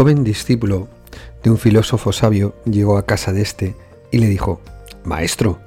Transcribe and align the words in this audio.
Joven 0.00 0.24
discípulo 0.24 0.88
de 1.42 1.50
un 1.50 1.58
filósofo 1.58 2.10
sabio 2.10 2.54
llegó 2.64 2.96
a 2.96 3.04
casa 3.04 3.34
de 3.34 3.42
este 3.42 3.74
y 4.10 4.16
le 4.16 4.28
dijo, 4.28 4.62
Maestro, 5.04 5.58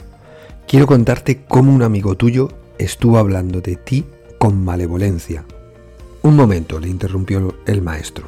quiero 0.68 0.88
contarte 0.88 1.44
cómo 1.48 1.72
un 1.72 1.84
amigo 1.84 2.18
tuyo 2.18 2.50
estuvo 2.80 3.20
hablando 3.20 3.62
de 3.62 3.76
ti 3.76 4.06
con 4.40 4.66
malevolencia. 4.66 5.46
Un 6.24 6.36
momento, 6.36 6.80
le 6.80 6.88
interrumpió 6.90 7.56
el 7.68 7.84
maestro. 7.84 8.26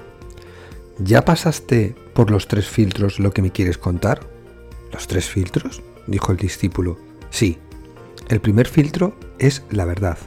¿Ya 0.99 1.25
pasaste 1.25 1.95
por 2.13 2.29
los 2.29 2.47
tres 2.47 2.67
filtros 2.67 3.17
lo 3.19 3.31
que 3.31 3.41
me 3.41 3.49
quieres 3.49 3.79
contar? 3.79 4.19
¿Los 4.93 5.07
tres 5.07 5.27
filtros? 5.27 5.81
dijo 6.05 6.31
el 6.31 6.37
discípulo. 6.37 6.99
Sí. 7.31 7.57
El 8.29 8.41
primer 8.41 8.67
filtro 8.67 9.17
es 9.39 9.63
la 9.71 9.85
verdad. 9.85 10.19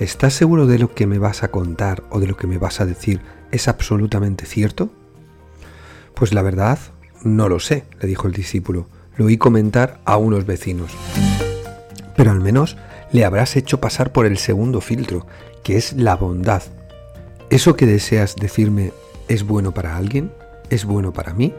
¿Estás 0.00 0.34
seguro 0.34 0.66
de 0.66 0.80
lo 0.80 0.92
que 0.92 1.06
me 1.06 1.20
vas 1.20 1.44
a 1.44 1.52
contar 1.52 2.02
o 2.10 2.18
de 2.18 2.26
lo 2.26 2.36
que 2.36 2.48
me 2.48 2.58
vas 2.58 2.80
a 2.80 2.86
decir 2.86 3.20
es 3.52 3.68
absolutamente 3.68 4.46
cierto? 4.46 4.90
Pues 6.14 6.32
la 6.32 6.42
verdad, 6.42 6.78
no 7.22 7.48
lo 7.48 7.60
sé, 7.60 7.84
le 8.00 8.08
dijo 8.08 8.26
el 8.26 8.32
discípulo. 8.32 8.86
Lo 9.16 9.26
oí 9.26 9.38
comentar 9.38 10.00
a 10.04 10.16
unos 10.16 10.46
vecinos. 10.46 10.92
Pero 12.16 12.30
al 12.30 12.40
menos 12.40 12.76
le 13.12 13.24
habrás 13.24 13.56
hecho 13.56 13.80
pasar 13.80 14.12
por 14.12 14.26
el 14.26 14.38
segundo 14.38 14.80
filtro, 14.80 15.26
que 15.62 15.76
es 15.76 15.92
la 15.94 16.16
bondad. 16.16 16.62
¿Eso 17.50 17.76
que 17.76 17.86
deseas 17.86 18.36
decirme 18.36 18.92
es 19.28 19.44
bueno 19.44 19.72
para 19.72 19.96
alguien? 19.96 20.32
¿Es 20.70 20.84
bueno 20.84 21.12
para 21.12 21.32
mí? 21.32 21.54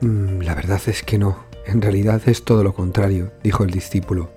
Mm, 0.00 0.40
la 0.40 0.54
verdad 0.54 0.80
es 0.86 1.02
que 1.02 1.18
no. 1.18 1.44
En 1.66 1.82
realidad 1.82 2.22
es 2.26 2.44
todo 2.44 2.62
lo 2.62 2.74
contrario, 2.74 3.32
dijo 3.42 3.64
el 3.64 3.70
discípulo. 3.70 4.30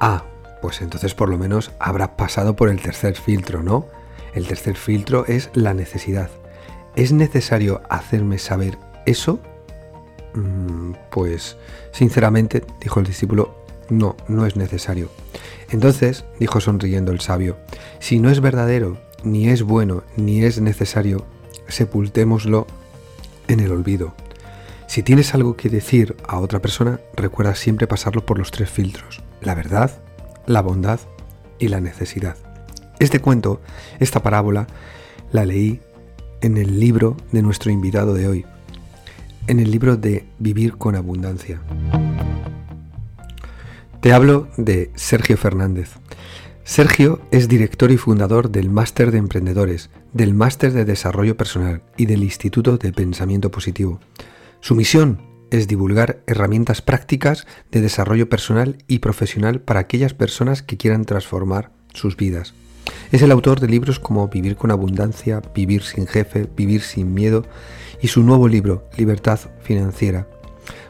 Ah, 0.00 0.24
pues 0.62 0.80
entonces 0.80 1.14
por 1.14 1.28
lo 1.28 1.36
menos 1.36 1.72
habrá 1.78 2.16
pasado 2.16 2.56
por 2.56 2.68
el 2.70 2.80
tercer 2.80 3.16
filtro, 3.16 3.62
¿no? 3.62 3.86
El 4.34 4.46
tercer 4.46 4.76
filtro 4.76 5.26
es 5.26 5.50
la 5.54 5.74
necesidad. 5.74 6.30
¿Es 6.96 7.12
necesario 7.12 7.82
hacerme 7.88 8.38
saber 8.38 8.78
eso? 9.06 9.40
Mm, 10.34 10.92
pues, 11.10 11.56
sinceramente, 11.92 12.62
dijo 12.80 13.00
el 13.00 13.06
discípulo, 13.06 13.54
no, 13.88 14.16
no 14.28 14.46
es 14.46 14.56
necesario. 14.56 15.10
Entonces, 15.70 16.24
dijo 16.38 16.60
sonriendo 16.60 17.12
el 17.12 17.20
sabio, 17.20 17.56
si 17.98 18.18
no 18.18 18.30
es 18.30 18.40
verdadero, 18.40 18.98
ni 19.24 19.48
es 19.48 19.62
bueno, 19.62 20.02
ni 20.16 20.44
es 20.44 20.60
necesario, 20.60 21.24
sepultémoslo 21.68 22.66
en 23.48 23.60
el 23.60 23.72
olvido. 23.72 24.14
Si 24.86 25.02
tienes 25.02 25.34
algo 25.34 25.56
que 25.56 25.70
decir 25.70 26.16
a 26.26 26.38
otra 26.38 26.60
persona, 26.60 27.00
recuerda 27.16 27.54
siempre 27.54 27.86
pasarlo 27.86 28.26
por 28.26 28.38
los 28.38 28.50
tres 28.50 28.70
filtros, 28.70 29.22
la 29.40 29.54
verdad, 29.54 29.90
la 30.46 30.60
bondad 30.60 31.00
y 31.58 31.68
la 31.68 31.80
necesidad. 31.80 32.36
Este 33.02 33.18
cuento, 33.18 33.60
esta 33.98 34.22
parábola, 34.22 34.68
la 35.32 35.44
leí 35.44 35.80
en 36.40 36.56
el 36.56 36.78
libro 36.78 37.16
de 37.32 37.42
nuestro 37.42 37.72
invitado 37.72 38.14
de 38.14 38.28
hoy, 38.28 38.46
en 39.48 39.58
el 39.58 39.72
libro 39.72 39.96
de 39.96 40.24
Vivir 40.38 40.76
con 40.76 40.94
Abundancia. 40.94 41.60
Te 44.00 44.12
hablo 44.12 44.46
de 44.56 44.92
Sergio 44.94 45.36
Fernández. 45.36 45.96
Sergio 46.62 47.20
es 47.32 47.48
director 47.48 47.90
y 47.90 47.96
fundador 47.96 48.50
del 48.50 48.70
Máster 48.70 49.10
de 49.10 49.18
Emprendedores, 49.18 49.90
del 50.12 50.32
Máster 50.32 50.72
de 50.72 50.84
Desarrollo 50.84 51.36
Personal 51.36 51.82
y 51.96 52.06
del 52.06 52.22
Instituto 52.22 52.78
de 52.78 52.92
Pensamiento 52.92 53.50
Positivo. 53.50 53.98
Su 54.60 54.76
misión 54.76 55.22
es 55.50 55.66
divulgar 55.66 56.22
herramientas 56.28 56.82
prácticas 56.82 57.48
de 57.72 57.80
desarrollo 57.80 58.28
personal 58.28 58.78
y 58.86 59.00
profesional 59.00 59.60
para 59.60 59.80
aquellas 59.80 60.14
personas 60.14 60.62
que 60.62 60.76
quieran 60.76 61.04
transformar 61.04 61.72
sus 61.94 62.16
vidas. 62.16 62.54
Es 63.10 63.22
el 63.22 63.30
autor 63.30 63.60
de 63.60 63.68
libros 63.68 63.98
como 63.98 64.28
Vivir 64.28 64.56
con 64.56 64.70
Abundancia, 64.70 65.42
Vivir 65.54 65.82
sin 65.82 66.06
Jefe, 66.06 66.48
Vivir 66.56 66.82
sin 66.82 67.12
Miedo 67.12 67.44
y 68.00 68.08
su 68.08 68.22
nuevo 68.22 68.48
libro, 68.48 68.88
Libertad 68.96 69.38
Financiera. 69.62 70.26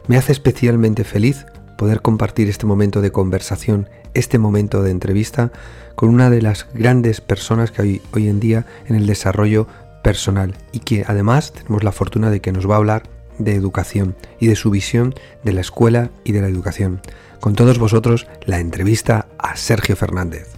Me 0.07 0.17
hace 0.17 0.31
especialmente 0.31 1.03
feliz 1.03 1.45
poder 1.77 2.01
compartir 2.01 2.49
este 2.49 2.65
momento 2.65 3.01
de 3.01 3.11
conversación, 3.11 3.89
este 4.13 4.37
momento 4.37 4.83
de 4.83 4.91
entrevista 4.91 5.51
con 5.95 6.09
una 6.09 6.29
de 6.29 6.41
las 6.41 6.67
grandes 6.73 7.21
personas 7.21 7.71
que 7.71 7.81
hay 7.81 8.01
hoy 8.13 8.27
en 8.27 8.39
día 8.39 8.65
en 8.87 8.95
el 8.95 9.05
desarrollo 9.05 9.67
personal 10.03 10.55
y 10.71 10.79
que 10.79 11.03
además 11.07 11.53
tenemos 11.53 11.83
la 11.83 11.91
fortuna 11.91 12.29
de 12.29 12.41
que 12.41 12.51
nos 12.51 12.69
va 12.69 12.75
a 12.75 12.77
hablar 12.77 13.03
de 13.37 13.55
educación 13.55 14.15
y 14.39 14.47
de 14.47 14.55
su 14.55 14.69
visión 14.69 15.15
de 15.43 15.53
la 15.53 15.61
escuela 15.61 16.11
y 16.23 16.31
de 16.31 16.41
la 16.41 16.47
educación. 16.47 17.01
Con 17.39 17.55
todos 17.55 17.79
vosotros, 17.79 18.27
la 18.45 18.59
entrevista 18.59 19.27
a 19.37 19.55
Sergio 19.55 19.95
Fernández. 19.95 20.52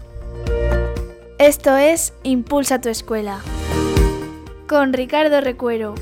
Esto 1.38 1.76
es 1.76 2.14
Impulsa 2.24 2.80
tu 2.80 2.88
escuela 2.88 3.42
con 4.70 4.94
Ricardo 4.94 5.42
Recuero. 5.42 5.94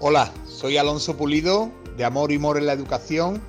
Hola, 0.00 0.32
soy 0.48 0.76
Alonso 0.76 1.16
Pulido 1.16 1.70
de 1.96 2.04
Amor 2.04 2.32
y 2.32 2.36
Humor 2.36 2.58
en 2.58 2.66
la 2.66 2.72
Educación 2.72 3.40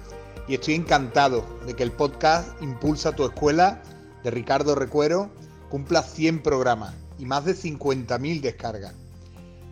y 0.47 0.53
estoy 0.53 0.75
encantado 0.75 1.43
de 1.65 1.73
que 1.73 1.81
el 1.81 1.91
podcast 1.91 2.61
Impulsa 2.61 3.15
tu 3.15 3.25
escuela 3.25 3.81
de 4.23 4.29
Ricardo 4.29 4.75
Recuero 4.75 5.31
cumpla 5.71 6.03
100 6.03 6.43
programas 6.43 6.93
y 7.17 7.25
más 7.25 7.45
de 7.45 7.55
50.000 7.55 8.41
descargas. 8.41 8.93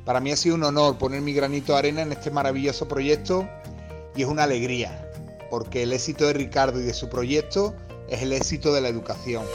Para 0.03 0.19
mí 0.19 0.31
ha 0.31 0.35
sido 0.35 0.55
un 0.55 0.63
honor 0.63 0.97
poner 0.97 1.21
mi 1.21 1.33
granito 1.33 1.73
de 1.73 1.77
arena 1.77 2.01
en 2.01 2.11
este 2.11 2.31
maravilloso 2.31 2.87
proyecto 2.87 3.47
y 4.15 4.23
es 4.23 4.27
una 4.27 4.43
alegría, 4.43 5.12
porque 5.53 5.83
el 5.83 5.93
éxito 5.93 6.25
de 6.25 6.33
Ricardo 6.33 6.79
y 6.79 6.83
de 6.83 6.95
su 6.95 7.09
proyecto 7.09 7.75
es 8.07 8.23
el 8.23 8.33
éxito 8.33 8.73
de 8.73 8.81
la 8.81 8.87
educación. 8.87 9.45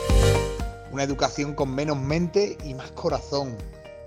Una 0.93 1.03
educación 1.03 1.57
con 1.57 1.75
menos 1.75 1.99
mente 1.99 2.57
y 2.63 2.75
más 2.75 2.93
corazón, 2.93 3.57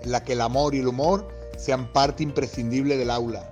en 0.00 0.10
la 0.10 0.24
que 0.24 0.32
el 0.32 0.40
amor 0.40 0.74
y 0.74 0.78
el 0.78 0.88
humor 0.88 1.28
sean 1.58 1.92
parte 1.92 2.22
imprescindible 2.22 2.96
del 2.96 3.10
aula. 3.10 3.46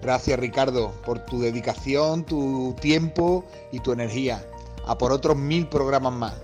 Gracias 0.00 0.38
Ricardo 0.38 0.92
por 1.04 1.18
tu 1.18 1.40
dedicación, 1.40 2.24
tu 2.24 2.76
tiempo 2.80 3.44
y 3.72 3.80
tu 3.80 3.90
energía. 3.90 4.46
A 4.86 4.96
por 4.96 5.10
otros 5.10 5.36
mil 5.36 5.68
programas 5.68 6.12
más. 6.12 6.34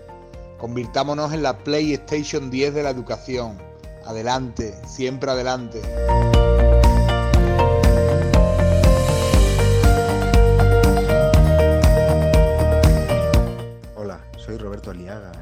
Convirtámonos 0.58 1.32
en 1.32 1.44
la 1.44 1.56
PlayStation 1.56 2.50
10 2.50 2.74
de 2.74 2.82
la 2.82 2.90
educación. 2.90 3.58
Adelante, 4.04 4.74
siempre 4.88 5.30
adelante. 5.30 5.82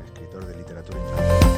Escritor 0.05 0.47
de 0.47 0.57
literatura 0.57 0.99
infantil. 0.99 1.49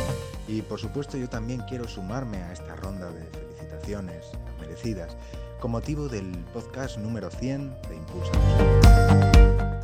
Y 0.49 0.63
por 0.63 0.79
supuesto 0.79 1.17
yo 1.17 1.29
también 1.29 1.63
quiero 1.69 1.89
sumarme 1.89 2.39
a 2.39 2.53
esta 2.53 2.77
ronda 2.77 3.11
de 3.11 3.25
felicitaciones 3.25 4.27
merecidas 4.61 5.17
con 5.61 5.71
motivo 5.71 6.09
del 6.09 6.31
podcast 6.53 6.99
número 6.99 7.31
100 7.31 7.83
de 7.89 7.97
Impulsa. 7.97 8.33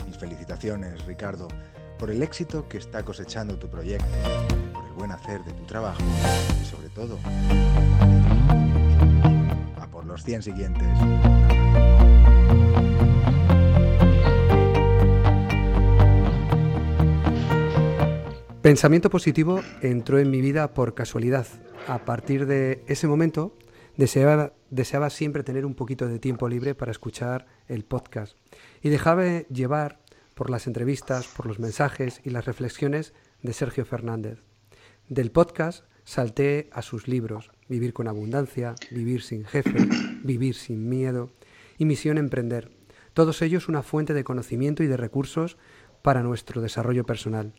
Mis 0.06 0.18
felicitaciones, 0.18 1.04
Ricardo 1.06 1.48
por 1.98 2.10
el 2.10 2.22
éxito 2.22 2.68
que 2.68 2.78
está 2.78 3.02
cosechando 3.02 3.58
tu 3.58 3.68
proyecto, 3.68 4.06
por 4.72 4.84
el 4.84 4.92
buen 4.92 5.10
hacer 5.10 5.42
de 5.44 5.52
tu 5.52 5.64
trabajo 5.64 6.00
y 6.62 6.64
sobre 6.64 6.88
todo 6.90 7.18
a 9.80 9.86
por 9.90 10.04
los 10.04 10.22
100 10.22 10.42
siguientes. 10.42 10.88
Pensamiento 18.62 19.08
positivo 19.08 19.62
entró 19.82 20.18
en 20.18 20.32
mi 20.32 20.40
vida 20.40 20.74
por 20.74 20.94
casualidad. 20.94 21.46
A 21.86 22.04
partir 22.04 22.44
de 22.44 22.82
ese 22.88 23.06
momento 23.06 23.56
deseaba, 23.96 25.10
siempre 25.10 25.44
tener 25.44 25.64
un 25.64 25.74
poquito 25.74 26.08
de 26.08 26.18
tiempo 26.18 26.48
libre 26.48 26.74
para 26.74 26.90
escuchar 26.90 27.46
el 27.68 27.84
podcast 27.84 28.36
y 28.82 28.88
dejaba 28.88 29.42
llevar 29.42 30.00
por 30.34 30.50
las 30.50 30.66
entrevistas, 30.66 31.28
por 31.28 31.46
los 31.46 31.60
mensajes 31.60 32.20
y 32.24 32.30
las 32.30 32.46
reflexiones 32.46 33.14
de 33.42 33.52
Sergio 33.52 33.84
Fernández. 33.84 34.40
Del 35.08 35.30
podcast 35.30 35.84
salté 36.02 36.68
a 36.72 36.82
sus 36.82 37.06
libros, 37.06 37.52
Vivir 37.68 37.92
con 37.92 38.08
Abundancia, 38.08 38.74
Vivir 38.90 39.22
sin 39.22 39.44
Jefe, 39.44 39.88
Vivir 40.24 40.56
sin 40.56 40.88
Miedo 40.88 41.30
y 41.78 41.84
Misión 41.84 42.18
Emprender. 42.18 42.72
Todos 43.14 43.40
ellos 43.40 43.68
una 43.68 43.84
fuente 43.84 44.14
de 44.14 44.24
conocimiento 44.24 44.82
y 44.82 44.88
de 44.88 44.96
recursos 44.96 45.58
para 46.02 46.24
nuestro 46.24 46.60
desarrollo 46.60 47.04
personal. 47.04 47.52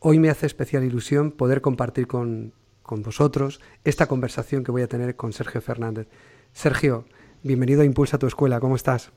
Hoy 0.00 0.18
me 0.18 0.30
hace 0.30 0.46
especial 0.46 0.84
ilusión 0.84 1.30
poder 1.32 1.60
compartir 1.60 2.06
con, 2.06 2.52
con 2.82 3.02
vosotros 3.02 3.60
esta 3.84 4.06
conversación 4.06 4.64
que 4.64 4.70
voy 4.70 4.82
a 4.82 4.88
tener 4.88 5.16
con 5.16 5.32
Sergio 5.32 5.60
Fernández. 5.60 6.08
Sergio, 6.52 7.04
bienvenido 7.42 7.82
a 7.82 7.84
Impulsa 7.84 8.18
tu 8.18 8.26
Escuela, 8.26 8.60
¿cómo 8.60 8.76
estás? 8.76 9.12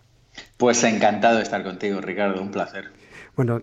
Pues 0.58 0.84
encantado 0.84 1.38
de 1.38 1.44
estar 1.44 1.64
contigo, 1.64 2.02
Ricardo, 2.02 2.42
un 2.42 2.52
placer. 2.52 2.92
Bueno, 3.36 3.62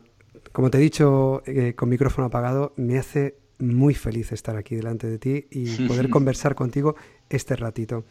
como 0.53 0.71
te 0.71 0.79
he 0.79 0.81
dicho 0.81 1.43
eh, 1.47 1.75
con 1.75 1.89
micrófono 1.89 2.27
apagado, 2.27 2.73
me 2.77 2.99
hace 2.99 3.37
muy 3.59 3.95
feliz 3.95 4.33
estar 4.33 4.57
aquí 4.57 4.77
delante 4.77 5.09
de 5.09 5.19
ti 5.19 5.47
y 5.51 5.77
poder 5.89 6.11
conversar 6.11 6.55
contigo 6.55 6.97
este 7.29 7.57
ratito. 7.57 8.05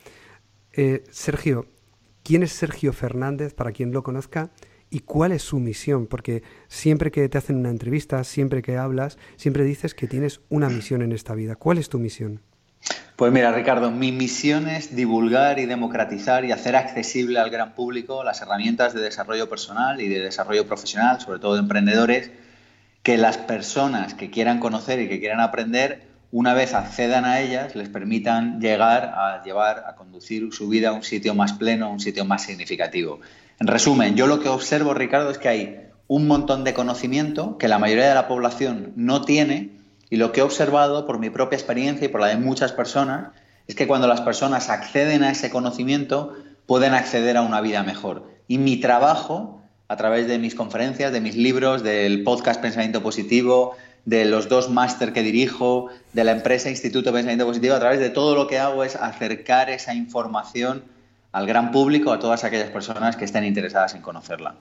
Eh, 0.74 1.04
Sergio, 1.10 1.68
¿quién 2.24 2.44
es 2.44 2.51
Sergio 2.51 2.94
Fernández 2.94 3.54
para 3.54 3.72
quien 3.72 3.92
lo 3.92 4.04
conozca 4.04 4.51
y 4.89 5.00
cuál 5.01 5.31
es 5.31 5.42
su 5.42 5.60
misión, 5.60 6.07
porque 6.07 6.44
siempre 6.68 7.12
que 7.12 7.28
te 7.30 7.38
hacen 7.38 7.57
una 7.57 7.69
entrevista, 7.69 8.24
siempre 8.24 8.62
que 8.62 8.78
hablas, 8.78 9.18
siempre 9.36 9.63
dices 9.63 9.94
que 9.94 10.07
tienes 10.07 10.42
una 10.50 10.69
misión 10.69 11.01
en 11.01 11.12
esta 11.12 11.36
vida. 11.36 11.56
¿Cuál 11.56 11.78
es 11.78 11.89
tu 11.89 12.00
misión? 12.00 12.42
Pues 13.18 13.31
mira, 13.31 13.51
Ricardo, 13.51 13.89
mi 13.89 14.12
misión 14.12 14.68
es 14.68 14.95
divulgar 14.95 15.57
y 15.57 15.66
democratizar 15.66 16.45
y 16.45 16.51
hacer 16.51 16.75
accesible 16.75 17.39
al 17.39 17.50
gran 17.50 17.74
público 17.74 18.24
las 18.24 18.42
herramientas 18.42 18.94
de 18.94 19.01
desarrollo 19.01 19.50
personal 19.50 20.00
y 20.00 20.07
de 20.07 20.19
desarrollo 20.19 20.68
profesional, 20.68 21.19
sobre 21.19 21.40
todo 21.40 21.56
de 21.56 21.62
emprendedores, 21.62 22.30
que 23.01 23.18
las 23.18 23.38
personas 23.40 24.13
que 24.13 24.30
quieran 24.30 24.60
conocer 24.60 25.01
y 25.01 25.10
que 25.10 25.19
quieran 25.19 25.40
aprender, 25.40 26.04
una 26.31 26.54
vez 26.54 26.75
accedan 26.75 27.25
a 27.25 27.40
ellas, 27.40 27.75
les 27.75 27.90
permitan 27.90 28.60
llegar 28.60 29.06
a 29.16 29.42
llevar, 29.44 29.86
a 29.88 29.95
conducir 29.95 30.48
su 30.51 30.69
vida 30.69 30.90
a 30.90 30.94
un 30.94 31.04
sitio 31.04 31.33
más 31.33 31.54
pleno, 31.54 31.88
a 31.88 31.90
un 31.90 32.00
sitio 32.00 32.24
más 32.24 32.44
significativo. 32.44 33.19
En 33.59 33.68
resumen, 33.68 34.15
yo 34.15 34.27
lo 34.27 34.39
que 34.39 34.50
observo, 34.50 34.94
Ricardo, 34.94 35.31
es 35.31 35.39
que 35.39 35.50
hay 35.50 35.80
un 36.07 36.27
montón 36.27 36.63
de 36.63 36.75
conocimiento 36.75 37.57
que 37.57 37.68
la 37.68 37.80
mayoría 37.80 38.07
de 38.07 38.13
la 38.13 38.27
población 38.27 38.94
no 38.95 39.21
tiene 39.21 39.71
y 40.09 40.18
lo 40.18 40.31
que 40.31 40.42
he 40.42 40.44
observado 40.44 41.06
por 41.07 41.18
mi 41.18 41.30
propia 41.30 41.57
experiencia 41.57 42.06
y 42.06 42.09
por 42.09 42.21
la 42.21 42.27
de 42.27 42.38
muchas 42.38 42.71
personas 42.71 43.30
es 43.68 43.75
que 43.75 43.88
cuando 43.88 44.07
las 44.07 44.21
personas 44.21 44.69
acceden 44.69 45.24
a 45.24 45.31
ese 45.31 45.50
conocimiento 45.50 46.36
pueden 46.68 46.94
acceder 46.94 47.36
a 47.36 47.42
una 47.42 47.59
vida 47.62 47.81
mejor. 47.81 48.30
Y 48.48 48.59
mi 48.59 48.77
trabajo, 48.77 49.62
a 49.88 49.98
través 49.98 50.27
de 50.27 50.38
mis 50.38 50.54
conferencias, 50.54 51.12
de 51.12 51.19
mis 51.19 51.36
libros, 51.36 51.81
del 51.81 52.24
podcast 52.24 52.62
Pensamiento 52.62 53.01
Positivo, 53.01 53.75
de 54.06 54.25
los 54.25 54.48
dos 54.48 54.69
máster 54.69 55.12
que 55.12 55.24
dirijo, 55.24 55.89
de 56.13 56.24
la 56.24 56.31
empresa 56.31 56.69
Instituto 56.69 57.12
Pensamiento 57.12 57.45
Positivo, 57.45 57.74
a 57.75 57.80
través 57.80 58.00
de 58.00 58.09
todo 58.09 58.36
lo 58.36 58.48
que 58.48 58.59
hago 58.59 58.83
es 58.83 58.95
acercar 58.95 59.69
esa 59.69 59.94
información 59.95 60.83
al 61.32 61.48
gran 61.48 61.72
público, 61.72 62.12
a 62.12 62.20
todas 62.20 62.44
aquellas 62.44 62.70
personas 62.70 63.16
que 63.16 63.26
estén 63.26 63.44
interesadas 63.44 63.96
en 63.96 64.02
conocerla 64.02 64.56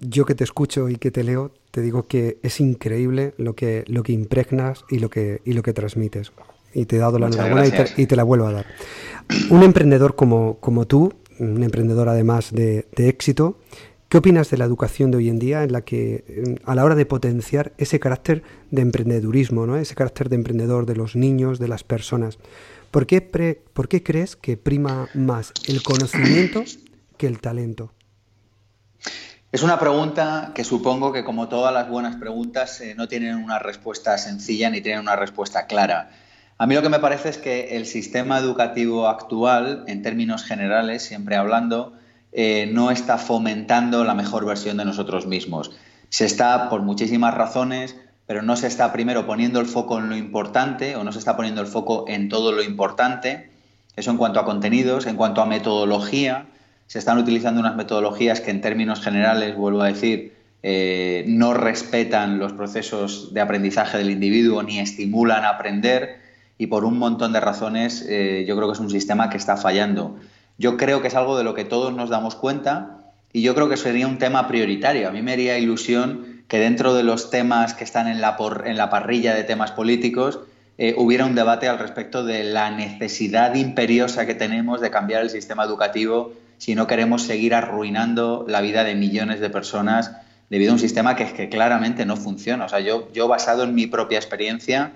yo 0.00 0.24
que 0.24 0.34
te 0.34 0.44
escucho 0.44 0.88
y 0.88 0.96
que 0.96 1.10
te 1.10 1.22
leo, 1.22 1.52
te 1.70 1.82
digo 1.82 2.06
que 2.06 2.38
es 2.42 2.60
increíble 2.60 3.34
lo 3.36 3.54
que, 3.54 3.84
lo 3.86 4.02
que 4.02 4.12
impregnas 4.12 4.84
y 4.88 4.98
lo 4.98 5.10
que, 5.10 5.42
y 5.44 5.52
lo 5.52 5.62
que 5.62 5.72
transmites. 5.72 6.32
Y 6.72 6.86
te 6.86 6.96
he 6.96 6.98
dado 6.98 7.18
la 7.18 7.26
enhorabuena 7.26 7.66
y 7.96 8.06
te, 8.06 8.16
la 8.16 8.22
vuelvo 8.22 8.46
a 8.46 8.52
dar. 8.52 8.66
Un 9.50 9.62
emprendedor 9.62 10.16
como, 10.16 10.58
como 10.60 10.86
tú, 10.86 11.12
un 11.38 11.62
emprendedor 11.62 12.08
además 12.08 12.52
de, 12.52 12.86
éxito, 12.96 13.58
¿qué 14.08 14.18
opinas 14.18 14.50
de 14.50 14.56
la 14.56 14.64
educación 14.64 15.10
de 15.10 15.18
hoy 15.18 15.28
en 15.28 15.38
día 15.38 15.64
en 15.64 15.72
la 15.72 15.82
que 15.82 16.56
a 16.64 16.74
la 16.74 16.84
hora 16.84 16.94
de 16.94 17.06
potenciar 17.06 17.72
ese 17.76 18.00
carácter 18.00 18.42
de 18.70 18.82
emprendedurismo, 18.82 19.66
¿no? 19.66 19.76
ese 19.76 19.94
carácter 19.94 20.28
de 20.28 20.36
emprendedor 20.36 20.86
de 20.86 20.96
los 20.96 21.16
niños, 21.16 21.58
de 21.58 21.68
las 21.68 21.84
personas? 21.84 22.38
¿Por 22.90 23.06
qué, 23.06 23.20
¿Por 23.20 23.88
qué 23.88 24.02
crees 24.02 24.34
que 24.34 24.56
prima 24.56 25.08
más 25.14 25.52
el 25.66 25.82
conocimiento 25.82 26.64
que 27.16 27.26
el 27.26 27.40
talento? 27.40 27.92
Es 29.52 29.62
una 29.62 29.78
pregunta 29.78 30.52
que 30.54 30.64
supongo 30.64 31.12
que, 31.12 31.24
como 31.24 31.48
todas 31.48 31.72
las 31.72 31.88
buenas 31.88 32.16
preguntas, 32.16 32.80
eh, 32.80 32.94
no 32.96 33.08
tienen 33.08 33.36
una 33.36 33.58
respuesta 33.58 34.16
sencilla 34.18 34.70
ni 34.70 34.80
tienen 34.80 35.00
una 35.00 35.16
respuesta 35.16 35.66
clara. 35.66 36.10
A 36.58 36.66
mí 36.66 36.74
lo 36.74 36.82
que 36.82 36.88
me 36.88 36.98
parece 36.98 37.30
es 37.30 37.38
que 37.38 37.76
el 37.76 37.86
sistema 37.86 38.38
educativo 38.38 39.08
actual, 39.08 39.84
en 39.86 40.02
términos 40.02 40.44
generales, 40.44 41.02
siempre 41.02 41.36
hablando, 41.36 41.94
eh, 42.32 42.70
no 42.72 42.90
está 42.90 43.18
fomentando 43.18 44.04
la 44.04 44.14
mejor 44.14 44.44
versión 44.44 44.76
de 44.76 44.84
nosotros 44.84 45.26
mismos. 45.26 45.72
Se 46.10 46.26
está, 46.26 46.68
por 46.68 46.82
muchísimas 46.82 47.34
razones, 47.34 47.96
pero 48.30 48.42
no 48.42 48.54
se 48.54 48.68
está 48.68 48.92
primero 48.92 49.26
poniendo 49.26 49.58
el 49.58 49.66
foco 49.66 49.98
en 49.98 50.08
lo 50.08 50.16
importante 50.16 50.94
o 50.94 51.02
no 51.02 51.10
se 51.10 51.18
está 51.18 51.34
poniendo 51.34 51.60
el 51.62 51.66
foco 51.66 52.04
en 52.06 52.28
todo 52.28 52.52
lo 52.52 52.62
importante. 52.62 53.50
Eso 53.96 54.12
en 54.12 54.18
cuanto 54.18 54.38
a 54.38 54.44
contenidos, 54.44 55.06
en 55.06 55.16
cuanto 55.16 55.42
a 55.42 55.46
metodología 55.46 56.46
se 56.86 57.00
están 57.00 57.18
utilizando 57.18 57.60
unas 57.60 57.74
metodologías 57.74 58.40
que 58.40 58.52
en 58.52 58.60
términos 58.60 59.00
generales, 59.00 59.56
vuelvo 59.56 59.82
a 59.82 59.88
decir, 59.88 60.32
eh, 60.62 61.24
no 61.26 61.54
respetan 61.54 62.38
los 62.38 62.52
procesos 62.52 63.34
de 63.34 63.40
aprendizaje 63.40 63.98
del 63.98 64.12
individuo 64.12 64.62
ni 64.62 64.78
estimulan 64.78 65.42
a 65.42 65.48
aprender 65.48 66.20
y 66.56 66.68
por 66.68 66.84
un 66.84 66.98
montón 67.00 67.32
de 67.32 67.40
razones 67.40 68.06
eh, 68.08 68.44
yo 68.46 68.54
creo 68.54 68.68
que 68.68 68.74
es 68.74 68.80
un 68.80 68.90
sistema 68.90 69.28
que 69.28 69.38
está 69.38 69.56
fallando. 69.56 70.20
Yo 70.56 70.76
creo 70.76 71.02
que 71.02 71.08
es 71.08 71.16
algo 71.16 71.36
de 71.36 71.42
lo 71.42 71.54
que 71.54 71.64
todos 71.64 71.92
nos 71.96 72.10
damos 72.10 72.36
cuenta 72.36 73.12
y 73.32 73.42
yo 73.42 73.56
creo 73.56 73.68
que 73.68 73.76
sería 73.76 74.06
un 74.06 74.18
tema 74.18 74.46
prioritario. 74.46 75.08
A 75.08 75.10
mí 75.10 75.20
me 75.20 75.32
haría 75.32 75.58
ilusión 75.58 76.29
que 76.50 76.58
dentro 76.58 76.94
de 76.94 77.04
los 77.04 77.30
temas 77.30 77.74
que 77.74 77.84
están 77.84 78.08
en 78.08 78.20
la, 78.20 78.36
en 78.64 78.76
la 78.76 78.90
parrilla 78.90 79.34
de 79.34 79.44
temas 79.44 79.70
políticos 79.70 80.40
eh, 80.78 80.94
hubiera 80.98 81.24
un 81.24 81.36
debate 81.36 81.68
al 81.68 81.78
respecto 81.78 82.24
de 82.24 82.42
la 82.42 82.72
necesidad 82.72 83.54
imperiosa 83.54 84.26
que 84.26 84.34
tenemos 84.34 84.80
de 84.80 84.90
cambiar 84.90 85.22
el 85.22 85.30
sistema 85.30 85.62
educativo 85.62 86.32
si 86.58 86.74
no 86.74 86.88
queremos 86.88 87.22
seguir 87.22 87.54
arruinando 87.54 88.44
la 88.48 88.60
vida 88.62 88.82
de 88.82 88.96
millones 88.96 89.38
de 89.38 89.48
personas 89.48 90.10
debido 90.50 90.72
a 90.72 90.74
un 90.74 90.80
sistema 90.80 91.14
que, 91.14 91.48
claramente 91.48 92.04
no 92.04 92.16
funciona. 92.16 92.64
O 92.64 92.68
sea, 92.68 92.80
yo, 92.80 93.28
basado 93.28 93.62
en 93.62 93.72
mi 93.72 93.86
propia 93.86 94.18
experiencia, 94.18 94.90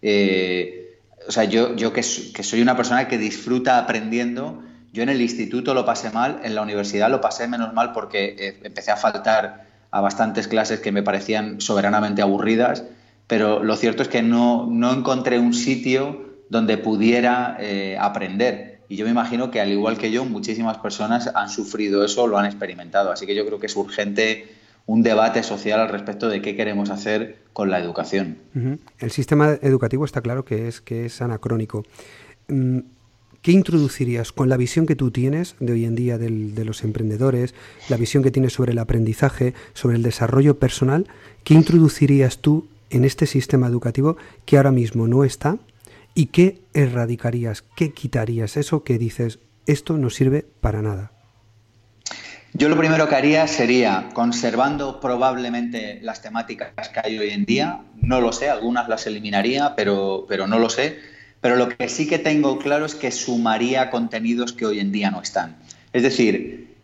eh, 0.00 0.96
o 1.28 1.32
sea, 1.32 1.44
yo, 1.44 1.76
yo 1.76 1.92
que, 1.92 2.02
soy 2.02 2.62
una 2.62 2.78
persona 2.78 3.08
que 3.08 3.18
disfruta 3.18 3.76
aprendiendo, 3.76 4.62
yo 4.94 5.02
en 5.02 5.10
el 5.10 5.20
instituto 5.20 5.74
lo 5.74 5.84
pasé 5.84 6.08
mal, 6.08 6.40
en 6.44 6.54
la 6.54 6.62
universidad 6.62 7.10
lo 7.10 7.20
pasé 7.20 7.46
menos 7.46 7.74
mal 7.74 7.92
porque 7.92 8.34
eh, 8.38 8.60
empecé 8.64 8.90
a 8.90 8.96
faltar 8.96 9.63
a 9.94 10.00
bastantes 10.00 10.48
clases 10.48 10.80
que 10.80 10.90
me 10.90 11.04
parecían 11.04 11.60
soberanamente 11.60 12.20
aburridas, 12.20 12.82
pero 13.28 13.62
lo 13.62 13.76
cierto 13.76 14.02
es 14.02 14.08
que 14.08 14.22
no, 14.22 14.66
no 14.68 14.92
encontré 14.92 15.38
un 15.38 15.54
sitio 15.54 16.20
donde 16.48 16.78
pudiera 16.78 17.56
eh, 17.60 17.96
aprender. 18.00 18.80
Y 18.88 18.96
yo 18.96 19.04
me 19.04 19.12
imagino 19.12 19.52
que 19.52 19.60
al 19.60 19.70
igual 19.70 19.96
que 19.96 20.10
yo, 20.10 20.24
muchísimas 20.24 20.78
personas 20.78 21.30
han 21.32 21.48
sufrido 21.48 22.04
eso 22.04 22.26
lo 22.26 22.38
han 22.38 22.46
experimentado. 22.46 23.12
Así 23.12 23.24
que 23.24 23.36
yo 23.36 23.46
creo 23.46 23.60
que 23.60 23.66
es 23.66 23.76
urgente 23.76 24.48
un 24.86 25.04
debate 25.04 25.44
social 25.44 25.78
al 25.78 25.88
respecto 25.88 26.28
de 26.28 26.42
qué 26.42 26.56
queremos 26.56 26.90
hacer 26.90 27.38
con 27.52 27.70
la 27.70 27.78
educación. 27.78 28.38
El 28.98 29.12
sistema 29.12 29.52
educativo 29.62 30.04
está 30.04 30.22
claro 30.22 30.44
que 30.44 30.66
es, 30.66 30.80
que 30.80 31.06
es 31.06 31.22
anacrónico. 31.22 31.84
¿Qué 33.44 33.52
introducirías 33.52 34.32
con 34.32 34.48
la 34.48 34.56
visión 34.56 34.86
que 34.86 34.96
tú 34.96 35.10
tienes 35.10 35.54
de 35.60 35.74
hoy 35.74 35.84
en 35.84 35.94
día 35.94 36.16
de 36.16 36.64
los 36.64 36.82
emprendedores, 36.82 37.54
la 37.90 37.98
visión 37.98 38.22
que 38.22 38.30
tienes 38.30 38.54
sobre 38.54 38.72
el 38.72 38.78
aprendizaje, 38.78 39.52
sobre 39.74 39.96
el 39.96 40.02
desarrollo 40.02 40.58
personal? 40.58 41.06
¿Qué 41.44 41.52
introducirías 41.52 42.38
tú 42.38 42.66
en 42.88 43.04
este 43.04 43.26
sistema 43.26 43.66
educativo 43.66 44.16
que 44.46 44.56
ahora 44.56 44.70
mismo 44.70 45.06
no 45.08 45.24
está 45.24 45.58
¿Y 46.14 46.26
qué 46.26 46.62
erradicarías? 46.72 47.62
¿Qué 47.76 47.92
quitarías? 47.92 48.56
Eso 48.56 48.82
que 48.82 48.96
dices, 48.96 49.40
esto 49.66 49.98
no 49.98 50.08
sirve 50.08 50.46
para 50.62 50.80
nada. 50.80 51.10
Yo 52.54 52.70
lo 52.70 52.78
primero 52.78 53.08
que 53.10 53.16
haría 53.16 53.46
sería, 53.46 54.08
conservando 54.14 55.00
probablemente 55.00 55.98
las 56.00 56.22
temáticas 56.22 56.88
que 56.88 57.00
hay 57.02 57.18
hoy 57.18 57.30
en 57.30 57.44
día, 57.44 57.80
no 58.00 58.22
lo 58.22 58.32
sé, 58.32 58.48
algunas 58.48 58.88
las 58.88 59.06
eliminaría, 59.06 59.74
pero, 59.76 60.24
pero 60.28 60.46
no 60.46 60.58
lo 60.58 60.70
sé, 60.70 60.98
pero 61.44 61.56
lo 61.56 61.68
que 61.68 61.90
sí 61.90 62.08
que 62.08 62.18
tengo 62.18 62.58
claro 62.58 62.86
es 62.86 62.94
que 62.94 63.10
sumaría 63.10 63.90
contenidos 63.90 64.54
que 64.54 64.64
hoy 64.64 64.80
en 64.80 64.92
día 64.92 65.10
no 65.10 65.20
están. 65.20 65.56
Es 65.92 66.02
decir, 66.02 66.74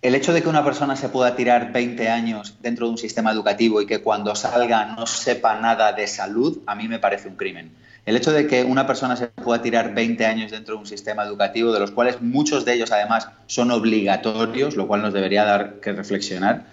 el 0.00 0.14
hecho 0.14 0.32
de 0.32 0.40
que 0.42 0.48
una 0.48 0.64
persona 0.64 0.96
se 0.96 1.10
pueda 1.10 1.36
tirar 1.36 1.74
20 1.74 2.08
años 2.08 2.56
dentro 2.62 2.86
de 2.86 2.92
un 2.92 2.96
sistema 2.96 3.30
educativo 3.30 3.82
y 3.82 3.86
que 3.86 4.00
cuando 4.00 4.34
salga 4.34 4.86
no 4.96 5.06
sepa 5.06 5.60
nada 5.60 5.92
de 5.92 6.06
salud, 6.06 6.60
a 6.64 6.74
mí 6.74 6.88
me 6.88 7.00
parece 7.00 7.28
un 7.28 7.36
crimen. 7.36 7.70
El 8.06 8.16
hecho 8.16 8.32
de 8.32 8.46
que 8.46 8.64
una 8.64 8.86
persona 8.86 9.14
se 9.14 9.26
pueda 9.26 9.60
tirar 9.60 9.92
20 9.92 10.24
años 10.24 10.50
dentro 10.52 10.76
de 10.76 10.80
un 10.80 10.86
sistema 10.86 11.22
educativo, 11.24 11.70
de 11.70 11.80
los 11.80 11.90
cuales 11.90 12.22
muchos 12.22 12.64
de 12.64 12.72
ellos 12.72 12.92
además 12.92 13.28
son 13.46 13.70
obligatorios, 13.72 14.74
lo 14.74 14.88
cual 14.88 15.02
nos 15.02 15.12
debería 15.12 15.44
dar 15.44 15.80
que 15.80 15.92
reflexionar, 15.92 16.64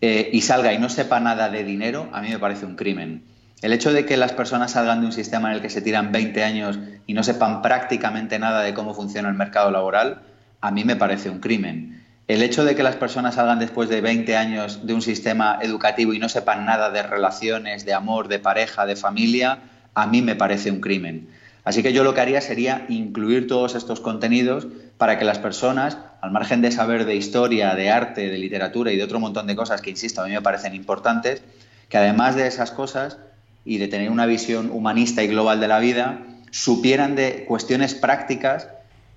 eh, 0.00 0.30
y 0.32 0.42
salga 0.42 0.72
y 0.72 0.78
no 0.78 0.88
sepa 0.88 1.18
nada 1.18 1.48
de 1.48 1.64
dinero, 1.64 2.08
a 2.12 2.22
mí 2.22 2.28
me 2.28 2.38
parece 2.38 2.66
un 2.66 2.76
crimen. 2.76 3.24
El 3.60 3.72
hecho 3.72 3.92
de 3.92 4.06
que 4.06 4.16
las 4.16 4.32
personas 4.32 4.72
salgan 4.72 5.00
de 5.00 5.06
un 5.06 5.12
sistema 5.12 5.48
en 5.48 5.56
el 5.56 5.62
que 5.62 5.70
se 5.70 5.82
tiran 5.82 6.12
20 6.12 6.44
años 6.44 6.78
y 7.06 7.14
no 7.14 7.24
sepan 7.24 7.60
prácticamente 7.60 8.38
nada 8.38 8.62
de 8.62 8.72
cómo 8.72 8.94
funciona 8.94 9.28
el 9.28 9.34
mercado 9.34 9.72
laboral, 9.72 10.22
a 10.60 10.70
mí 10.70 10.84
me 10.84 10.94
parece 10.94 11.28
un 11.28 11.40
crimen. 11.40 12.04
El 12.28 12.42
hecho 12.42 12.64
de 12.64 12.76
que 12.76 12.82
las 12.84 12.94
personas 12.94 13.34
salgan 13.34 13.58
después 13.58 13.88
de 13.88 14.00
20 14.00 14.36
años 14.36 14.86
de 14.86 14.94
un 14.94 15.02
sistema 15.02 15.58
educativo 15.60 16.12
y 16.12 16.18
no 16.18 16.28
sepan 16.28 16.66
nada 16.66 16.90
de 16.90 17.02
relaciones, 17.02 17.84
de 17.84 17.94
amor, 17.94 18.28
de 18.28 18.38
pareja, 18.38 18.86
de 18.86 18.94
familia, 18.94 19.60
a 19.94 20.06
mí 20.06 20.22
me 20.22 20.36
parece 20.36 20.70
un 20.70 20.80
crimen. 20.80 21.28
Así 21.64 21.82
que 21.82 21.92
yo 21.92 22.04
lo 22.04 22.14
que 22.14 22.20
haría 22.20 22.40
sería 22.40 22.86
incluir 22.88 23.48
todos 23.48 23.74
estos 23.74 24.00
contenidos 24.00 24.68
para 24.98 25.18
que 25.18 25.24
las 25.24 25.38
personas, 25.38 25.98
al 26.20 26.30
margen 26.30 26.62
de 26.62 26.70
saber 26.70 27.06
de 27.06 27.16
historia, 27.16 27.74
de 27.74 27.90
arte, 27.90 28.28
de 28.28 28.38
literatura 28.38 28.92
y 28.92 28.96
de 28.96 29.02
otro 29.02 29.18
montón 29.18 29.46
de 29.46 29.56
cosas 29.56 29.80
que, 29.80 29.90
insisto, 29.90 30.22
a 30.22 30.26
mí 30.26 30.32
me 30.32 30.42
parecen 30.42 30.74
importantes, 30.74 31.42
que 31.88 31.98
además 31.98 32.36
de 32.36 32.46
esas 32.46 32.70
cosas 32.70 33.18
y 33.68 33.76
de 33.76 33.86
tener 33.86 34.10
una 34.10 34.24
visión 34.24 34.70
humanista 34.70 35.22
y 35.22 35.26
global 35.26 35.60
de 35.60 35.68
la 35.68 35.78
vida, 35.78 36.20
supieran 36.50 37.14
de 37.16 37.44
cuestiones 37.46 37.94
prácticas 37.94 38.68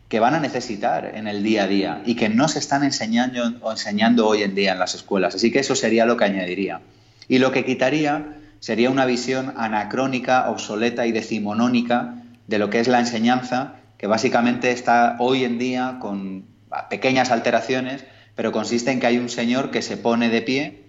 que 0.10 0.20
van 0.20 0.36
a 0.36 0.42
necesitar 0.42 1.14
en 1.16 1.26
el 1.26 1.42
día 1.42 1.64
a 1.64 1.68
día 1.68 2.02
y 2.06 2.16
que 2.16 2.28
no 2.28 2.50
se 2.50 2.60
están 2.60 2.84
enseñando 2.84 3.42
o 3.62 3.72
enseñando 3.72 4.28
hoy 4.28 4.44
en 4.44 4.54
día 4.54 4.74
en 4.74 4.80
las 4.80 4.94
escuelas. 4.94 5.36
Así 5.36 5.54
que 5.54 5.60
eso 5.60 5.74
sería 5.74 6.06
lo 6.06 6.18
que 6.18 6.26
añadiría. 6.26 6.82
Y 7.30 7.40
lo 7.40 7.54
que 7.54 7.64
quitaría 7.64 8.40
sería 8.60 8.90
una 8.90 9.06
visión 9.06 9.54
anacrónica, 9.56 10.50
obsoleta 10.50 11.08
y 11.08 11.14
decimonónica 11.14 12.16
de 12.48 12.60
lo 12.60 12.70
que 12.70 12.82
es 12.82 12.90
la 12.90 13.00
enseñanza, 13.00 13.76
que 13.98 14.08
básicamente 14.08 14.72
está 14.72 15.16
hoy 15.20 15.46
en 15.46 15.60
día 15.60 15.98
con 16.02 16.44
pequeñas 16.90 17.32
alteraciones, 17.32 18.04
pero 18.36 18.52
consiste 18.52 18.92
en 18.92 19.00
que 19.00 19.08
hay 19.08 19.18
un 19.18 19.30
señor 19.30 19.72
que 19.72 19.82
se 19.82 19.96
pone 19.96 20.28
de 20.28 20.42
pie, 20.42 20.84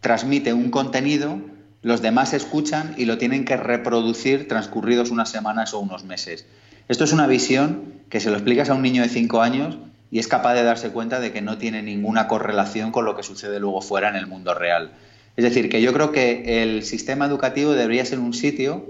transmite 0.00 0.52
un 0.52 0.72
contenido, 0.72 1.40
los 1.82 2.02
demás 2.02 2.32
escuchan 2.32 2.94
y 2.96 3.04
lo 3.04 3.18
tienen 3.18 3.44
que 3.44 3.56
reproducir 3.56 4.48
transcurridos 4.48 5.10
unas 5.10 5.30
semanas 5.30 5.74
o 5.74 5.78
unos 5.78 6.04
meses. 6.04 6.46
Esto 6.88 7.04
es 7.04 7.12
una 7.12 7.26
visión 7.26 7.94
que 8.08 8.20
se 8.20 8.30
lo 8.30 8.36
explicas 8.36 8.70
a 8.70 8.74
un 8.74 8.82
niño 8.82 9.02
de 9.02 9.08
5 9.08 9.42
años 9.42 9.78
y 10.10 10.18
es 10.18 10.26
capaz 10.26 10.54
de 10.54 10.62
darse 10.62 10.90
cuenta 10.90 11.20
de 11.20 11.32
que 11.32 11.42
no 11.42 11.58
tiene 11.58 11.82
ninguna 11.82 12.28
correlación 12.28 12.92
con 12.92 13.04
lo 13.04 13.14
que 13.14 13.22
sucede 13.22 13.60
luego 13.60 13.82
fuera 13.82 14.08
en 14.08 14.16
el 14.16 14.26
mundo 14.26 14.54
real. 14.54 14.92
Es 15.36 15.44
decir, 15.44 15.68
que 15.68 15.82
yo 15.82 15.92
creo 15.92 16.10
que 16.10 16.62
el 16.62 16.82
sistema 16.82 17.26
educativo 17.26 17.72
debería 17.72 18.04
ser 18.04 18.18
un 18.18 18.34
sitio 18.34 18.86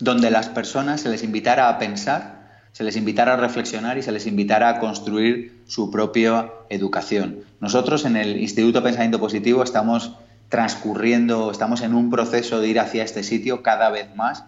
donde 0.00 0.30
las 0.30 0.48
personas 0.48 1.00
se 1.00 1.08
les 1.08 1.22
invitara 1.24 1.68
a 1.68 1.78
pensar, 1.78 2.62
se 2.72 2.84
les 2.84 2.96
invitara 2.96 3.34
a 3.34 3.36
reflexionar 3.36 3.98
y 3.98 4.02
se 4.02 4.12
les 4.12 4.26
invitara 4.26 4.68
a 4.68 4.78
construir 4.78 5.60
su 5.66 5.90
propia 5.90 6.50
educación. 6.70 7.40
Nosotros 7.60 8.04
en 8.04 8.16
el 8.16 8.40
Instituto 8.40 8.82
Pensamiento 8.82 9.18
Positivo 9.18 9.62
estamos 9.62 10.12
transcurriendo, 10.48 11.50
estamos 11.50 11.82
en 11.82 11.94
un 11.94 12.10
proceso 12.10 12.60
de 12.60 12.68
ir 12.68 12.80
hacia 12.80 13.04
este 13.04 13.22
sitio 13.22 13.62
cada 13.62 13.90
vez 13.90 14.14
más, 14.16 14.44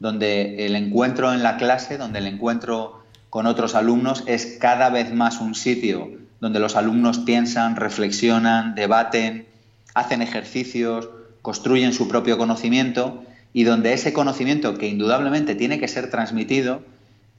donde 0.00 0.66
el 0.66 0.76
encuentro 0.76 1.32
en 1.32 1.42
la 1.42 1.56
clase, 1.56 1.98
donde 1.98 2.18
el 2.20 2.26
encuentro 2.26 3.02
con 3.30 3.46
otros 3.46 3.74
alumnos 3.74 4.24
es 4.26 4.58
cada 4.60 4.90
vez 4.90 5.12
más 5.12 5.40
un 5.40 5.54
sitio 5.54 6.22
donde 6.42 6.58
los 6.58 6.74
alumnos 6.74 7.20
piensan, 7.20 7.76
reflexionan, 7.76 8.74
debaten, 8.74 9.46
hacen 9.94 10.22
ejercicios, 10.22 11.08
construyen 11.40 11.92
su 11.92 12.08
propio 12.08 12.36
conocimiento 12.36 13.22
y 13.52 13.62
donde 13.62 13.92
ese 13.92 14.12
conocimiento 14.12 14.76
que 14.76 14.88
indudablemente 14.88 15.54
tiene 15.54 15.78
que 15.78 15.86
ser 15.86 16.10
transmitido, 16.10 16.82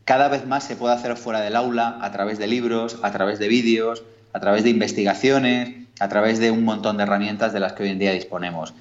cada 0.06 0.30
vez 0.30 0.48
más 0.48 0.64
se 0.64 0.78
puede 0.78 0.96
hacer 0.96 1.18
fuera 1.18 1.42
del 1.42 1.58
aula, 1.58 1.98
a 2.02 2.14
través 2.14 2.40
de 2.40 2.48
libros, 2.48 2.98
a 3.04 3.12
través 3.12 3.40
de 3.40 3.50
vídeos, 3.50 4.04
a 4.32 4.40
través 4.40 4.64
de 4.64 4.70
investigaciones, 4.70 5.83
a 6.04 6.10
través 6.10 6.38
de 6.38 6.52
un 6.52 6.66
montón 6.66 6.98
de 6.98 7.04
herramientas 7.04 7.54
de 7.54 7.62
las 7.62 7.72
que 7.72 7.84
hoy 7.84 7.90
en 7.90 7.98
día 7.98 8.12
disponemos. 8.12 8.74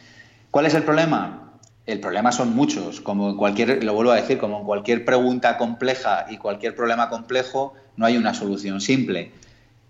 ¿Cuál 0.51 0.67
es 0.67 0.75
el 0.75 0.83
problema? 0.83 1.53
El 1.87 2.01
problema 2.01 2.33
son 2.33 2.57
muchos, 2.57 3.01
como 3.01 3.37
cualquier, 3.37 3.85
lo 3.85 3.95
vuelvo 3.95 4.11
a 4.11 4.17
decir, 4.17 4.39
como 4.39 4.59
en 4.59 4.65
cualquier 4.65 5.05
pregunta 5.05 5.57
compleja 5.57 6.27
y 6.31 6.39
cualquier 6.39 6.75
problema 6.75 7.09
complejo, 7.09 7.75
no 7.97 8.07
hay 8.07 8.17
una 8.17 8.35
solución 8.35 8.81
simple. 8.81 9.31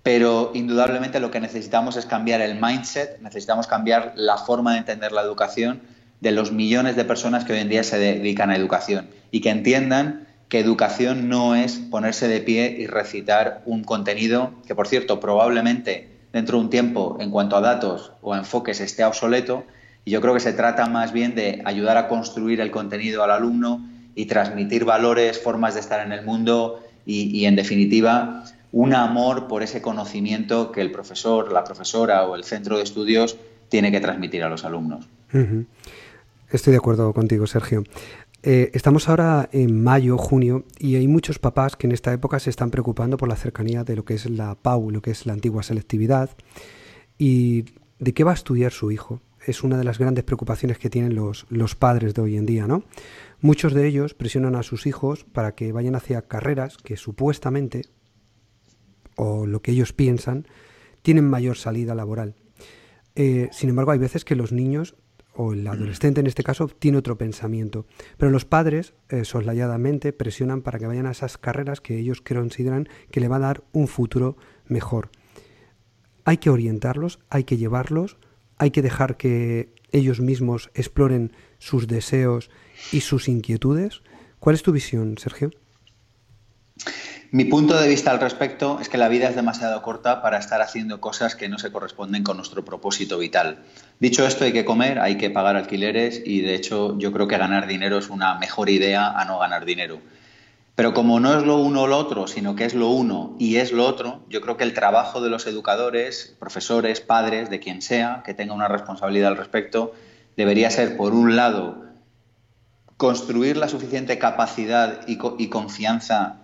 Pero 0.02 0.50
indudablemente 0.52 1.20
lo 1.20 1.30
que 1.30 1.40
necesitamos 1.40 1.96
es 1.96 2.04
cambiar 2.04 2.42
el 2.42 2.60
mindset, 2.60 3.18
necesitamos 3.22 3.66
cambiar 3.66 4.12
la 4.14 4.36
forma 4.36 4.72
de 4.72 4.80
entender 4.80 5.12
la 5.12 5.22
educación 5.22 5.80
de 6.20 6.32
los 6.32 6.52
millones 6.52 6.96
de 6.96 7.06
personas 7.06 7.46
que 7.46 7.54
hoy 7.54 7.60
en 7.60 7.70
día 7.70 7.82
se 7.82 7.98
dedican 7.98 8.50
a 8.50 8.56
educación 8.56 9.08
y 9.30 9.40
que 9.40 9.48
entiendan 9.48 10.28
que 10.50 10.60
educación 10.60 11.30
no 11.30 11.54
es 11.54 11.78
ponerse 11.78 12.28
de 12.28 12.42
pie 12.42 12.76
y 12.78 12.86
recitar 12.86 13.62
un 13.64 13.84
contenido 13.84 14.52
que, 14.66 14.74
por 14.74 14.86
cierto, 14.86 15.18
probablemente 15.18 16.11
dentro 16.32 16.58
de 16.58 16.64
un 16.64 16.70
tiempo, 16.70 17.16
en 17.20 17.30
cuanto 17.30 17.56
a 17.56 17.60
datos 17.60 18.12
o 18.22 18.34
enfoques, 18.34 18.80
esté 18.80 19.04
obsoleto. 19.04 19.64
Y 20.04 20.10
yo 20.10 20.20
creo 20.20 20.34
que 20.34 20.40
se 20.40 20.52
trata 20.52 20.86
más 20.86 21.12
bien 21.12 21.34
de 21.34 21.62
ayudar 21.64 21.96
a 21.96 22.08
construir 22.08 22.60
el 22.60 22.70
contenido 22.70 23.22
al 23.22 23.30
alumno 23.30 23.86
y 24.14 24.26
transmitir 24.26 24.84
valores, 24.84 25.40
formas 25.40 25.74
de 25.74 25.80
estar 25.80 26.04
en 26.04 26.12
el 26.12 26.24
mundo 26.24 26.82
y, 27.06 27.44
en 27.44 27.56
definitiva, 27.56 28.44
un 28.72 28.94
amor 28.94 29.48
por 29.48 29.62
ese 29.62 29.82
conocimiento 29.82 30.72
que 30.72 30.80
el 30.80 30.90
profesor, 30.90 31.52
la 31.52 31.64
profesora 31.64 32.24
o 32.24 32.36
el 32.36 32.44
centro 32.44 32.78
de 32.78 32.84
estudios 32.84 33.36
tiene 33.68 33.90
que 33.90 34.00
transmitir 34.00 34.42
a 34.42 34.48
los 34.48 34.64
alumnos. 34.64 35.06
Estoy 36.50 36.72
de 36.72 36.76
acuerdo 36.76 37.12
contigo, 37.12 37.46
Sergio. 37.46 37.84
Eh, 38.44 38.72
estamos 38.74 39.08
ahora 39.08 39.48
en 39.52 39.84
mayo, 39.84 40.18
junio, 40.18 40.64
y 40.76 40.96
hay 40.96 41.06
muchos 41.06 41.38
papás 41.38 41.76
que 41.76 41.86
en 41.86 41.92
esta 41.92 42.12
época 42.12 42.40
se 42.40 42.50
están 42.50 42.70
preocupando 42.70 43.16
por 43.16 43.28
la 43.28 43.36
cercanía 43.36 43.84
de 43.84 43.94
lo 43.94 44.04
que 44.04 44.14
es 44.14 44.28
la 44.28 44.56
PAU, 44.56 44.90
lo 44.90 45.00
que 45.00 45.12
es 45.12 45.26
la 45.26 45.32
antigua 45.32 45.62
selectividad, 45.62 46.30
y 47.18 47.66
de 48.00 48.12
qué 48.12 48.24
va 48.24 48.32
a 48.32 48.34
estudiar 48.34 48.72
su 48.72 48.90
hijo. 48.90 49.20
Es 49.46 49.62
una 49.62 49.76
de 49.76 49.84
las 49.84 49.98
grandes 49.98 50.24
preocupaciones 50.24 50.78
que 50.78 50.90
tienen 50.90 51.14
los, 51.14 51.46
los 51.50 51.76
padres 51.76 52.14
de 52.14 52.22
hoy 52.22 52.36
en 52.36 52.46
día, 52.46 52.66
¿no? 52.66 52.82
Muchos 53.40 53.74
de 53.74 53.86
ellos 53.86 54.14
presionan 54.14 54.56
a 54.56 54.64
sus 54.64 54.86
hijos 54.86 55.24
para 55.24 55.54
que 55.54 55.70
vayan 55.70 55.94
hacia 55.94 56.22
carreras 56.22 56.78
que 56.78 56.96
supuestamente, 56.96 57.86
o 59.16 59.46
lo 59.46 59.62
que 59.62 59.70
ellos 59.70 59.92
piensan, 59.92 60.48
tienen 61.02 61.28
mayor 61.28 61.56
salida 61.56 61.94
laboral. 61.94 62.34
Eh, 63.14 63.50
sin 63.52 63.68
embargo, 63.68 63.92
hay 63.92 63.98
veces 63.98 64.24
que 64.24 64.36
los 64.36 64.52
niños 64.52 64.96
o 65.34 65.52
el 65.52 65.66
adolescente 65.66 66.20
en 66.20 66.26
este 66.26 66.42
caso, 66.42 66.68
tiene 66.68 66.98
otro 66.98 67.16
pensamiento. 67.16 67.86
Pero 68.18 68.30
los 68.30 68.44
padres, 68.44 68.94
eh, 69.08 69.24
soslayadamente, 69.24 70.12
presionan 70.12 70.62
para 70.62 70.78
que 70.78 70.86
vayan 70.86 71.06
a 71.06 71.12
esas 71.12 71.38
carreras 71.38 71.80
que 71.80 71.98
ellos 71.98 72.20
consideran 72.20 72.88
que 73.10 73.20
le 73.20 73.28
va 73.28 73.36
a 73.36 73.40
dar 73.40 73.64
un 73.72 73.88
futuro 73.88 74.36
mejor. 74.66 75.10
Hay 76.24 76.36
que 76.36 76.50
orientarlos, 76.50 77.18
hay 77.30 77.44
que 77.44 77.56
llevarlos, 77.56 78.18
hay 78.58 78.70
que 78.70 78.82
dejar 78.82 79.16
que 79.16 79.74
ellos 79.90 80.20
mismos 80.20 80.70
exploren 80.74 81.32
sus 81.58 81.86
deseos 81.86 82.50
y 82.92 83.00
sus 83.00 83.28
inquietudes. 83.28 84.02
¿Cuál 84.38 84.54
es 84.54 84.62
tu 84.62 84.72
visión, 84.72 85.16
Sergio? 85.18 85.50
Mi 87.34 87.46
punto 87.46 87.80
de 87.80 87.88
vista 87.88 88.10
al 88.10 88.20
respecto 88.20 88.78
es 88.78 88.90
que 88.90 88.98
la 88.98 89.08
vida 89.08 89.26
es 89.26 89.34
demasiado 89.34 89.80
corta 89.80 90.20
para 90.20 90.36
estar 90.36 90.60
haciendo 90.60 91.00
cosas 91.00 91.34
que 91.34 91.48
no 91.48 91.58
se 91.58 91.72
corresponden 91.72 92.24
con 92.24 92.36
nuestro 92.36 92.62
propósito 92.62 93.16
vital. 93.16 93.62
Dicho 94.00 94.26
esto, 94.26 94.44
hay 94.44 94.52
que 94.52 94.66
comer, 94.66 94.98
hay 94.98 95.16
que 95.16 95.30
pagar 95.30 95.56
alquileres 95.56 96.20
y 96.26 96.42
de 96.42 96.54
hecho 96.54 96.98
yo 96.98 97.10
creo 97.10 97.28
que 97.28 97.38
ganar 97.38 97.66
dinero 97.66 97.96
es 97.96 98.10
una 98.10 98.34
mejor 98.34 98.68
idea 98.68 99.18
a 99.18 99.24
no 99.24 99.38
ganar 99.38 99.64
dinero. 99.64 99.98
Pero 100.74 100.92
como 100.92 101.20
no 101.20 101.38
es 101.38 101.42
lo 101.46 101.56
uno 101.56 101.84
o 101.84 101.86
lo 101.86 101.96
otro, 101.96 102.26
sino 102.26 102.54
que 102.54 102.66
es 102.66 102.74
lo 102.74 102.90
uno 102.90 103.34
y 103.38 103.56
es 103.56 103.72
lo 103.72 103.86
otro, 103.86 104.26
yo 104.28 104.42
creo 104.42 104.58
que 104.58 104.64
el 104.64 104.74
trabajo 104.74 105.22
de 105.22 105.30
los 105.30 105.46
educadores, 105.46 106.36
profesores, 106.38 107.00
padres, 107.00 107.48
de 107.48 107.60
quien 107.60 107.80
sea, 107.80 108.22
que 108.26 108.34
tenga 108.34 108.52
una 108.52 108.68
responsabilidad 108.68 109.30
al 109.30 109.38
respecto, 109.38 109.94
debería 110.36 110.68
ser, 110.68 110.98
por 110.98 111.14
un 111.14 111.34
lado, 111.34 111.82
construir 112.98 113.56
la 113.56 113.70
suficiente 113.70 114.18
capacidad 114.18 115.08
y, 115.08 115.18
y 115.38 115.48
confianza 115.48 116.41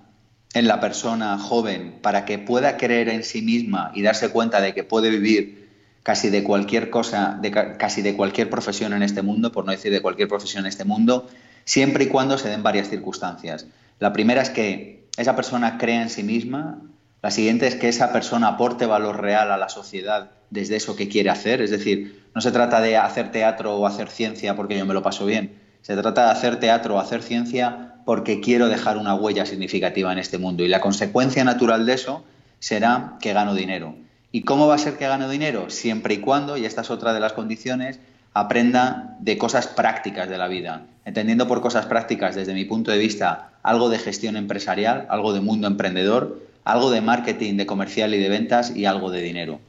en 0.54 0.66
la 0.66 0.80
persona 0.80 1.38
joven 1.38 1.98
para 2.02 2.24
que 2.24 2.38
pueda 2.38 2.76
creer 2.76 3.08
en 3.08 3.22
sí 3.22 3.42
misma 3.42 3.92
y 3.94 4.02
darse 4.02 4.30
cuenta 4.30 4.60
de 4.60 4.74
que 4.74 4.84
puede 4.84 5.10
vivir 5.10 5.68
casi 6.02 6.30
de 6.30 6.42
cualquier 6.42 6.88
cosa, 6.90 7.38
de, 7.40 7.50
casi 7.50 8.00
de 8.00 8.16
cualquier 8.16 8.48
profesión 8.48 8.94
en 8.94 9.02
este 9.02 9.22
mundo, 9.22 9.52
por 9.52 9.66
no 9.66 9.72
decir 9.72 9.92
de 9.92 10.00
cualquier 10.00 10.28
profesión 10.28 10.64
en 10.64 10.68
este 10.68 10.84
mundo, 10.84 11.28
siempre 11.64 12.04
y 12.04 12.06
cuando 12.06 12.38
se 12.38 12.48
den 12.48 12.62
varias 12.62 12.88
circunstancias. 12.88 13.66
La 13.98 14.12
primera 14.12 14.40
es 14.40 14.48
que 14.48 15.04
esa 15.18 15.36
persona 15.36 15.76
crea 15.76 16.00
en 16.00 16.08
sí 16.08 16.22
misma, 16.22 16.78
la 17.20 17.30
siguiente 17.30 17.66
es 17.66 17.74
que 17.74 17.88
esa 17.88 18.12
persona 18.12 18.48
aporte 18.48 18.86
valor 18.86 19.20
real 19.20 19.50
a 19.50 19.58
la 19.58 19.68
sociedad 19.68 20.30
desde 20.50 20.76
eso 20.76 20.96
que 20.96 21.08
quiere 21.08 21.30
hacer, 21.30 21.60
es 21.60 21.70
decir, 21.70 22.24
no 22.34 22.40
se 22.40 22.52
trata 22.52 22.80
de 22.80 22.96
hacer 22.96 23.30
teatro 23.30 23.76
o 23.76 23.86
hacer 23.86 24.08
ciencia 24.08 24.56
porque 24.56 24.78
yo 24.78 24.86
me 24.86 24.94
lo 24.94 25.02
paso 25.02 25.26
bien, 25.26 25.58
se 25.82 25.94
trata 25.96 26.26
de 26.26 26.30
hacer 26.30 26.60
teatro 26.60 26.94
o 26.94 27.00
hacer 27.00 27.22
ciencia 27.22 27.87
porque 28.08 28.40
quiero 28.40 28.70
dejar 28.70 28.96
una 28.96 29.14
huella 29.14 29.44
significativa 29.44 30.10
en 30.10 30.18
este 30.18 30.38
mundo. 30.38 30.64
Y 30.64 30.68
la 30.68 30.80
consecuencia 30.80 31.44
natural 31.44 31.84
de 31.84 31.92
eso 31.92 32.24
será 32.58 33.18
que 33.20 33.34
gano 33.34 33.54
dinero. 33.54 33.96
¿Y 34.32 34.44
cómo 34.44 34.66
va 34.66 34.76
a 34.76 34.78
ser 34.78 34.96
que 34.96 35.06
gano 35.06 35.28
dinero? 35.28 35.68
Siempre 35.68 36.14
y 36.14 36.16
cuando, 36.16 36.56
y 36.56 36.64
esta 36.64 36.80
es 36.80 36.90
otra 36.90 37.12
de 37.12 37.20
las 37.20 37.34
condiciones, 37.34 38.00
aprenda 38.32 39.18
de 39.20 39.36
cosas 39.36 39.66
prácticas 39.66 40.30
de 40.30 40.38
la 40.38 40.48
vida. 40.48 40.86
Entendiendo 41.04 41.46
por 41.46 41.60
cosas 41.60 41.84
prácticas, 41.84 42.34
desde 42.34 42.54
mi 42.54 42.64
punto 42.64 42.90
de 42.90 42.96
vista, 42.96 43.50
algo 43.62 43.90
de 43.90 43.98
gestión 43.98 44.38
empresarial, 44.38 45.06
algo 45.10 45.34
de 45.34 45.42
mundo 45.42 45.66
emprendedor, 45.66 46.40
algo 46.64 46.90
de 46.90 47.02
marketing, 47.02 47.58
de 47.58 47.66
comercial 47.66 48.14
y 48.14 48.18
de 48.18 48.30
ventas 48.30 48.74
y 48.74 48.86
algo 48.86 49.10
de 49.10 49.20
dinero. 49.20 49.60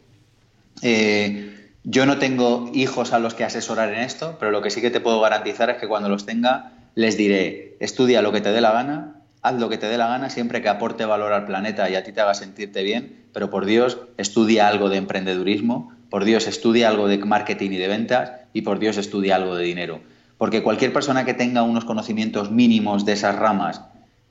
Eh, 0.82 1.74
yo 1.84 2.06
no 2.06 2.20
tengo 2.20 2.72
hijos 2.74 3.12
a 3.12 3.20
los 3.20 3.34
que 3.34 3.44
asesorar 3.44 3.94
en 3.94 4.00
esto, 4.00 4.38
pero 4.40 4.52
lo 4.52 4.62
que 4.62 4.70
sí 4.70 4.80
que 4.80 4.92
te 4.92 5.02
puedo 5.02 5.20
garantizar 5.20 5.70
es 5.70 5.76
que 5.76 5.90
cuando 5.90 6.08
los 6.08 6.26
tenga 6.26 6.79
les 6.96 7.18
diré, 7.18 7.78
estudia 7.80 8.22
lo 8.22 8.32
que 8.32 8.42
te 8.42 8.52
dé 8.52 8.62
la 8.62 8.72
gana, 8.72 9.22
haz 9.42 9.56
lo 9.56 9.70
que 9.70 9.78
te 9.78 9.88
dé 9.88 9.98
la 9.98 10.08
gana 10.08 10.30
siempre 10.30 10.62
que 10.62 10.70
aporte 10.70 11.06
valor 11.06 11.34
al 11.34 11.46
planeta 11.46 11.90
y 11.90 11.96
a 11.96 12.04
ti 12.04 12.12
te 12.12 12.22
haga 12.22 12.34
sentirte 12.34 12.84
bien, 12.84 13.26
pero 13.34 13.50
por 13.50 13.66
Dios, 13.66 13.98
estudia 14.18 14.68
algo 14.68 14.90
de 14.90 14.98
emprendedurismo, 14.98 15.94
por 16.10 16.26
Dios, 16.26 16.48
estudia 16.48 16.90
algo 16.90 17.08
de 17.08 17.20
marketing 17.20 17.72
y 17.72 17.78
de 17.78 17.88
ventas 17.88 18.32
y 18.54 18.64
por 18.64 18.80
Dios, 18.80 18.98
estudia 18.98 19.36
algo 19.36 19.56
de 19.56 19.64
dinero. 19.64 20.02
Porque 20.38 20.64
cualquier 20.64 20.94
persona 20.94 21.26
que 21.26 21.34
tenga 21.34 21.64
unos 21.64 21.86
conocimientos 21.86 22.50
mínimos 22.50 23.06
de 23.06 23.14
esas 23.14 23.36
ramas 23.36 23.82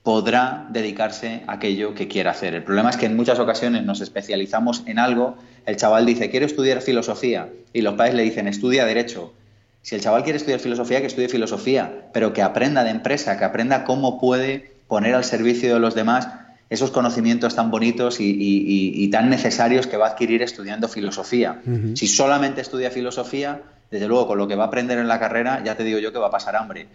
podrá 0.02 0.66
dedicarse 0.70 1.42
a 1.46 1.54
aquello 1.54 1.94
que 1.94 2.08
quiera 2.08 2.30
hacer. 2.30 2.54
El 2.54 2.64
problema 2.64 2.90
es 2.90 2.96
que 2.96 3.06
en 3.06 3.16
muchas 3.16 3.38
ocasiones 3.38 3.84
nos 3.84 4.00
especializamos 4.00 4.82
en 4.86 4.98
algo, 4.98 5.36
el 5.66 5.76
chaval 5.76 6.06
dice, 6.06 6.30
quiero 6.30 6.46
estudiar 6.46 6.80
filosofía, 6.80 7.50
y 7.72 7.82
los 7.82 7.94
padres 7.94 8.14
le 8.14 8.22
dicen, 8.22 8.48
estudia 8.48 8.86
derecho, 8.86 9.34
si 9.82 9.94
el 9.94 10.00
chaval 10.00 10.22
quiere 10.22 10.36
estudiar 10.36 10.60
filosofía, 10.60 11.00
que 11.00 11.06
estudie 11.06 11.28
filosofía, 11.28 12.08
pero 12.12 12.32
que 12.32 12.42
aprenda 12.42 12.84
de 12.84 12.90
empresa, 12.90 13.38
que 13.38 13.44
aprenda 13.44 13.84
cómo 13.84 14.20
puede 14.20 14.72
poner 14.86 15.14
al 15.14 15.24
servicio 15.24 15.72
de 15.72 15.80
los 15.80 15.94
demás 15.94 16.28
esos 16.70 16.90
conocimientos 16.90 17.54
tan 17.54 17.70
bonitos 17.70 18.18
y, 18.20 19.08
tan 19.10 19.30
necesarios 19.30 19.86
que 19.86 19.96
va 19.96 20.08
a 20.08 20.10
adquirir 20.10 20.42
estudiando 20.42 20.88
filosofía. 20.88 21.62
Si 21.94 22.06
solamente 22.06 22.60
estudia 22.60 22.90
filosofía, 22.90 23.62
desde 23.90 24.06
luego 24.06 24.26
con 24.26 24.38
lo 24.38 24.48
que 24.48 24.54
va 24.54 24.64
a 24.64 24.66
aprender 24.66 24.98
en 24.98 25.08
la 25.08 25.18
carrera, 25.18 25.62
ya 25.64 25.76
te 25.76 25.84
digo 25.84 25.98
yo 25.98 26.12
que 26.12 26.18
va 26.18 26.26
a 26.26 26.30
pasar 26.30 26.56
hambre. 26.56 26.86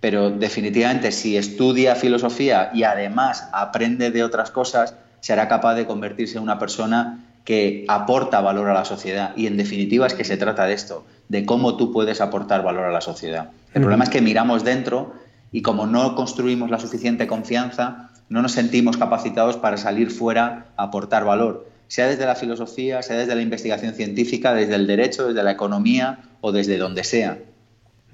Pero 0.00 0.30
definitivamente 0.30 1.12
si 1.12 1.36
estudia 1.36 1.94
filosofía 1.94 2.70
y 2.74 2.82
además 2.82 3.48
aprende 3.52 4.10
de 4.10 4.24
otras 4.24 4.50
cosas, 4.50 4.94
será 5.20 5.48
capaz 5.48 5.76
de 5.76 5.86
convertirse 5.86 6.36
en 6.36 6.42
una 6.42 6.58
persona 6.58 7.24
que 7.44 7.84
aporta 7.88 8.40
valor 8.40 8.68
a 8.68 8.74
la 8.74 8.84
sociedad. 8.84 9.32
Y 9.36 9.46
en 9.46 9.56
definitiva 9.56 10.06
es 10.06 10.14
que 10.14 10.24
se 10.24 10.36
trata 10.36 10.66
de 10.66 10.74
esto, 10.74 11.06
de 11.32 11.46
cómo 11.46 11.78
tú 11.78 11.90
puedes 11.90 12.20
aportar 12.20 12.62
valor 12.62 12.84
a 12.84 12.92
la 12.92 13.00
sociedad. 13.00 13.52
El 13.72 13.80
problema 13.80 14.04
es 14.04 14.10
que 14.10 14.20
miramos 14.20 14.64
dentro 14.64 15.14
y 15.50 15.62
como 15.62 15.86
no 15.86 16.14
construimos 16.14 16.68
la 16.68 16.78
suficiente 16.78 17.26
confianza, 17.26 18.10
no 18.28 18.42
nos 18.42 18.52
sentimos 18.52 18.98
capacitados 18.98 19.56
para 19.56 19.78
salir 19.78 20.10
fuera 20.10 20.66
a 20.76 20.82
aportar 20.84 21.24
valor, 21.24 21.66
sea 21.88 22.06
desde 22.06 22.26
la 22.26 22.34
filosofía, 22.34 23.00
sea 23.00 23.16
desde 23.16 23.34
la 23.34 23.40
investigación 23.40 23.94
científica, 23.94 24.52
desde 24.52 24.74
el 24.74 24.86
derecho, 24.86 25.28
desde 25.28 25.42
la 25.42 25.52
economía 25.52 26.18
o 26.42 26.52
desde 26.52 26.76
donde 26.76 27.02
sea. 27.02 27.38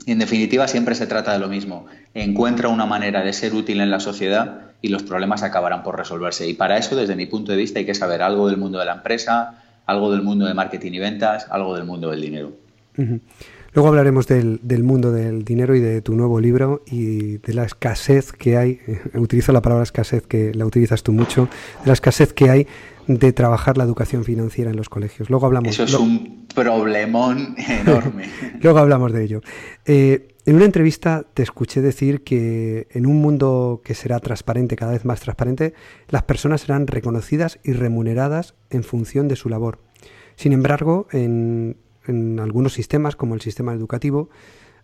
Y 0.06 0.12
en 0.12 0.20
definitiva 0.20 0.68
siempre 0.68 0.94
se 0.94 1.08
trata 1.08 1.32
de 1.32 1.40
lo 1.40 1.48
mismo. 1.48 1.86
Encuentra 2.14 2.68
una 2.68 2.86
manera 2.86 3.24
de 3.24 3.32
ser 3.32 3.52
útil 3.52 3.80
en 3.80 3.90
la 3.90 3.98
sociedad 3.98 4.60
y 4.80 4.90
los 4.90 5.02
problemas 5.02 5.42
acabarán 5.42 5.82
por 5.82 5.98
resolverse. 5.98 6.46
Y 6.46 6.54
para 6.54 6.78
eso, 6.78 6.94
desde 6.94 7.16
mi 7.16 7.26
punto 7.26 7.50
de 7.50 7.58
vista, 7.58 7.80
hay 7.80 7.84
que 7.84 7.96
saber 7.96 8.22
algo 8.22 8.46
del 8.46 8.58
mundo 8.58 8.78
de 8.78 8.84
la 8.84 8.94
empresa, 8.94 9.60
algo 9.86 10.12
del 10.12 10.22
mundo 10.22 10.46
de 10.46 10.54
marketing 10.54 10.92
y 10.92 10.98
ventas, 11.00 11.48
algo 11.50 11.74
del 11.74 11.84
mundo 11.84 12.10
del 12.10 12.20
dinero. 12.20 12.67
Luego 13.72 13.88
hablaremos 13.88 14.26
del, 14.26 14.60
mundo 14.82 15.12
del 15.12 15.44
dinero 15.44 15.76
y 15.76 15.80
de 15.80 16.02
tu 16.02 16.14
nuevo 16.14 16.40
libro 16.40 16.82
y 16.86 17.38
de 17.38 17.54
la 17.54 17.64
escasez 17.64 18.32
que 18.32 18.56
hay, 18.56 18.80
utilizo 19.14 19.52
la 19.52 19.62
palabra 19.62 19.84
escasez 19.84 20.26
que 20.26 20.52
la 20.54 20.66
utilizas 20.66 21.02
tú 21.02 21.12
mucho, 21.12 21.48
de 21.82 21.86
la 21.86 21.92
escasez 21.92 22.32
que 22.32 22.50
hay 22.50 22.66
de 23.06 23.32
trabajar 23.32 23.78
la 23.78 23.84
educación 23.84 24.24
financiera 24.24 24.70
en 24.70 24.76
los 24.76 24.88
colegios. 24.88 25.30
Luego 25.30 25.46
hablamos. 25.46 25.72
Eso 25.72 25.84
es 25.84 25.94
un 25.94 26.46
problemón 26.54 27.56
enorme. 27.56 28.28
Luego 28.60 28.78
hablamos 28.78 29.12
de 29.12 29.24
ello. 29.24 29.40
Eh, 29.86 30.34
en 30.44 30.56
una 30.56 30.64
entrevista 30.64 31.26
te 31.34 31.42
escuché 31.42 31.80
decir 31.80 32.22
que 32.22 32.88
en 32.90 33.06
un 33.06 33.20
mundo 33.20 33.82
que 33.84 33.94
será 33.94 34.18
transparente, 34.18 34.76
cada 34.76 34.92
vez 34.92 35.04
más 35.04 35.20
transparente, 35.20 35.74
las 36.08 36.22
personas 36.22 36.62
serán 36.62 36.86
reconocidas 36.86 37.58
y 37.64 37.72
remuneradas 37.72 38.54
en 38.70 38.82
función 38.82 39.28
de 39.28 39.36
su 39.36 39.48
labor. 39.48 39.78
Sin 40.36 40.52
embargo, 40.52 41.06
en, 41.12 41.76
algunos 42.08 42.72
sistemas, 42.72 43.16
como 43.16 43.34
el 43.34 43.40
sistema 43.40 43.72
educativo, 43.72 44.30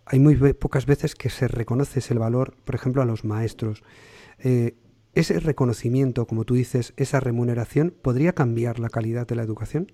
hay 0.06 0.18
muy 0.18 0.36
pocas 0.54 0.86
veces 0.86 1.14
que 1.14 1.30
se 1.30 1.48
reconoce 1.48 2.00
ese 2.00 2.14
valor, 2.14 2.56
por 2.64 2.74
ejemplo, 2.74 3.02
a 3.02 3.06
los 3.06 3.24
maestros. 3.24 3.82
Eh, 4.38 4.76
ese 5.14 5.38
reconocimiento, 5.40 6.26
como 6.26 6.44
tú 6.44 6.54
dices, 6.54 6.92
esa 6.96 7.20
remuneración, 7.20 7.94
¿podría 8.02 8.34
cambiar 8.34 8.78
la 8.78 8.90
calidad 8.90 9.26
de 9.26 9.36
la 9.36 9.42
educación? 9.42 9.92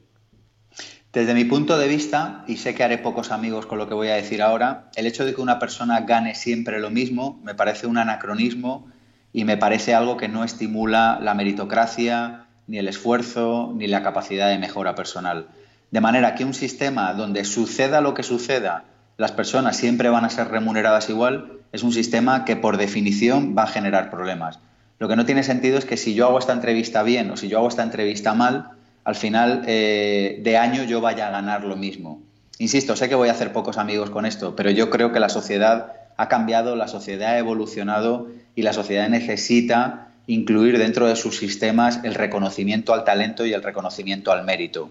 Desde 1.13 1.35
mi 1.35 1.45
punto 1.45 1.77
de 1.77 1.89
vista, 1.89 2.45
y 2.47 2.57
sé 2.57 2.75
que 2.75 2.85
haré 2.85 2.99
pocos 2.99 3.33
amigos 3.33 3.67
con 3.67 3.79
lo 3.79 3.89
que 3.89 3.95
voy 3.95 4.09
a 4.09 4.15
decir 4.15 4.43
ahora, 4.43 4.91
el 4.95 5.07
hecho 5.07 5.25
de 5.25 5.35
que 5.35 5.41
una 5.41 5.59
persona 5.59 6.01
gane 6.03 6.35
siempre 6.35 6.81
lo 6.81 6.91
mismo 6.91 7.41
me 7.45 7.55
parece 7.55 7.87
un 7.87 7.99
anacronismo 7.99 8.89
y 9.33 9.45
me 9.45 9.57
parece 9.57 9.95
algo 9.95 10.17
que 10.17 10.29
no 10.29 10.45
estimula 10.45 11.19
la 11.21 11.35
meritocracia, 11.35 12.47
ni 12.67 12.79
el 12.79 12.89
esfuerzo, 12.89 13.73
ni 13.77 13.89
la 13.89 14.03
capacidad 14.03 14.49
de 14.49 14.59
mejora 14.59 14.95
personal. 14.95 15.49
De 15.91 16.01
manera 16.01 16.35
que 16.35 16.45
un 16.45 16.55
sistema 16.55 17.15
donde 17.15 17.45
suceda 17.45 18.01
lo 18.01 18.15
que 18.15 18.23
suceda, 18.23 18.85
las 19.17 19.33
personas 19.33 19.77
siempre 19.77 20.09
van 20.09 20.25
a 20.25 20.31
ser 20.31 20.49
remuneradas 20.49 21.11
igual, 21.11 21.59
es 21.73 21.83
un 21.83 21.93
sistema 21.93 22.45
que 22.45 22.57
por 22.57 22.77
definición 22.77 23.55
va 23.57 23.65
a 23.65 23.69
generar 23.69 24.11
problemas. 24.11 24.59
Lo 24.99 25.09
que 25.09 25.17
no 25.17 25.27
tiene 25.27 25.43
sentido 25.43 25.79
es 25.79 25.85
que 25.85 25.97
si 25.97 26.15
yo 26.15 26.27
hago 26.27 26.39
esta 26.39 26.53
entrevista 26.53 27.03
bien 27.03 27.31
o 27.31 27.37
si 27.37 27.49
yo 27.49 27.59
hago 27.59 27.69
esta 27.69 27.83
entrevista 27.83 28.35
mal, 28.35 28.71
al 29.05 29.15
final 29.15 29.63
eh, 29.67 30.41
de 30.43 30.57
año 30.57 30.85
yo 30.85 31.01
vaya 31.01 31.29
a 31.29 31.31
ganar 31.31 31.65
lo 31.65 31.77
mismo. 31.77 32.23
Insisto, 32.59 32.95
sé 32.97 33.09
que 33.09 33.15
voy 33.15 33.31
a 33.31 33.33
hacer 33.33 33.53
pocos 33.53 33.79
amigos 33.79 34.11
con 34.11 34.27
esto, 34.27 34.55
pero 34.55 34.71
yo 34.71 34.91
creo 34.91 35.13
que 35.13 35.21
la 35.21 35.31
sociedad 35.31 35.93
ha 36.17 36.29
cambiado, 36.29 36.77
la 36.77 36.89
sociedad 36.89 37.31
ha 37.31 37.39
evolucionado 37.39 38.29
y 38.55 38.63
la 38.63 38.75
sociedad 38.75 39.09
necesita 39.09 40.09
incluir 40.27 40.79
dentro 40.79 41.09
de 41.09 41.17
sus 41.17 41.39
sistemas 41.39 42.01
el 42.05 42.15
reconocimiento 42.15 42.93
al 42.93 43.05
talento 43.05 43.47
y 43.47 43.55
el 43.55 43.63
reconocimiento 43.63 44.31
al 44.31 44.45
mérito. 44.45 44.91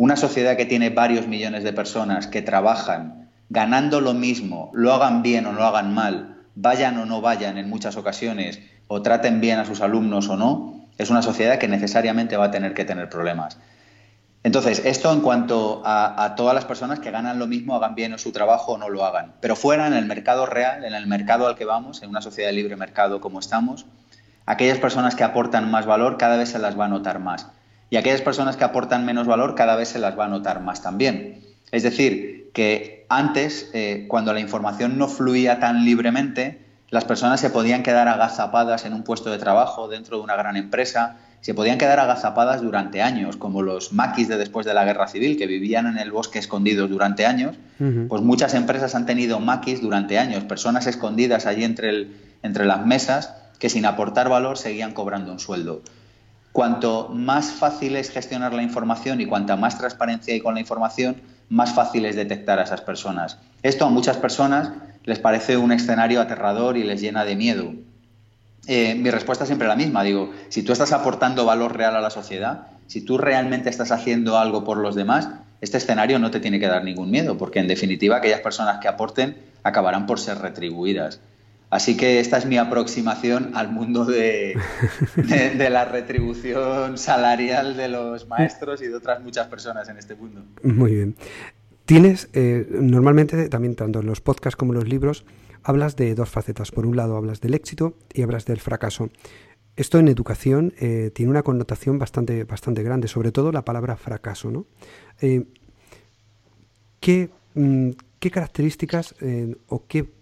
Una 0.00 0.16
sociedad 0.16 0.56
que 0.56 0.64
tiene 0.64 0.88
varios 0.88 1.26
millones 1.26 1.62
de 1.62 1.74
personas 1.74 2.26
que 2.26 2.40
trabajan 2.40 3.28
ganando 3.50 4.00
lo 4.00 4.14
mismo, 4.14 4.70
lo 4.72 4.94
hagan 4.94 5.20
bien 5.20 5.44
o 5.44 5.52
lo 5.52 5.62
hagan 5.62 5.92
mal, 5.92 6.38
vayan 6.54 6.96
o 6.96 7.04
no 7.04 7.20
vayan 7.20 7.58
en 7.58 7.68
muchas 7.68 7.98
ocasiones, 7.98 8.60
o 8.88 9.02
traten 9.02 9.42
bien 9.42 9.58
a 9.58 9.66
sus 9.66 9.82
alumnos 9.82 10.30
o 10.30 10.38
no, 10.38 10.86
es 10.96 11.10
una 11.10 11.20
sociedad 11.20 11.58
que 11.58 11.68
necesariamente 11.68 12.38
va 12.38 12.46
a 12.46 12.50
tener 12.50 12.72
que 12.72 12.86
tener 12.86 13.10
problemas. 13.10 13.58
Entonces, 14.42 14.80
esto 14.86 15.12
en 15.12 15.20
cuanto 15.20 15.82
a, 15.84 16.32
todas 16.34 16.54
las 16.54 16.64
personas 16.64 16.98
que 16.98 17.10
ganan 17.10 17.38
lo 17.38 17.46
mismo, 17.46 17.76
hagan 17.76 17.94
bien 17.94 18.18
su 18.18 18.32
trabajo 18.32 18.72
o 18.72 18.78
no 18.78 18.88
lo 18.88 19.04
hagan. 19.04 19.34
Pero 19.42 19.54
fuera, 19.54 19.86
en 19.86 19.92
el 19.92 20.06
mercado 20.06 20.46
real, 20.46 20.82
en 20.82 20.94
el 20.94 21.08
mercado 21.08 21.46
al 21.46 21.56
que 21.56 21.66
vamos, 21.66 22.02
en 22.02 22.08
una 22.08 22.22
sociedad 22.22 22.48
de 22.48 22.54
libre 22.54 22.74
mercado 22.74 23.20
como 23.20 23.38
estamos, 23.38 23.84
aquellas 24.46 24.78
personas 24.78 25.14
que 25.14 25.24
aportan 25.24 25.70
más 25.70 25.84
valor 25.84 26.16
cada 26.16 26.38
vez 26.38 26.48
se 26.48 26.58
las 26.58 26.80
va 26.80 26.86
a 26.86 26.88
notar 26.88 27.18
más. 27.18 27.48
Y 27.90 27.96
aquellas 27.96 28.22
personas 28.22 28.56
que 28.56 28.64
aportan 28.64 29.04
menos 29.04 29.26
valor 29.26 29.54
cada 29.54 29.76
vez 29.76 29.88
se 29.88 29.98
las 29.98 30.18
va 30.18 30.26
a 30.26 30.28
notar 30.28 30.62
más 30.62 30.80
también. 30.80 31.42
Es 31.72 31.82
decir, 31.82 32.50
que 32.52 33.04
antes, 33.08 33.70
eh, 33.74 34.06
cuando 34.08 34.32
la 34.32 34.40
información 34.40 34.96
no 34.96 35.08
fluía 35.08 35.58
tan 35.58 35.84
libremente, 35.84 36.60
las 36.90 37.04
personas 37.04 37.40
se 37.40 37.50
podían 37.50 37.82
quedar 37.82 38.08
agazapadas 38.08 38.84
en 38.84 38.94
un 38.94 39.02
puesto 39.02 39.30
de 39.30 39.38
trabajo 39.38 39.88
dentro 39.88 40.16
de 40.18 40.24
una 40.24 40.36
gran 40.36 40.56
empresa, 40.56 41.16
se 41.40 41.54
podían 41.54 41.78
quedar 41.78 41.98
agazapadas 42.00 42.60
durante 42.60 43.00
años, 43.00 43.36
como 43.36 43.62
los 43.62 43.92
maquis 43.92 44.28
de 44.28 44.36
después 44.36 44.66
de 44.66 44.74
la 44.74 44.84
guerra 44.84 45.08
civil, 45.08 45.38
que 45.38 45.46
vivían 45.46 45.86
en 45.86 45.98
el 45.98 46.12
bosque 46.12 46.38
escondidos 46.38 46.90
durante 46.90 47.24
años, 47.24 47.56
pues 48.08 48.22
muchas 48.22 48.52
empresas 48.54 48.94
han 48.94 49.06
tenido 49.06 49.40
maquis 49.40 49.80
durante 49.80 50.18
años, 50.18 50.44
personas 50.44 50.86
escondidas 50.86 51.46
allí 51.46 51.64
entre, 51.64 52.08
entre 52.42 52.66
las 52.66 52.84
mesas 52.84 53.34
que 53.58 53.70
sin 53.70 53.86
aportar 53.86 54.28
valor 54.28 54.58
seguían 54.58 54.92
cobrando 54.92 55.32
un 55.32 55.38
sueldo. 55.38 55.82
Cuanto 56.52 57.08
más 57.08 57.52
fácil 57.52 57.96
es 57.96 58.10
gestionar 58.10 58.52
la 58.52 58.62
información 58.62 59.20
y 59.20 59.26
cuanta 59.26 59.56
más 59.56 59.78
transparencia 59.78 60.34
hay 60.34 60.40
con 60.40 60.54
la 60.54 60.60
información, 60.60 61.16
más 61.48 61.72
fácil 61.72 62.04
es 62.06 62.16
detectar 62.16 62.58
a 62.58 62.64
esas 62.64 62.80
personas. 62.80 63.38
Esto 63.62 63.86
a 63.86 63.90
muchas 63.90 64.16
personas 64.16 64.72
les 65.04 65.18
parece 65.18 65.56
un 65.56 65.72
escenario 65.72 66.20
aterrador 66.20 66.76
y 66.76 66.84
les 66.84 67.00
llena 67.00 67.24
de 67.24 67.36
miedo. 67.36 67.72
Eh, 68.66 68.94
mi 68.94 69.10
respuesta 69.10 69.44
es 69.44 69.48
siempre 69.48 69.68
la 69.68 69.76
misma. 69.76 70.02
Digo, 70.02 70.32
si 70.48 70.62
tú 70.62 70.72
estás 70.72 70.92
aportando 70.92 71.44
valor 71.44 71.76
real 71.76 71.96
a 71.96 72.00
la 72.00 72.10
sociedad, 72.10 72.66
si 72.86 73.00
tú 73.00 73.18
realmente 73.18 73.70
estás 73.70 73.92
haciendo 73.92 74.38
algo 74.38 74.64
por 74.64 74.76
los 74.76 74.94
demás, 74.94 75.28
este 75.60 75.78
escenario 75.78 76.18
no 76.18 76.30
te 76.30 76.40
tiene 76.40 76.58
que 76.58 76.66
dar 76.66 76.84
ningún 76.84 77.10
miedo, 77.10 77.36
porque 77.38 77.60
en 77.60 77.68
definitiva 77.68 78.16
aquellas 78.16 78.40
personas 78.40 78.78
que 78.80 78.88
aporten 78.88 79.36
acabarán 79.62 80.06
por 80.06 80.18
ser 80.18 80.38
retribuidas. 80.38 81.20
Así 81.70 81.96
que 81.96 82.18
esta 82.18 82.36
es 82.36 82.46
mi 82.46 82.58
aproximación 82.58 83.52
al 83.54 83.70
mundo 83.70 84.04
de, 84.06 84.56
de, 85.16 85.70
la 85.70 85.84
retribución 85.84 86.98
salarial 86.98 87.76
de 87.76 87.88
los 87.88 88.26
maestros 88.26 88.82
y 88.82 88.88
de 88.88 88.96
otras 88.96 89.22
muchas 89.22 89.46
personas 89.46 89.88
en 89.88 89.96
este 89.96 90.16
mundo. 90.16 90.42
Muy 90.64 90.94
bien. 90.94 91.16
Tienes, 91.90 92.28
eh, 92.34 92.66
normalmente, 92.70 93.48
también 93.48 93.76
tanto 93.76 94.00
en 94.00 94.06
los 94.06 94.20
podcasts 94.20 94.56
como 94.56 94.72
en 94.72 94.80
los 94.80 94.88
libros, 94.88 95.24
hablas 95.62 95.96
de 95.96 96.14
dos 96.14 96.28
facetas. 96.28 96.72
Por 96.72 96.86
un 96.86 96.96
lado, 96.96 97.16
hablas 97.16 97.40
del 97.40 97.54
éxito 97.54 97.94
y 98.12 98.22
hablas 98.22 98.46
del 98.46 98.60
fracaso. 98.60 99.10
Esto 99.76 99.98
en 99.98 100.08
educación 100.08 100.74
eh, 100.78 101.10
tiene 101.14 101.30
una 101.30 101.42
connotación 101.42 101.98
bastante, 101.98 102.44
bastante 102.44 102.82
grande, 102.82 103.08
sobre 103.08 103.32
todo 103.32 103.52
la 103.52 103.64
palabra 103.64 103.96
fracaso. 103.96 104.50
¿no? 104.50 104.66
Eh, 105.20 105.46
¿qué, 106.98 107.30
mm, 107.54 107.90
¿qué, 108.18 108.30
características 108.30 109.14
o 109.68 109.86
qué 109.86 110.19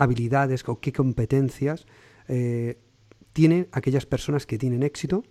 habilidades 0.00 0.64
o 0.66 0.80
qué 0.80 0.92
competencias 0.92 1.86
tienen 3.32 3.68
aquellas 3.72 4.06
personas 4.06 4.46
que 4.46 4.58
tienen 4.58 4.82
éxito 4.82 5.24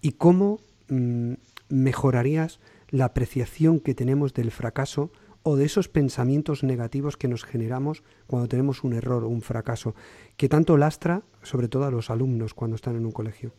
y 0.00 0.12
cómo 0.12 0.60
mm, 0.88 1.34
mejorarías 1.68 2.60
la 2.90 3.06
apreciación 3.06 3.80
que 3.80 3.94
tenemos 3.94 4.34
del 4.34 4.50
fracaso 4.50 5.10
o 5.42 5.56
de 5.56 5.64
esos 5.64 5.88
pensamientos 5.88 6.64
negativos 6.64 7.16
que 7.16 7.28
nos 7.28 7.44
generamos 7.44 8.02
cuando 8.26 8.48
tenemos 8.48 8.84
un 8.84 8.94
error 8.94 9.24
o 9.24 9.28
un 9.28 9.42
fracaso, 9.42 9.94
que 10.36 10.48
tanto 10.48 10.76
lastra 10.76 11.22
sobre 11.42 11.68
todo 11.68 11.84
a 11.84 11.90
los 11.90 12.10
alumnos 12.10 12.54
cuando 12.54 12.74
están 12.74 12.96
en 12.96 13.06
un 13.06 13.12
colegio. 13.12 13.52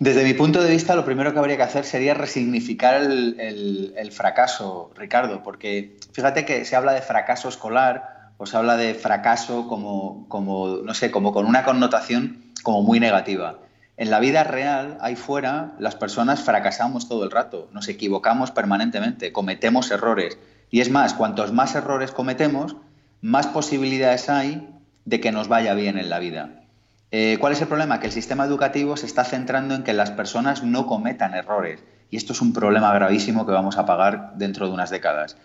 Desde 0.00 0.24
mi 0.24 0.34
punto 0.34 0.60
de 0.60 0.70
vista, 0.70 0.96
lo 0.96 1.04
primero 1.04 1.32
que 1.32 1.38
habría 1.38 1.56
que 1.56 1.62
hacer 1.62 1.84
sería 1.84 2.14
resignificar 2.14 3.00
el, 3.00 4.08
fracaso, 4.10 4.92
Ricardo, 4.96 5.42
porque 5.42 5.96
fíjate 6.12 6.44
que 6.44 6.64
se 6.64 6.76
habla 6.76 6.92
de 6.92 7.00
fracaso 7.00 7.48
escolar 7.48 8.13
o 8.36 8.46
se 8.46 8.56
habla 8.56 8.76
de 8.76 8.94
fracaso 8.94 9.68
como, 9.68 10.26
como, 10.28 10.78
no 10.84 10.94
sé, 10.94 11.10
como 11.10 11.32
con 11.32 11.46
una 11.46 11.64
connotación 11.64 12.52
como 12.62 12.82
muy 12.82 13.00
negativa. 13.00 13.58
En 13.96 14.10
la 14.10 14.18
vida 14.18 14.42
real, 14.42 14.98
ahí 15.00 15.14
fuera, 15.14 15.74
las 15.78 15.94
personas 15.94 16.42
fracasamos 16.42 17.08
todo 17.08 17.24
el 17.24 17.30
rato, 17.30 17.68
nos 17.72 17.88
equivocamos 17.88 18.50
permanentemente, 18.50 19.32
cometemos 19.32 19.90
errores. 19.92 20.36
Y 20.70 20.80
es 20.80 20.90
más, 20.90 21.14
cuantos 21.14 21.52
más 21.52 21.76
errores 21.76 22.10
cometemos, 22.10 22.76
más 23.20 23.46
posibilidades 23.46 24.28
hay 24.28 24.68
de 25.04 25.20
que 25.20 25.30
nos 25.30 25.46
vaya 25.46 25.74
bien 25.74 25.96
en 25.96 26.10
la 26.10 26.18
vida. 26.18 26.64
Eh, 27.12 27.36
¿Cuál 27.38 27.52
es 27.52 27.60
el 27.60 27.68
problema? 27.68 28.00
Que 28.00 28.06
el 28.06 28.12
sistema 28.12 28.44
educativo 28.44 28.96
se 28.96 29.06
está 29.06 29.22
centrando 29.24 29.76
en 29.76 29.84
que 29.84 29.92
las 29.92 30.10
personas 30.10 30.64
no 30.64 30.86
cometan 30.86 31.34
errores. 31.34 31.84
Y 32.10 32.16
esto 32.16 32.32
es 32.32 32.40
un 32.40 32.52
problema 32.52 32.92
gravísimo 32.92 33.46
que 33.46 33.52
vamos 33.52 33.78
a 33.78 33.86
pagar 33.86 34.32
dentro 34.34 34.66
de 34.66 34.72
unas 34.72 34.90
décadas. 34.90 35.36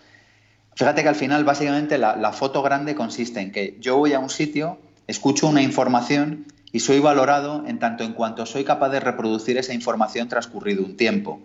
Fíjate 0.74 1.02
que 1.02 1.08
al 1.08 1.14
final, 1.14 1.44
básicamente, 1.44 1.98
la 1.98 2.32
foto 2.32 2.62
grande 2.62 2.94
consiste 2.94 3.40
en 3.40 3.52
que 3.52 3.76
yo 3.80 3.96
voy 3.96 4.12
a 4.12 4.18
un 4.18 4.30
sitio, 4.30 4.78
escucho 5.06 5.48
una 5.48 5.62
información 5.62 6.46
y 6.72 6.80
soy 6.80 7.00
valorado 7.00 7.64
en 7.66 7.78
tanto 7.78 8.04
en 8.04 8.12
cuanto 8.12 8.46
soy 8.46 8.64
capaz 8.64 8.90
de 8.90 9.00
reproducir 9.00 9.58
esa 9.58 9.74
información 9.74 10.28
transcurrido 10.28 10.84
un 10.84 10.96
tiempo. 10.96 11.40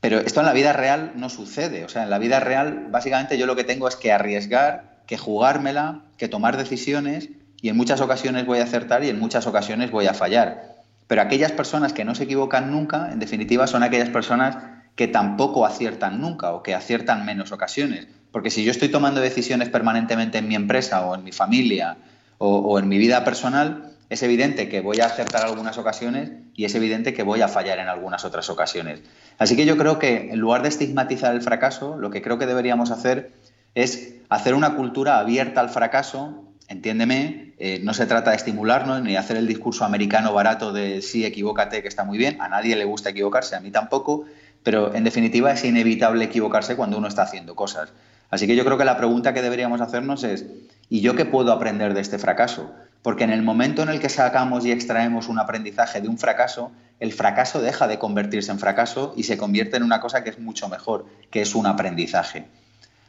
Pero 0.00 0.18
esto 0.18 0.40
en 0.40 0.46
la 0.46 0.52
vida 0.52 0.72
real 0.72 1.12
no 1.14 1.28
sucede. 1.28 1.84
O 1.84 1.88
sea, 1.88 2.02
en 2.04 2.10
la 2.10 2.18
vida 2.18 2.40
real 2.40 2.88
básicamente 2.90 3.38
yo 3.38 3.46
lo 3.46 3.56
que 3.56 3.64
tengo 3.64 3.86
es 3.86 3.96
que 3.96 4.12
arriesgar, 4.12 5.02
que 5.06 5.18
jugármela, 5.18 6.02
que 6.16 6.28
tomar 6.28 6.56
decisiones 6.56 7.28
y 7.60 7.68
en 7.68 7.76
muchas 7.76 8.00
ocasiones 8.00 8.46
voy 8.46 8.58
a 8.58 8.64
acertar 8.64 9.04
y 9.04 9.10
en 9.10 9.18
muchas 9.18 9.46
ocasiones 9.46 9.90
voy 9.90 10.06
a 10.06 10.14
fallar. 10.14 10.76
Pero 11.06 11.22
aquellas 11.22 11.52
personas 11.52 11.92
que 11.92 12.04
no 12.04 12.14
se 12.14 12.24
equivocan 12.24 12.70
nunca, 12.70 13.10
en 13.12 13.18
definitiva, 13.18 13.66
son 13.66 13.82
aquellas 13.82 14.08
personas 14.08 14.56
que 15.00 15.08
tampoco 15.08 15.64
aciertan 15.64 16.20
nunca 16.20 16.52
o 16.52 16.62
que 16.62 16.74
aciertan 16.74 17.24
menos 17.24 17.52
ocasiones. 17.52 18.06
Porque 18.30 18.50
si 18.50 18.64
yo 18.64 18.70
estoy 18.70 18.90
tomando 18.90 19.22
decisiones 19.22 19.70
permanentemente 19.70 20.36
en 20.36 20.46
mi 20.46 20.54
empresa 20.54 21.06
o 21.06 21.14
en 21.14 21.24
mi 21.24 21.32
familia 21.32 21.96
o, 22.36 22.78
en 22.78 22.86
mi 22.86 22.98
vida 22.98 23.24
personal, 23.24 23.94
es 24.10 24.22
evidente 24.22 24.68
que 24.68 24.82
voy 24.82 25.00
a 25.00 25.06
acertar 25.06 25.46
algunas 25.46 25.78
ocasiones 25.78 26.32
y 26.54 26.66
es 26.66 26.74
evidente 26.74 27.14
que 27.14 27.22
voy 27.22 27.40
a 27.40 27.48
fallar 27.48 27.78
en 27.78 27.88
algunas 27.88 28.26
otras 28.26 28.50
ocasiones. 28.50 29.00
Así 29.38 29.56
que 29.56 29.64
yo 29.64 29.78
creo 29.78 29.98
que 29.98 30.32
en 30.32 30.38
lugar 30.38 30.60
de 30.60 30.68
estigmatizar 30.68 31.34
el 31.34 31.40
fracaso, 31.40 31.96
lo 31.96 32.10
que 32.10 32.20
creo 32.20 32.36
que 32.36 32.44
deberíamos 32.44 32.90
hacer 32.90 33.32
es 33.74 34.16
hacer 34.28 34.52
una 34.54 34.76
cultura 34.76 35.18
abierta 35.18 35.62
al 35.62 35.70
fracaso, 35.70 36.44
entiéndeme, 36.68 37.54
eh, 37.58 37.80
no 37.82 37.94
se 37.94 38.04
trata 38.04 38.30
de 38.32 38.36
estimularnos 38.36 39.02
ni 39.02 39.16
hacer 39.16 39.38
el 39.38 39.46
discurso 39.46 39.86
americano 39.86 40.34
barato 40.34 40.74
de 40.74 41.00
sí, 41.00 41.24
equivócate, 41.24 41.80
que 41.80 41.88
está 41.88 42.04
muy 42.04 42.18
bien, 42.18 42.38
a 42.42 42.48
nadie 42.48 42.76
le 42.76 42.84
gusta 42.84 43.08
equivocarse, 43.08 43.56
a 43.56 43.60
mí 43.60 43.70
tampoco, 43.70 44.26
pero 44.62 44.94
en 44.94 45.04
definitiva 45.04 45.52
es 45.52 45.64
inevitable 45.64 46.24
equivocarse 46.24 46.76
cuando 46.76 46.98
uno 46.98 47.08
está 47.08 47.22
haciendo 47.22 47.54
cosas. 47.54 47.92
Así 48.30 48.46
que 48.46 48.54
yo 48.56 48.64
creo 48.64 48.78
que 48.78 48.84
la 48.84 48.96
pregunta 48.96 49.34
que 49.34 49.42
deberíamos 49.42 49.80
hacernos 49.80 50.22
es, 50.22 50.46
¿y 50.88 51.00
yo 51.00 51.16
qué 51.16 51.24
puedo 51.24 51.52
aprender 51.52 51.94
de 51.94 52.00
este 52.00 52.18
fracaso? 52.18 52.70
Porque 53.02 53.24
en 53.24 53.30
el 53.30 53.42
momento 53.42 53.82
en 53.82 53.88
el 53.88 53.98
que 53.98 54.08
sacamos 54.08 54.64
y 54.64 54.72
extraemos 54.72 55.28
un 55.28 55.38
aprendizaje 55.38 56.00
de 56.00 56.08
un 56.08 56.18
fracaso, 56.18 56.70
el 57.00 57.12
fracaso 57.12 57.60
deja 57.60 57.88
de 57.88 57.98
convertirse 57.98 58.52
en 58.52 58.58
fracaso 58.58 59.14
y 59.16 59.24
se 59.24 59.38
convierte 59.38 59.78
en 59.78 59.82
una 59.82 60.00
cosa 60.00 60.22
que 60.22 60.30
es 60.30 60.38
mucho 60.38 60.68
mejor, 60.68 61.06
que 61.30 61.42
es 61.42 61.54
un 61.54 61.66
aprendizaje. 61.66 62.46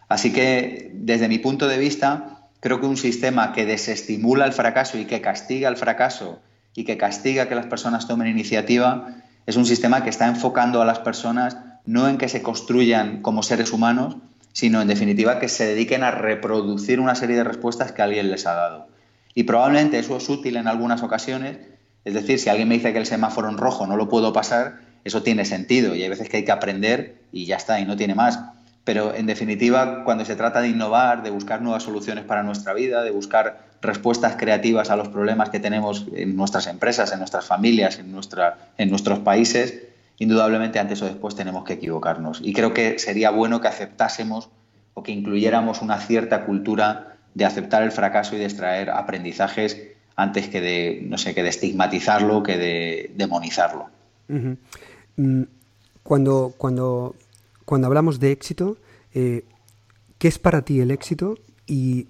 Así 0.08 0.34
que, 0.34 0.92
desde 0.94 1.28
mi 1.28 1.38
punto 1.38 1.68
de 1.68 1.78
vista, 1.78 2.40
creo 2.60 2.80
que 2.80 2.86
un 2.86 2.98
sistema 2.98 3.54
que 3.54 3.66
desestimula 3.66 4.46
el 4.46 4.54
fracaso 4.54 4.98
y 4.98 5.06
que 5.06 5.22
castiga 5.22 5.70
el 5.70 5.78
fracaso 5.78 6.40
y 6.74 6.86
que 6.86 6.98
castiga 6.98 7.48
que 7.48 7.56
las 7.56 7.66
personas 7.66 8.08
tomen 8.08 8.28
iniciativa 8.28 9.10
es 9.46 9.56
un 9.56 9.66
sistema 9.66 10.04
que 10.04 10.10
está 10.10 10.28
enfocando 10.28 10.82
a 10.82 10.86
las 10.86 11.00
personas 11.00 11.58
no 11.86 12.08
en 12.08 12.18
que 12.18 12.30
se 12.30 12.42
construyan 12.42 13.22
como 13.22 13.44
seres 13.44 13.74
humanos, 13.74 14.18
sino 14.54 14.82
en 14.82 14.88
definitiva 14.88 15.40
que 15.40 15.50
se 15.50 15.66
dediquen 15.66 16.04
a 16.04 16.12
reproducir 16.12 17.00
una 17.00 17.16
serie 17.16 17.38
de 17.38 17.44
respuestas 17.44 17.92
que 17.92 18.02
alguien 18.02 18.30
les 18.30 18.46
ha 18.46 18.54
dado. 18.54 18.88
Y 19.34 19.44
probablemente 19.44 19.98
eso 19.98 20.18
es 20.18 20.30
útil 20.30 20.58
en 20.58 20.68
algunas 20.68 21.04
ocasiones, 21.04 21.58
es 22.04 22.14
decir, 22.14 22.40
si 22.40 22.50
alguien 22.50 22.68
me 22.68 22.76
dice 22.76 22.94
que 22.94 23.00
el 23.00 23.06
semáforo 23.06 23.50
en 23.50 23.58
rojo 23.58 23.88
no 23.88 23.96
lo 23.96 24.10
puedo 24.10 24.34
pasar, 24.34 24.80
eso 25.04 25.24
tiene 25.24 25.46
sentido 25.46 25.96
y 25.96 26.04
hay 26.04 26.10
veces 26.10 26.30
que 26.30 26.38
hay 26.38 26.46
que 26.46 26.52
aprender 26.52 27.22
y 27.32 27.46
ya 27.46 27.56
está, 27.56 27.80
y 27.80 27.86
no 27.86 27.96
tiene 27.96 28.16
más. 28.16 28.40
Pero 28.84 29.14
en 29.14 29.28
definitiva, 29.28 30.04
cuando 30.04 30.26
se 30.26 30.36
trata 30.36 30.62
de 30.62 30.70
innovar, 30.70 31.24
de 31.24 31.30
buscar 31.30 31.62
nuevas 31.62 31.84
soluciones 31.84 32.26
para 32.26 32.44
nuestra 32.44 32.74
vida, 32.74 33.04
de 33.04 33.12
buscar 33.12 33.71
respuestas 33.82 34.36
creativas 34.36 34.90
a 34.90 34.96
los 34.96 35.10
problemas 35.10 35.50
que 35.50 35.60
tenemos 35.60 36.06
en 36.14 36.36
nuestras 36.36 36.68
empresas, 36.68 37.12
en 37.12 37.20
nuestras 37.20 37.46
familias, 37.46 38.00
en, 38.00 38.12
nuestra, 38.12 38.72
en 38.78 38.90
nuestros 38.90 39.20
países, 39.20 39.82
indudablemente 40.20 40.80
antes 40.80 41.02
o 41.02 41.06
después 41.06 41.36
tenemos 41.36 41.64
que 41.64 41.74
equivocarnos. 41.74 42.42
Y 42.44 42.54
creo 42.54 42.74
que 42.74 43.00
sería 43.00 43.32
bueno 43.32 43.60
que 43.60 43.68
aceptásemos 43.68 44.50
o 44.94 45.04
que 45.04 45.12
incluyéramos 45.12 45.82
una 45.82 46.00
cierta 46.00 46.46
cultura 46.46 47.18
de 47.34 47.46
aceptar 47.46 47.82
el 47.84 47.92
fracaso 47.92 48.36
y 48.36 48.40
de 48.40 48.46
extraer 48.46 48.90
aprendizajes 48.90 49.82
antes 50.16 50.48
que 50.50 50.62
de, 50.62 51.02
no 51.08 51.18
sé, 51.18 51.34
que 51.34 51.42
de 51.42 51.50
estigmatizarlo, 51.50 52.44
que 52.44 52.58
de 52.58 53.12
demonizarlo. 53.16 53.88
Mm, 54.28 55.44
cuando, 56.04 56.54
cuando, 56.58 57.16
cuando 57.66 57.88
hablamos 57.88 58.20
de 58.20 58.32
éxito, 58.32 58.78
eh, 59.14 59.46
¿qué 60.18 60.28
es 60.28 60.38
para 60.38 60.62
ti 60.62 60.82
el 60.82 60.92
éxito? 60.92 61.36
Y 61.66 62.08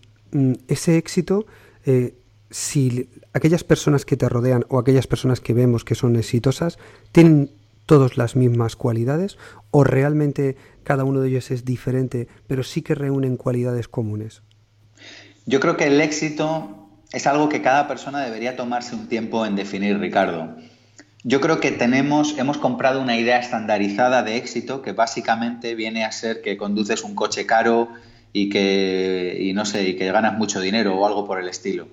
ese 0.68 0.98
éxito, 0.98 1.46
eh, 1.86 2.16
si 2.50 3.10
aquellas 3.34 3.64
personas 3.64 4.06
que 4.06 4.18
te 4.18 4.30
rodean 4.30 4.66
o 4.70 4.80
aquellas 4.80 5.08
personas 5.08 5.40
que 5.40 5.54
vemos 5.54 5.84
que 5.84 5.96
son 5.96 6.16
exitosas, 6.16 6.78
tienen 7.12 7.52
todas 7.86 8.18
las 8.18 8.36
mismas 8.36 8.76
cualidades 8.76 9.38
o 9.72 9.84
realmente 9.84 10.56
cada 10.84 11.04
uno 11.04 11.22
de 11.22 11.30
ellos 11.30 11.52
es 11.52 11.66
diferente, 11.66 12.28
pero 12.48 12.64
sí 12.64 12.82
que 12.82 12.96
reúnen 12.96 13.38
cualidades 13.38 13.88
comunes? 13.88 14.42
Yo 15.46 15.60
creo 15.60 15.78
que 15.78 15.88
el 15.88 16.00
éxito 16.02 16.88
es 17.12 17.28
algo 17.28 17.50
que 17.50 17.62
cada 17.62 17.88
persona 17.88 18.24
debería 18.24 18.56
tomarse 18.56 18.96
un 18.96 19.08
tiempo 19.08 19.46
en 19.46 19.56
definir, 19.56 20.00
Ricardo. 20.00 20.56
Yo 21.24 21.40
creo 21.40 21.60
que 21.60 21.72
tenemos, 21.72 22.38
hemos 22.38 22.58
comprado 22.58 23.02
una 23.02 23.18
idea 23.18 23.40
estandarizada 23.40 24.24
de 24.24 24.38
éxito 24.38 24.82
que 24.82 24.94
básicamente 24.94 25.76
viene 25.76 26.04
a 26.04 26.12
ser 26.12 26.42
que 26.42 26.58
conduces 26.58 27.04
un 27.04 27.14
coche 27.14 27.46
caro 27.46 27.90
y 28.34 28.50
que, 28.50 29.38
y 29.40 29.54
no 29.54 29.66
sé, 29.66 29.90
y 29.90 29.96
que 29.96 30.12
ganas 30.12 30.38
mucho 30.38 30.62
dinero 30.62 30.96
o 30.98 31.06
algo 31.06 31.26
por 31.26 31.40
el 31.40 31.48
estilo. 31.48 31.88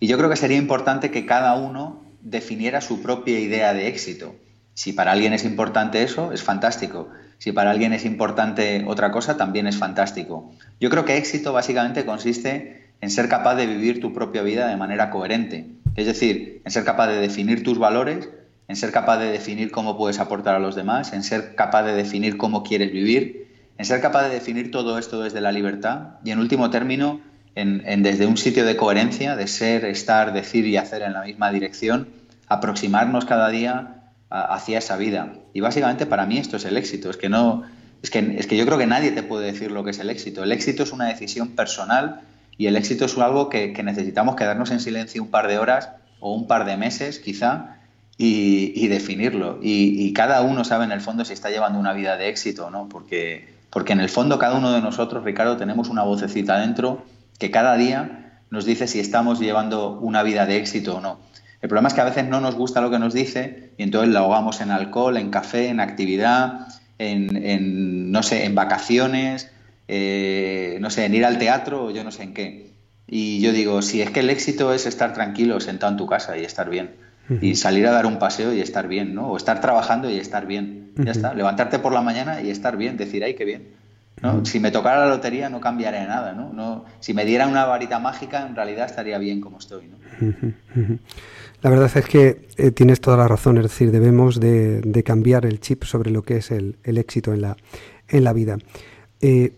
Y 0.00 0.06
yo 0.06 0.16
creo 0.18 0.30
que 0.30 0.36
sería 0.36 0.56
importante 0.56 1.10
que 1.10 1.26
cada 1.26 1.54
uno 1.54 2.02
definiera 2.20 2.80
su 2.80 3.02
propia 3.02 3.38
idea 3.38 3.74
de 3.74 3.88
éxito. 3.88 4.34
Si 4.74 4.92
para 4.92 5.12
alguien 5.12 5.32
es 5.32 5.44
importante 5.44 6.02
eso, 6.02 6.32
es 6.32 6.42
fantástico. 6.42 7.08
Si 7.38 7.52
para 7.52 7.70
alguien 7.70 7.92
es 7.92 8.04
importante 8.04 8.84
otra 8.86 9.12
cosa, 9.12 9.36
también 9.36 9.66
es 9.66 9.76
fantástico. 9.76 10.50
Yo 10.80 10.90
creo 10.90 11.04
que 11.04 11.16
éxito 11.16 11.52
básicamente 11.52 12.04
consiste 12.04 12.90
en 13.00 13.10
ser 13.10 13.28
capaz 13.28 13.54
de 13.54 13.66
vivir 13.66 14.00
tu 14.00 14.12
propia 14.12 14.42
vida 14.42 14.66
de 14.66 14.76
manera 14.76 15.10
coherente. 15.10 15.66
Es 15.94 16.06
decir, 16.06 16.62
en 16.64 16.70
ser 16.70 16.84
capaz 16.84 17.08
de 17.08 17.16
definir 17.16 17.62
tus 17.62 17.78
valores, 17.78 18.28
en 18.66 18.76
ser 18.76 18.90
capaz 18.90 19.18
de 19.18 19.30
definir 19.30 19.70
cómo 19.70 19.96
puedes 19.96 20.18
aportar 20.18 20.54
a 20.54 20.58
los 20.58 20.74
demás, 20.74 21.12
en 21.12 21.22
ser 21.22 21.54
capaz 21.54 21.84
de 21.84 21.92
definir 21.92 22.36
cómo 22.36 22.62
quieres 22.64 22.90
vivir, 22.92 23.43
en 23.78 23.84
ser 23.84 24.00
capaz 24.00 24.28
de 24.28 24.34
definir 24.34 24.70
todo 24.70 24.98
esto 24.98 25.22
desde 25.22 25.40
la 25.40 25.52
libertad 25.52 26.18
y, 26.24 26.30
en 26.30 26.38
último 26.38 26.70
término, 26.70 27.20
desde 27.54 28.26
un 28.26 28.36
sitio 28.36 28.64
de 28.64 28.76
coherencia, 28.76 29.36
de 29.36 29.46
ser, 29.46 29.84
estar, 29.84 30.32
decir 30.32 30.66
y 30.66 30.76
hacer 30.76 31.02
en 31.02 31.12
la 31.12 31.22
misma 31.22 31.50
dirección, 31.50 32.08
aproximarnos 32.48 33.24
cada 33.24 33.48
día 33.48 34.12
hacia 34.28 34.78
esa 34.78 34.96
vida. 34.96 35.34
Y 35.52 35.60
básicamente 35.60 36.06
para 36.06 36.26
mí 36.26 36.38
esto 36.38 36.56
es 36.56 36.64
el 36.64 36.76
éxito. 36.76 37.10
Es 37.10 37.16
que 37.16 37.28
no, 37.28 37.62
es 38.02 38.10
que, 38.10 38.36
es 38.38 38.46
que 38.46 38.56
yo 38.56 38.66
creo 38.66 38.78
que 38.78 38.86
nadie 38.86 39.12
te 39.12 39.22
puede 39.22 39.46
decir 39.46 39.70
lo 39.70 39.84
que 39.84 39.90
es 39.90 39.98
el 39.98 40.10
éxito. 40.10 40.42
El 40.42 40.52
éxito 40.52 40.82
es 40.82 40.92
una 40.92 41.06
decisión 41.06 41.50
personal 41.50 42.22
y 42.56 42.66
el 42.66 42.76
éxito 42.76 43.06
es 43.06 43.16
algo 43.18 43.48
que, 43.48 43.72
necesitamos 43.82 44.36
quedarnos 44.36 44.70
en 44.70 44.80
silencio 44.80 45.22
un 45.22 45.30
par 45.30 45.48
de 45.48 45.58
horas 45.58 45.90
o 46.20 46.34
un 46.34 46.46
par 46.46 46.64
de 46.64 46.76
meses 46.76 47.18
quizá 47.18 47.78
y, 48.16 48.86
definirlo. 48.88 49.58
Y, 49.62 50.12
cada 50.12 50.42
uno 50.42 50.64
sabe 50.64 50.84
en 50.84 50.92
el 50.92 51.00
fondo 51.00 51.24
si 51.24 51.32
está 51.32 51.50
llevando 51.50 51.78
una 51.78 51.92
vida 51.92 52.16
de 52.16 52.28
éxito 52.28 52.66
o 52.66 52.70
no, 52.70 52.88
porque, 52.88 53.53
porque 53.74 53.92
en 53.92 54.00
el 54.00 54.08
fondo 54.08 54.38
cada 54.38 54.56
uno 54.56 54.72
de 54.72 54.80
nosotros, 54.80 55.24
Ricardo, 55.24 55.56
tenemos 55.56 55.88
una 55.88 56.04
vocecita 56.04 56.60
dentro 56.60 57.04
que 57.40 57.50
cada 57.50 57.76
día 57.76 58.40
nos 58.48 58.64
dice 58.64 58.86
si 58.86 59.00
estamos 59.00 59.40
llevando 59.40 59.98
una 59.98 60.22
vida 60.22 60.46
de 60.46 60.58
éxito 60.58 60.98
o 60.98 61.00
no. 61.00 61.18
El 61.60 61.68
problema 61.68 61.88
es 61.88 61.94
que 61.94 62.00
a 62.00 62.04
veces 62.04 62.24
no 62.24 62.40
nos 62.40 62.54
gusta 62.54 62.80
lo 62.80 62.88
que 62.92 63.00
nos 63.00 63.12
dice 63.12 63.72
y 63.76 63.82
entonces 63.82 64.14
lo 64.14 64.20
ahogamos 64.20 64.60
en 64.60 64.70
alcohol, 64.70 65.16
en 65.16 65.30
café, 65.30 65.70
en 65.70 65.80
actividad, 65.80 66.68
en, 66.98 68.12
no 68.12 68.22
sé, 68.22 68.44
en 68.44 68.54
vacaciones, 68.54 69.50
eh, 69.88 70.78
no 70.80 70.88
sé, 70.90 71.06
en 71.06 71.14
ir 71.16 71.24
al 71.24 71.38
teatro 71.38 71.86
o 71.86 71.90
yo 71.90 72.04
no 72.04 72.12
sé 72.12 72.22
en 72.22 72.32
qué. 72.32 72.70
Y 73.08 73.40
yo 73.40 73.50
digo, 73.50 73.82
si 73.82 74.02
es 74.02 74.10
que 74.10 74.20
el 74.20 74.30
éxito 74.30 74.72
es 74.72 74.86
estar 74.86 75.14
tranquilo, 75.14 75.58
sentado 75.58 75.90
en 75.90 75.98
tu 75.98 76.06
casa 76.06 76.38
y 76.38 76.44
estar 76.44 76.70
bien. 76.70 76.94
Y 77.40 77.54
salir 77.54 77.86
a 77.86 77.92
dar 77.92 78.06
un 78.06 78.18
paseo 78.18 78.52
y 78.52 78.60
estar 78.60 78.86
bien, 78.86 79.14
¿no? 79.14 79.28
O 79.28 79.36
estar 79.36 79.60
trabajando 79.60 80.10
y 80.10 80.18
estar 80.18 80.46
bien. 80.46 80.92
Ya 80.96 81.12
está. 81.12 81.34
Levantarte 81.34 81.78
por 81.78 81.92
la 81.92 82.02
mañana 82.02 82.42
y 82.42 82.50
estar 82.50 82.76
bien, 82.76 82.96
decir, 82.96 83.24
ay, 83.24 83.34
qué 83.34 83.44
bien. 83.44 83.68
¿no? 84.22 84.44
Si 84.44 84.60
me 84.60 84.70
tocara 84.70 85.00
la 85.00 85.06
lotería 85.06 85.50
no 85.50 85.60
cambiaría 85.60 86.06
nada, 86.06 86.32
¿no? 86.32 86.52
no 86.52 86.84
si 87.00 87.14
me 87.14 87.24
diera 87.24 87.46
una 87.46 87.66
varita 87.66 87.98
mágica, 87.98 88.46
en 88.46 88.54
realidad 88.54 88.86
estaría 88.86 89.18
bien 89.18 89.40
como 89.40 89.58
estoy, 89.58 89.88
¿no? 89.88 90.98
La 91.62 91.70
verdad 91.70 91.90
es 91.94 92.04
que 92.06 92.46
eh, 92.56 92.70
tienes 92.72 93.00
toda 93.00 93.16
la 93.16 93.26
razón, 93.26 93.56
es 93.56 93.64
decir, 93.64 93.90
debemos 93.90 94.38
de, 94.38 95.02
cambiar 95.04 95.46
el 95.46 95.60
chip 95.60 95.84
sobre 95.84 96.10
lo 96.10 96.22
que 96.22 96.36
es 96.36 96.50
el, 96.50 96.76
éxito 96.84 97.32
en 97.32 97.40
la, 97.40 97.56
en 98.08 98.24
la 98.24 98.32
vida. 98.34 98.58
Eh, 99.20 99.52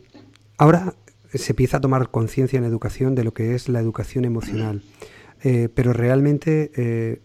ahora 0.56 0.94
se 1.34 1.52
empieza 1.52 1.78
a 1.78 1.80
tomar 1.80 2.10
conciencia 2.10 2.56
en 2.58 2.62
la 2.62 2.68
educación 2.68 3.16
de 3.16 3.24
lo 3.24 3.34
que 3.34 3.54
es 3.54 3.68
la 3.68 3.80
educación 3.80 4.24
emocional, 4.24 4.82
eh, 5.42 5.68
pero 5.74 5.92
realmente 5.92 7.20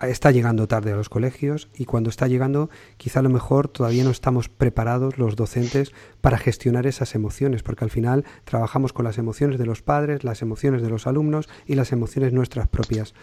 está 0.00 0.30
llegando 0.30 0.68
tarde 0.68 0.92
a 0.92 0.96
los 0.96 1.08
colegios 1.08 1.68
y 1.74 1.86
cuando 1.86 2.10
está 2.10 2.26
llegando 2.26 2.68
quizá 2.98 3.20
a 3.20 3.22
lo 3.22 3.30
mejor 3.30 3.68
todavía 3.68 4.04
no 4.04 4.10
estamos 4.10 4.48
preparados 4.48 5.16
los 5.16 5.36
docentes 5.36 5.92
para 6.20 6.38
gestionar 6.38 6.86
esas 6.86 7.14
emociones, 7.14 7.62
porque 7.62 7.84
al 7.84 7.90
final 7.90 8.24
trabajamos 8.44 8.92
con 8.92 9.04
las 9.04 9.18
emociones 9.18 9.58
de 9.58 9.66
los 9.66 9.82
padres, 9.82 10.24
las 10.24 10.42
emociones 10.42 10.82
de 10.82 10.90
los 10.90 11.06
alumnos 11.06 11.48
y 11.66 11.74
las 11.74 11.92
emociones 11.92 12.32
nuestras 12.32 12.68
propias. 12.68 13.14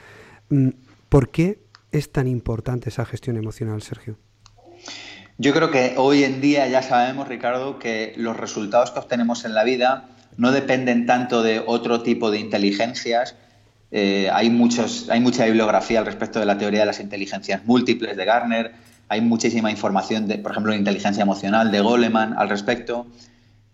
Mm, 0.50 0.70
¿Por 1.10 1.30
qué 1.30 1.64
es 1.92 2.12
tan 2.12 2.28
importante 2.28 2.90
esa 2.90 3.06
gestión 3.06 3.38
emocional, 3.38 3.82
Sergio? 3.84 4.18
Yo 5.38 5.54
creo 5.54 5.72
que 5.72 5.94
hoy 5.98 6.24
en 6.24 6.42
día 6.42 6.68
ya 6.68 6.82
sabemos, 6.82 7.28
Ricardo, 7.28 7.80
que 7.80 8.14
los 8.18 8.38
resultados 8.38 8.92
que 8.92 9.00
obtenemos 9.00 9.46
en 9.46 9.54
la 9.54 9.64
vida 9.64 10.10
no 10.38 10.52
dependen 10.52 11.06
tanto 11.06 11.44
de 11.44 11.64
otro 11.66 12.02
tipo 12.02 12.32
de 12.32 12.40
inteligencias. 12.40 13.36
Eh, 13.96 14.28
hay, 14.34 14.50
muchos, 14.50 15.08
hay 15.12 15.20
mucha 15.20 15.46
bibliografía 15.46 16.00
al 16.00 16.08
respecto 16.08 16.40
de 16.40 16.48
la 16.48 16.58
teoría 16.58 16.80
de 16.80 16.88
las 16.88 17.00
inteligencias 17.00 17.64
múltiples 17.64 18.18
de 18.18 18.26
Garner, 18.26 18.72
hay 19.08 19.22
muchísima 19.22 19.70
información, 19.70 20.28
de, 20.28 20.40
por 20.40 20.52
ejemplo, 20.52 20.72
de 20.72 20.80
inteligencia 20.80 21.22
emocional, 21.22 21.72
de 21.72 21.80
Goleman 21.80 22.34
al 22.36 22.50
respecto. 22.50 23.06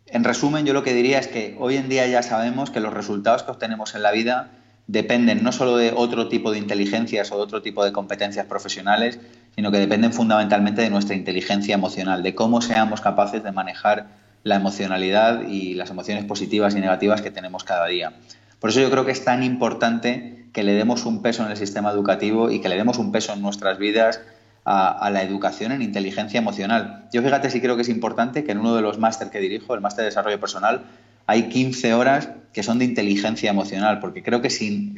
En 0.05 0.25
resumen, 0.25 0.65
yo 0.65 0.73
lo 0.73 0.83
que 0.83 0.93
diría 0.93 1.19
es 1.19 1.27
que 1.27 1.55
hoy 1.57 1.77
en 1.77 1.87
día 1.87 2.05
ya 2.07 2.21
sabemos 2.21 2.69
que 2.69 2.81
los 2.81 2.93
resultados 2.93 3.43
que 3.43 3.51
obtenemos 3.51 3.95
en 3.95 4.03
la 4.03 4.11
vida 4.11 4.51
dependen 4.87 5.41
no 5.41 5.53
solo 5.53 5.77
de 5.77 5.93
otro 5.95 6.27
tipo 6.27 6.51
de 6.51 6.57
inteligencias 6.57 7.31
o 7.31 7.37
de 7.37 7.43
otro 7.43 7.61
tipo 7.61 7.85
de 7.85 7.93
competencias 7.93 8.45
profesionales, 8.47 9.19
sino 9.55 9.71
que 9.71 9.77
dependen 9.77 10.11
fundamentalmente 10.11 10.81
de 10.81 10.89
nuestra 10.89 11.15
inteligencia 11.15 11.75
emocional, 11.75 12.23
de 12.23 12.35
cómo 12.35 12.61
seamos 12.61 12.99
capaces 12.99 13.41
de 13.41 13.53
manejar 13.53 14.07
la 14.43 14.55
emocionalidad 14.55 15.47
y 15.47 15.75
las 15.75 15.91
emociones 15.91 16.25
positivas 16.25 16.75
y 16.75 16.79
negativas 16.81 17.21
que 17.21 17.31
tenemos 17.31 17.63
cada 17.63 17.85
día. 17.85 18.13
Por 18.59 18.69
eso 18.69 18.81
yo 18.81 18.91
creo 18.91 19.05
que 19.05 19.11
es 19.11 19.23
tan 19.23 19.43
importante 19.43 20.45
que 20.53 20.63
le 20.63 20.73
demos 20.73 21.05
un 21.05 21.21
peso 21.21 21.43
en 21.43 21.51
el 21.51 21.57
sistema 21.57 21.91
educativo 21.91 22.51
y 22.51 22.59
que 22.59 22.69
le 22.69 22.75
demos 22.75 22.97
un 22.97 23.11
peso 23.11 23.33
en 23.33 23.41
nuestras 23.41 23.77
vidas 23.77 24.19
a, 24.65 25.09
la 25.09 25.23
educación 25.23 25.71
en 25.71 25.81
inteligencia 25.81 26.37
emocional. 26.37 27.07
Yo 27.11 27.23
fíjate 27.23 27.49
si 27.49 27.59
creo 27.59 27.75
que 27.75 27.81
es 27.81 27.89
importante 27.89 28.43
que 28.43 28.51
en 28.51 28.59
uno 28.59 28.75
de 28.75 28.81
los 28.81 28.99
másteres 28.99 29.31
que 29.31 29.39
dirijo, 29.39 29.73
el 29.73 29.81
máster 29.81 30.03
de 30.03 30.09
desarrollo 30.09 30.39
personal, 30.39 30.85
hay 31.25 31.49
15 31.49 31.93
horas 31.93 32.29
que 32.53 32.63
son 32.63 32.79
de 32.79 32.85
inteligencia 32.85 33.49
emocional, 33.49 33.99
porque 33.99 34.23
creo 34.23 34.41
que 34.41 34.49
sin, 34.49 34.95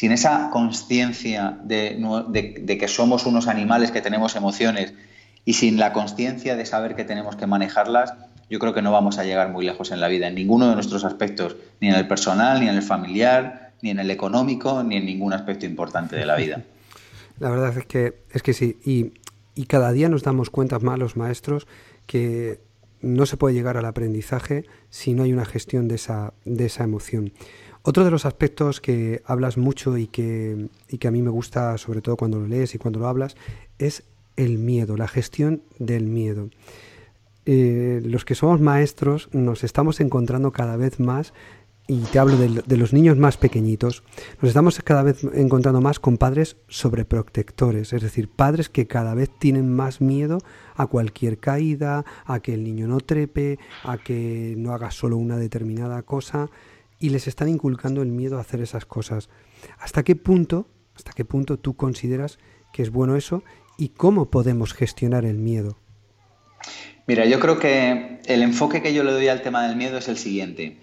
esa 0.00 0.50
conciencia 0.50 1.58
de, 1.62 2.76
que 2.78 2.88
somos 2.88 3.26
unos 3.26 3.48
animales 3.48 3.90
que 3.90 4.00
tenemos 4.00 4.36
emociones 4.36 4.94
y 5.44 5.54
sin 5.54 5.78
la 5.78 5.92
conciencia 5.92 6.56
de 6.56 6.66
saber 6.66 6.94
que 6.94 7.04
tenemos 7.04 7.36
que 7.36 7.46
manejarlas, 7.46 8.14
yo 8.50 8.58
creo 8.58 8.74
que 8.74 8.82
no 8.82 8.92
vamos 8.92 9.18
a 9.18 9.24
llegar 9.24 9.50
muy 9.50 9.64
lejos 9.64 9.90
en 9.90 10.00
la 10.00 10.08
vida, 10.08 10.28
en 10.28 10.34
ninguno 10.34 10.68
de 10.68 10.74
nuestros 10.74 11.04
aspectos, 11.04 11.56
ni 11.80 11.88
en 11.88 11.94
el 11.94 12.06
personal, 12.06 12.60
ni 12.60 12.68
en 12.68 12.74
el 12.74 12.82
familiar, 12.82 13.72
ni 13.82 13.90
en 13.90 13.98
el 13.98 14.10
económico, 14.10 14.82
ni 14.82 14.96
en 14.96 15.06
ningún 15.06 15.32
aspecto 15.32 15.66
importante 15.66 16.16
de 16.16 16.26
la 16.26 16.36
vida. 16.36 16.62
La 17.40 17.50
verdad 17.50 17.76
es 17.76 17.86
que, 17.86 18.22
es 18.30 18.42
que 18.42 18.52
sí, 18.52 18.78
y, 18.84 19.12
y 19.56 19.66
cada 19.66 19.90
día 19.90 20.08
nos 20.08 20.22
damos 20.22 20.50
cuenta 20.50 20.78
más 20.78 20.98
los 20.98 21.16
maestros 21.16 21.66
que 22.06 22.60
no 23.04 23.26
se 23.26 23.36
puede 23.36 23.54
llegar 23.54 23.76
al 23.76 23.84
aprendizaje 23.84 24.64
si 24.88 25.12
no 25.14 25.24
hay 25.24 25.32
una 25.32 25.44
gestión 25.44 25.88
de 25.88 25.96
esa, 25.96 26.32
de 26.44 26.66
esa 26.66 26.84
emoción. 26.84 27.32
Otro 27.82 28.04
de 28.04 28.10
los 28.10 28.24
aspectos 28.24 28.80
que 28.80 29.20
hablas 29.26 29.58
mucho 29.58 29.98
y 29.98 30.06
que, 30.06 30.68
y 30.88 30.98
que 30.98 31.08
a 31.08 31.10
mí 31.10 31.20
me 31.20 31.30
gusta, 31.30 31.76
sobre 31.76 32.00
todo 32.00 32.16
cuando 32.16 32.38
lo 32.38 32.46
lees 32.46 32.74
y 32.74 32.78
cuando 32.78 32.98
lo 33.00 33.08
hablas, 33.08 33.36
es 33.78 34.04
el 34.36 34.58
miedo, 34.58 34.96
la 34.96 35.06
gestión 35.06 35.62
del 35.78 36.04
miedo. 36.04 36.48
Eh, 37.46 38.00
los 38.04 38.24
que 38.24 38.34
somos 38.34 38.60
maestros 38.60 39.28
nos 39.32 39.64
estamos 39.64 40.00
encontrando 40.00 40.52
cada 40.52 40.76
vez 40.76 40.98
más 40.98 41.34
y 41.86 41.98
te 42.00 42.18
hablo 42.18 42.38
de, 42.38 42.76
los 42.78 42.94
niños 42.94 43.18
más 43.18 43.36
pequeñitos, 43.36 44.02
nos 44.40 44.48
estamos 44.48 44.80
cada 44.82 45.02
vez 45.02 45.22
encontrando 45.34 45.82
más 45.82 46.00
con 46.00 46.16
padres 46.16 46.56
sobreprotectores, 46.66 47.92
es 47.92 48.00
decir, 48.00 48.30
padres 48.30 48.70
que 48.70 48.86
cada 48.86 49.14
vez 49.14 49.30
tienen 49.38 49.70
más 49.70 50.00
miedo 50.00 50.38
a 50.76 50.86
cualquier 50.86 51.38
caída, 51.38 52.06
a 52.24 52.40
que 52.40 52.54
el 52.54 52.64
niño 52.64 52.88
no 52.88 53.00
trepe, 53.00 53.58
a 53.82 53.98
que 53.98 54.54
no 54.56 54.72
haga 54.72 54.90
solo 54.90 55.18
una 55.18 55.36
determinada 55.36 56.02
cosa 56.02 56.48
y 56.98 57.10
les 57.10 57.28
están 57.28 57.50
inculcando 57.50 58.00
el 58.00 58.08
miedo 58.08 58.38
a 58.38 58.40
hacer 58.40 58.62
esas 58.62 58.86
cosas. 58.86 59.28
¿Hasta 59.78 60.04
qué 60.04 60.16
punto, 60.16 60.66
hasta 60.94 61.12
qué 61.12 61.26
punto 61.26 61.58
tú 61.58 61.74
consideras 61.74 62.38
que 62.72 62.82
es 62.82 62.90
bueno 62.90 63.14
eso 63.14 63.42
y 63.76 63.90
cómo 63.90 64.30
podemos 64.30 64.72
gestionar 64.72 65.26
el 65.26 65.36
miedo? 65.36 65.76
Mira, 67.06 67.26
yo 67.26 67.38
creo 67.38 67.58
que 67.58 68.20
el 68.24 68.42
enfoque 68.42 68.80
que 68.82 68.94
yo 68.94 69.04
le 69.04 69.12
doy 69.12 69.28
al 69.28 69.42
tema 69.42 69.66
del 69.66 69.76
miedo 69.76 69.98
es 69.98 70.08
el 70.08 70.16
siguiente. 70.16 70.78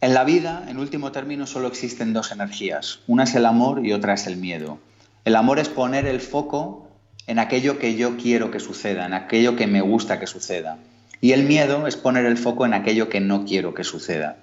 En 0.00 0.14
la 0.14 0.24
vida, 0.24 0.64
en 0.68 0.78
último 0.78 1.12
término, 1.12 1.46
solo 1.46 1.68
existen 1.68 2.12
dos 2.12 2.32
energías. 2.32 3.00
Una 3.06 3.24
es 3.24 3.34
el 3.34 3.44
amor 3.44 3.84
y 3.84 3.92
otra 3.92 4.14
es 4.14 4.26
el 4.26 4.36
miedo. 4.36 4.78
El 5.24 5.36
amor 5.36 5.58
es 5.58 5.68
poner 5.68 6.06
el 6.06 6.20
foco 6.20 6.88
en 7.26 7.38
aquello 7.38 7.78
que 7.78 7.96
yo 7.96 8.16
quiero 8.16 8.50
que 8.50 8.60
suceda, 8.60 9.04
en 9.04 9.12
aquello 9.12 9.56
que 9.56 9.66
me 9.66 9.80
gusta 9.80 10.18
que 10.18 10.26
suceda. 10.26 10.78
Y 11.20 11.32
el 11.32 11.44
miedo 11.44 11.86
es 11.86 11.96
poner 11.96 12.24
el 12.24 12.38
foco 12.38 12.64
en 12.64 12.74
aquello 12.74 13.08
que 13.08 13.20
no 13.20 13.44
quiero 13.44 13.74
que 13.74 13.84
suceda. 13.84 14.36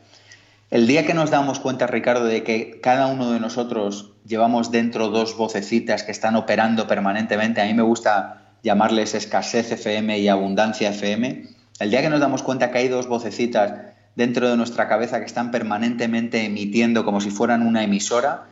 El 0.70 0.88
día 0.88 1.06
que 1.06 1.14
nos 1.14 1.30
damos 1.30 1.60
cuenta, 1.60 1.88
Ricardo, 1.88 2.26
de 2.26 2.44
que 2.44 2.80
cada 2.82 3.08
uno 3.08 3.32
de 3.32 3.40
nosotros 3.40 4.14
llevamos 4.26 4.72
dentro 4.72 5.10
dos 5.10 5.38
vocecitas 5.38 6.04
que 6.04 6.12
están 6.12 6.36
operando 6.36 6.88
permanentemente, 6.88 7.62
a 7.62 7.66
mí 7.66 7.74
me 7.74 7.84
gusta 7.84 8.43
llamarles 8.64 9.14
escasez 9.14 9.72
FM 9.72 10.18
y 10.20 10.30
abundancia 10.30 10.90
FM, 10.90 11.44
el 11.80 11.90
día 11.92 12.02
que 12.02 12.10
nos 12.10 12.20
damos 12.20 12.42
cuenta 12.42 12.72
que 12.72 12.80
hay 12.80 12.88
dos 12.88 13.08
vocecitas 13.08 13.74
dentro 14.16 14.50
de 14.50 14.58
nuestra 14.58 14.88
cabeza 14.88 15.20
que 15.20 15.26
están 15.26 15.52
permanentemente 15.52 16.46
emitiendo 16.46 17.04
como 17.04 17.22
si 17.22 17.30
fueran 17.30 17.62
una 17.62 17.84
emisora 17.84 18.46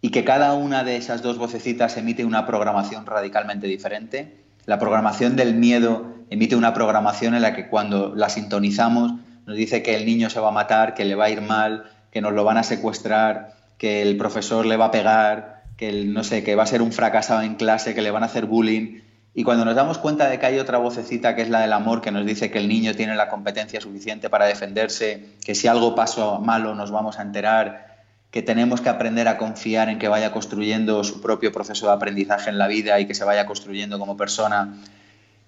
y 0.00 0.10
que 0.10 0.24
cada 0.24 0.54
una 0.54 0.84
de 0.84 0.96
esas 0.96 1.22
dos 1.22 1.38
vocecitas 1.38 1.96
emite 1.96 2.24
una 2.24 2.46
programación 2.46 3.06
radicalmente 3.06 3.66
diferente. 3.66 4.44
La 4.66 4.78
programación 4.78 5.36
del 5.36 5.54
miedo 5.54 6.14
emite 6.30 6.56
una 6.56 6.74
programación 6.74 7.34
en 7.34 7.42
la 7.42 7.54
que 7.54 7.68
cuando 7.68 8.14
la 8.14 8.28
sintonizamos 8.28 9.14
nos 9.46 9.56
dice 9.56 9.82
que 9.82 9.94
el 9.94 10.04
niño 10.04 10.30
se 10.30 10.40
va 10.40 10.48
a 10.48 10.52
matar, 10.52 10.94
que 10.94 11.04
le 11.04 11.14
va 11.14 11.26
a 11.26 11.30
ir 11.30 11.42
mal, 11.42 11.84
que 12.10 12.20
nos 12.20 12.32
lo 12.32 12.44
van 12.44 12.56
a 12.56 12.62
secuestrar, 12.62 13.54
que 13.78 14.02
el 14.02 14.16
profesor 14.16 14.66
le 14.66 14.76
va 14.76 14.86
a 14.86 14.90
pegar, 14.90 15.64
que 15.76 15.88
el, 15.88 16.12
no 16.12 16.24
sé, 16.24 16.42
que 16.42 16.54
va 16.54 16.62
a 16.62 16.66
ser 16.66 16.82
un 16.82 16.92
fracasado 16.92 17.42
en 17.42 17.56
clase, 17.56 17.94
que 17.94 18.02
le 18.02 18.10
van 18.10 18.22
a 18.22 18.26
hacer 18.26 18.46
bullying. 18.46 19.00
Y 19.34 19.42
cuando 19.42 19.64
nos 19.64 19.74
damos 19.74 19.98
cuenta 19.98 20.28
de 20.28 20.38
que 20.38 20.46
hay 20.46 20.58
otra 20.60 20.78
vocecita 20.78 21.34
que 21.34 21.42
es 21.42 21.50
la 21.50 21.60
del 21.60 21.72
amor, 21.72 22.00
que 22.00 22.12
nos 22.12 22.24
dice 22.24 22.52
que 22.52 22.58
el 22.58 22.68
niño 22.68 22.94
tiene 22.94 23.16
la 23.16 23.28
competencia 23.28 23.80
suficiente 23.80 24.30
para 24.30 24.46
defenderse, 24.46 25.26
que 25.44 25.56
si 25.56 25.66
algo 25.66 25.96
pasó 25.96 26.38
malo 26.38 26.76
nos 26.76 26.92
vamos 26.92 27.18
a 27.18 27.22
enterar, 27.22 27.94
que 28.30 28.42
tenemos 28.42 28.80
que 28.80 28.88
aprender 28.88 29.26
a 29.26 29.36
confiar 29.36 29.88
en 29.88 29.98
que 29.98 30.06
vaya 30.06 30.30
construyendo 30.30 31.02
su 31.02 31.20
propio 31.20 31.50
proceso 31.50 31.86
de 31.86 31.92
aprendizaje 31.92 32.50
en 32.50 32.58
la 32.58 32.68
vida 32.68 32.98
y 33.00 33.06
que 33.06 33.14
se 33.14 33.24
vaya 33.24 33.44
construyendo 33.44 33.98
como 33.98 34.16
persona. 34.16 34.74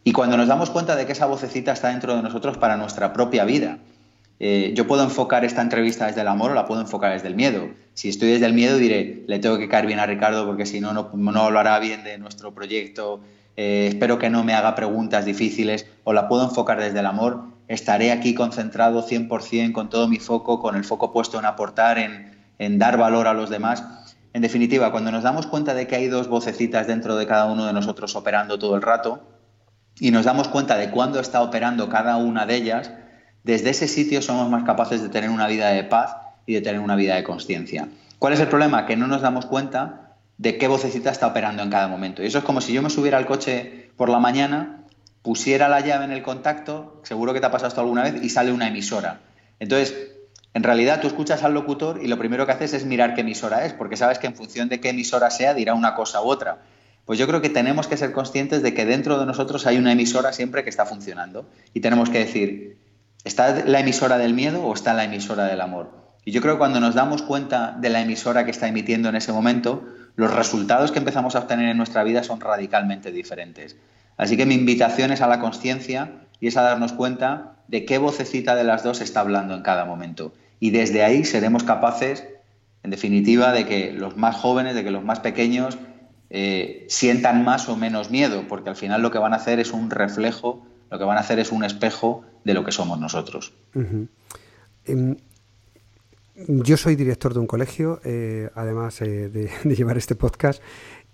Y 0.03 0.12
cuando 0.12 0.37
nos 0.37 0.49
damos 0.49 0.70
cuenta 0.70 0.96
de 0.96 1.07
que 1.07 1.12
esa 1.12 1.27
vocecita 1.27 1.72
está 1.72 1.88
dentro 1.88 2.16
de 2.16 2.22
nosotros 2.22 2.59
para 2.59 2.77
nuestra 2.77 3.12
propia 3.12 3.44
vida, 3.44 3.79
eh, 4.38 4.72
yo 4.75 4.87
puedo 4.87 5.03
enfocar 5.03 5.44
esta 5.44 5.62
entrevista 5.62 6.07
desde 6.07 6.20
el 6.20 6.29
amor 6.29 6.51
o 6.51 6.55
la 6.55 6.66
puedo 6.66 6.81
enfocar 6.81 7.12
desde 7.12 7.29
el 7.29 7.35
miedo. 7.35 7.70
Si 7.94 8.09
estoy 8.09 8.31
desde 8.31 8.46
el 8.46 8.53
miedo 8.53 8.79
diré, 8.79 9.25
le 9.27 9.38
tengo 9.38 9.59
que 9.59 9.68
caer 9.68 9.87
bien 9.87 9.99
a 9.99 10.07
Ricardo 10.07 10.44
porque 10.44 10.66
si 10.66 10.81
no, 10.81 10.92
no, 10.92 11.11
no 11.14 11.40
hablará 11.40 11.79
bien 11.79 12.05
de 12.05 12.18
nuestro 12.18 12.53
proyecto, 12.55 13.20
eh, 13.56 13.86
espero 13.88 14.18
que 14.18 14.30
no 14.30 14.44
me 14.44 14.54
haga 14.54 14.74
preguntas 14.74 15.24
difíciles 15.24 15.86
o 16.04 16.12
la 16.12 16.28
puedo 16.28 16.44
enfocar 16.44 16.78
desde 16.78 17.00
el 17.00 17.06
amor, 17.06 17.44
estaré 17.68 18.12
aquí 18.12 18.34
concentrado 18.34 19.06
100% 19.06 19.72
con 19.72 19.88
todo 19.88 20.08
mi 20.08 20.18
foco, 20.18 20.60
con 20.60 20.76
el 20.76 20.84
foco 20.84 21.12
puesto 21.12 21.38
en 21.38 21.46
aportar, 21.46 21.98
en, 21.98 22.78
dar 22.78 22.98
valor 22.98 23.26
a 23.26 23.34
los 23.34 23.50
demás. 23.50 23.84
En 24.32 24.42
definitiva, 24.42 24.92
cuando 24.92 25.10
nos 25.10 25.22
damos 25.22 25.46
cuenta 25.46 25.74
de 25.74 25.86
que 25.86 25.96
hay 25.96 26.08
dos 26.08 26.28
vocecitas 26.28 26.86
dentro 26.86 27.16
de 27.16 27.26
cada 27.26 27.46
uno 27.46 27.66
de 27.66 27.72
nosotros 27.72 28.14
operando 28.14 28.58
todo 28.58 28.76
el 28.76 28.82
rato 28.82 29.22
y 29.98 30.10
nos 30.10 30.26
damos 30.26 30.48
cuenta 30.48 30.76
de 30.76 30.90
cuándo 30.90 31.20
está 31.20 31.40
operando 31.40 31.88
cada 31.88 32.18
una 32.18 32.44
de 32.44 32.56
ellas, 32.56 32.92
desde 33.44 33.70
ese 33.70 33.88
sitio 33.88 34.20
somos 34.20 34.50
más 34.50 34.64
capaces 34.64 35.02
de 35.02 35.08
tener 35.08 35.30
una 35.30 35.46
vida 35.46 35.70
de 35.70 35.84
paz 35.84 36.16
y 36.44 36.54
de 36.54 36.60
tener 36.60 36.80
una 36.80 36.96
vida 36.96 37.14
de 37.14 37.24
conciencia. 37.24 37.88
¿Cuál 38.18 38.34
es 38.34 38.40
el 38.40 38.48
problema? 38.48 38.84
Que 38.84 38.96
no 38.96 39.06
nos 39.06 39.22
damos 39.22 39.46
cuenta 39.46 40.05
de 40.38 40.59
qué 40.59 40.68
vocecita 40.68 41.11
está 41.11 41.27
operando 41.27 41.62
en 41.62 41.70
cada 41.70 41.88
momento. 41.88 42.22
Y 42.22 42.27
eso 42.27 42.38
es 42.38 42.44
como 42.44 42.61
si 42.61 42.72
yo 42.72 42.83
me 42.83 42.90
subiera 42.90 43.18
al 43.18 43.27
coche 43.27 43.90
por 43.96 44.09
la 44.09 44.18
mañana, 44.18 44.85
pusiera 45.22 45.68
la 45.68 45.81
llave 45.81 46.05
en 46.05 46.12
el 46.12 46.22
contacto, 46.22 47.01
seguro 47.05 47.33
que 47.33 47.40
te 47.40 47.46
ha 47.46 47.51
pasado 47.51 47.68
esto 47.68 47.81
alguna 47.81 48.03
vez, 48.03 48.22
y 48.22 48.29
sale 48.29 48.53
una 48.53 48.68
emisora. 48.68 49.20
Entonces, 49.59 49.94
en 50.55 50.62
realidad 50.62 51.01
tú 51.01 51.07
escuchas 51.07 51.42
al 51.42 51.55
locutor 51.55 52.01
y 52.03 52.09
lo 52.09 52.18
primero 52.18 52.46
que 52.46 52.53
haces 52.53 52.72
es 52.75 52.85
mirar 52.85 53.14
qué 53.14 53.22
emisora 53.22 53.64
es, 53.66 53.72
porque 53.72 53.96
sabes 53.96 54.18
que 54.18 54.27
en 54.27 54.35
función 54.35 54.68
de 54.68 54.81
qué 54.81 54.90
emisora 54.90 55.31
sea 55.31 55.55
dirá 55.55 55.75
una 55.75 55.94
cosa 55.94 56.22
u 56.22 56.27
otra. 56.27 56.62
Pues 57.05 57.18
yo 57.18 57.27
creo 57.27 57.40
que 57.40 57.51
tenemos 57.51 57.87
que 57.87 57.96
ser 57.96 58.12
conscientes 58.12 58.62
de 58.62 58.75
que 58.75 58.85
dentro 58.85 59.18
de 59.18 59.27
nosotros 59.27 59.66
hay 59.66 59.79
una 59.79 59.92
emisora 59.92 60.33
siempre 60.33 60.64
que 60.64 60.70
está 60.70 60.87
funcionando. 60.87 61.49
Y 61.72 61.81
tenemos 61.81 62.11
que 62.11 62.18
decir, 62.18 62.79
¿está 63.25 63.64
la 63.64 63.81
emisora 63.81 64.18
del 64.18 64.35
miedo 64.35 64.64
o 64.64 64.75
está 64.75 64.92
la 64.92 65.05
emisora 65.05 65.44
del 65.44 65.61
amor? 65.61 65.90
Y 66.25 66.33
yo 66.33 66.40
creo 66.40 66.55
que 66.55 66.59
cuando 66.59 66.81
nos 66.81 66.94
damos 66.94 67.22
cuenta 67.22 67.77
de 67.79 67.90
la 67.90 68.01
emisora 68.01 68.44
que 68.44 68.51
está 68.51 68.66
emitiendo 68.66 69.09
en 69.09 69.14
ese 69.14 69.33
momento, 69.33 69.85
los 70.16 70.35
resultados 70.35 70.92
que 70.92 70.98
empezamos 70.98 71.37
a 71.37 71.40
obtener 71.40 71.68
en 71.68 71.76
nuestra 71.76 72.02
vida 72.02 72.22
son 72.22 72.40
radicalmente 72.40 73.12
diferentes. 73.12 73.76
Así 74.16 74.37
que 74.37 74.46
mi 74.46 74.55
invitación 74.55 75.12
es 75.12 75.20
a 75.20 75.29
la 75.29 75.40
conciencia 75.40 76.22
y 76.40 76.48
es 76.48 76.57
a 76.57 76.62
darnos 76.62 76.92
cuenta 76.92 77.57
de 77.68 77.85
qué 77.85 77.98
vocecita 77.98 78.55
de 78.55 78.64
las 78.64 78.83
dos 78.83 79.00
está 79.00 79.20
hablando 79.20 79.55
en 79.55 79.62
cada 79.62 79.85
momento. 79.85 80.33
Y 80.59 80.70
desde 80.70 81.05
ahí 81.05 81.24
seremos 81.24 81.64
capaces, 81.64 82.26
en 82.83 82.90
definitiva, 82.90 83.52
de 83.52 83.66
que 83.66 83.92
los 83.92 84.16
más 84.16 84.37
jóvenes, 84.37 84.74
de 84.74 84.85
que 84.85 84.90
los 84.90 85.05
más 85.05 85.20
pequeños 85.20 85.76
eh, 86.31 86.87
sientan 86.88 87.44
más 87.44 87.68
o 87.68 87.76
menos 87.76 88.11
miedo, 88.11 88.44
porque 88.48 88.70
al 88.70 88.76
final 88.76 89.02
lo 89.02 89.11
que 89.11 89.18
van 89.18 89.35
a 89.35 89.37
hacer 89.37 89.61
es 89.61 89.72
un 89.72 89.90
reflejo, 89.90 90.66
lo 90.90 90.98
que 90.98 91.05
van 91.05 91.18
a 91.18 91.20
hacer 91.20 91.38
es 91.38 91.52
un 91.52 91.62
espejo 91.62 92.24
de 92.44 92.55
lo 92.55 92.64
que 92.64 92.72
somos 92.72 92.98
nosotros. 92.98 93.52
Yo 96.37 96.77
soy 96.77 96.96
director 96.96 97.33
de 97.33 97.40
un 97.40 97.46
colegio, 97.46 98.01
eh, 98.05 98.51
además 98.55 99.01
eh, 99.01 99.31
de, 99.31 99.75
llevar 99.75 99.96
este 99.96 100.14
podcast, 100.14 100.62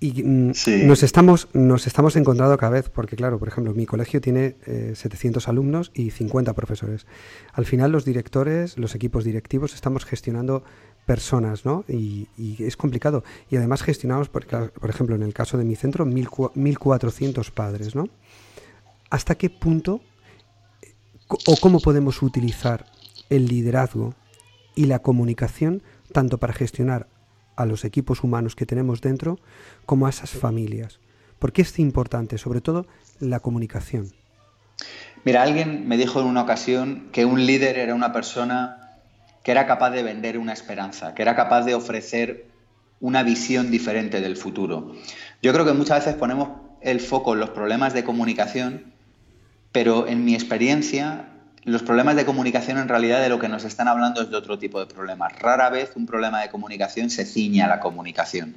Y 0.01 0.23
mm, 0.25 0.53
nos, 0.87 1.05
estamos, 1.05 1.49
nos 1.53 1.87
estamos 1.87 2.17
encontrando 2.17 2.57
cada 2.59 2.73
vez, 2.73 2.89
porque 2.89 3.15
claro, 3.15 3.39
por 3.39 3.47
ejemplo, 3.47 3.73
mi 3.73 3.87
colegio 3.87 4.21
tiene 4.21 4.57
700 4.95 5.47
alumnos 5.47 5.93
y 5.95 6.11
50 6.11 6.53
profesores. 6.55 7.07
Al 7.53 7.67
final 7.67 7.93
los 7.93 8.05
directores, 8.05 8.77
los 8.79 8.97
equipos 8.97 9.23
directivos, 9.23 9.75
estamos 9.75 10.05
gestionando 10.05 10.65
personas, 11.07 11.65
¿no? 11.65 11.85
Y, 11.89 12.27
es 12.59 12.77
complicado. 12.77 13.23
Y 13.49 13.57
además 13.57 13.83
gestionamos, 13.83 14.29
por, 14.29 14.47
por 14.47 14.91
ejemplo, 14.91 15.15
en 15.15 15.23
el 15.23 15.35
caso 15.35 15.57
de 15.57 15.65
mi 15.65 15.77
centro, 15.77 16.05
1.400 16.05 17.51
padres, 17.53 17.95
¿no? 17.95 18.09
¿Hasta 19.09 19.37
qué 19.37 19.51
punto 19.51 20.01
o 21.47 21.57
cómo 21.61 21.79
podemos 21.79 22.23
utilizar 22.23 22.87
el 23.31 23.47
liderazgo 23.47 24.15
y 24.75 24.87
la 24.87 25.01
comunicación 25.01 25.83
tanto 26.13 26.39
para 26.39 26.53
gestionar 26.53 27.09
a 27.57 27.67
los 27.67 27.85
equipos 27.85 28.23
humanos 28.25 28.57
que 28.57 28.67
tenemos 28.67 29.01
dentro 29.01 29.39
como 29.87 30.07
a 30.07 30.11
esas 30.11 30.31
familias? 30.31 31.01
¿Por 31.39 31.53
qué 31.53 31.63
es 31.63 31.79
importante? 31.79 32.39
Sobre 32.39 32.61
todo 32.61 32.87
la 33.19 33.41
comunicación. 33.41 34.13
Mira, 35.25 35.43
alguien 35.43 35.87
me 35.87 35.97
dijo 35.97 36.21
en 36.21 36.27
una 36.27 36.43
ocasión 36.43 37.09
que 37.13 37.25
un 37.25 37.47
líder 37.47 37.79
era 37.79 37.95
una 37.95 38.13
persona 38.13 38.99
que 39.43 39.51
era 39.51 39.67
capaz 39.67 39.91
de 39.91 40.03
vender 40.03 40.39
una 40.39 40.53
esperanza, 40.53 41.15
que 41.15 41.23
era 41.23 41.35
capaz 41.35 41.65
de 41.65 41.75
ofrecer 41.75 42.47
una 43.01 43.23
visión 43.23 43.71
diferente 43.71 44.21
del 44.21 44.37
futuro. 44.37 44.95
Yo 45.43 45.53
creo 45.53 45.65
que 45.65 45.73
muchas 45.73 46.05
veces 46.05 46.15
ponemos 46.15 46.49
el 46.81 47.01
foco 47.01 47.35
en 47.35 47.41
los 47.41 47.51
problemas 47.51 47.95
de 47.95 48.05
comunicación, 48.05 48.93
pero 49.73 50.07
en 50.07 50.25
mi 50.25 50.35
experiencia 50.35 51.32
los 51.65 51.83
problemas 51.83 52.17
de 52.17 52.25
comunicación 52.25 52.79
en 52.79 52.89
realidad 52.89 53.21
de 53.21 53.29
lo 53.29 53.39
que 53.39 53.49
nos 53.49 53.65
están 53.65 53.87
hablando 53.87 54.23
es 54.23 54.31
de 54.31 54.37
otro 54.37 54.59
tipo 54.59 54.81
de 54.81 54.87
problemas. 54.87 55.39
Rara 55.39 55.71
vez 55.71 55.93
un 55.95 56.07
problema 56.07 56.41
de 56.43 56.51
comunicación 56.51 57.09
se 57.09 57.25
ciña 57.25 57.67
a 57.67 57.69
la 57.69 57.81
comunicación. 57.81 58.57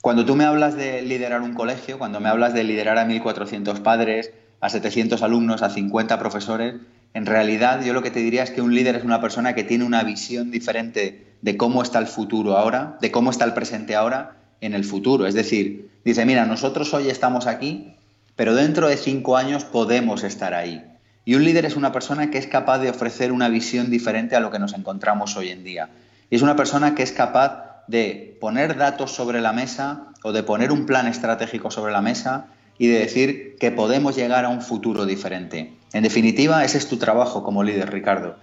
Cuando 0.00 0.24
tú 0.24 0.36
me 0.36 0.44
hablas 0.44 0.76
de 0.76 1.02
liderar 1.02 1.42
un 1.42 1.54
colegio, 1.54 1.98
cuando 1.98 2.20
me 2.20 2.28
hablas 2.28 2.54
de 2.54 2.64
liderar 2.64 2.98
a 2.98 3.06
1.400 3.06 3.82
padres, 3.82 4.32
a 4.60 4.68
700 4.68 5.22
alumnos, 5.22 5.62
a 5.62 5.70
50 5.70 6.18
profesores, 6.18 6.74
en 7.14 7.26
realidad, 7.26 7.84
yo 7.84 7.92
lo 7.92 8.02
que 8.02 8.10
te 8.10 8.20
diría 8.20 8.42
es 8.42 8.50
que 8.50 8.62
un 8.62 8.74
líder 8.74 8.96
es 8.96 9.04
una 9.04 9.20
persona 9.20 9.54
que 9.54 9.64
tiene 9.64 9.84
una 9.84 10.02
visión 10.02 10.50
diferente 10.50 11.34
de 11.42 11.56
cómo 11.56 11.82
está 11.82 11.98
el 11.98 12.06
futuro 12.06 12.56
ahora, 12.56 12.96
de 13.00 13.10
cómo 13.10 13.30
está 13.30 13.44
el 13.44 13.54
presente 13.54 13.94
ahora 13.94 14.36
en 14.60 14.74
el 14.74 14.84
futuro. 14.84 15.26
Es 15.26 15.34
decir, 15.34 15.90
dice, 16.04 16.24
mira, 16.24 16.46
nosotros 16.46 16.94
hoy 16.94 17.10
estamos 17.10 17.46
aquí, 17.46 17.94
pero 18.34 18.54
dentro 18.54 18.88
de 18.88 18.96
cinco 18.96 19.36
años 19.36 19.64
podemos 19.64 20.24
estar 20.24 20.54
ahí. 20.54 20.91
Y 21.24 21.34
un 21.34 21.44
líder 21.44 21.64
es 21.64 21.76
una 21.76 21.92
persona 21.92 22.30
que 22.30 22.38
es 22.38 22.46
capaz 22.46 22.78
de 22.78 22.90
ofrecer 22.90 23.32
una 23.32 23.48
visión 23.48 23.90
diferente 23.90 24.34
a 24.34 24.40
lo 24.40 24.50
que 24.50 24.58
nos 24.58 24.74
encontramos 24.74 25.36
hoy 25.36 25.50
en 25.50 25.62
día. 25.62 25.90
Y 26.30 26.36
es 26.36 26.42
una 26.42 26.56
persona 26.56 26.94
que 26.94 27.02
es 27.02 27.12
capaz 27.12 27.84
de 27.86 28.36
poner 28.40 28.76
datos 28.76 29.12
sobre 29.12 29.40
la 29.40 29.52
mesa 29.52 30.08
o 30.22 30.32
de 30.32 30.42
poner 30.42 30.72
un 30.72 30.86
plan 30.86 31.06
estratégico 31.06 31.70
sobre 31.70 31.92
la 31.92 32.00
mesa 32.00 32.46
y 32.78 32.88
de 32.88 33.00
decir 33.00 33.56
que 33.60 33.70
podemos 33.70 34.16
llegar 34.16 34.44
a 34.44 34.48
un 34.48 34.62
futuro 34.62 35.06
diferente. 35.06 35.72
En 35.92 36.02
definitiva, 36.02 36.64
ese 36.64 36.78
es 36.78 36.88
tu 36.88 36.96
trabajo 36.96 37.44
como 37.44 37.62
líder, 37.62 37.92
Ricardo. 37.92 38.36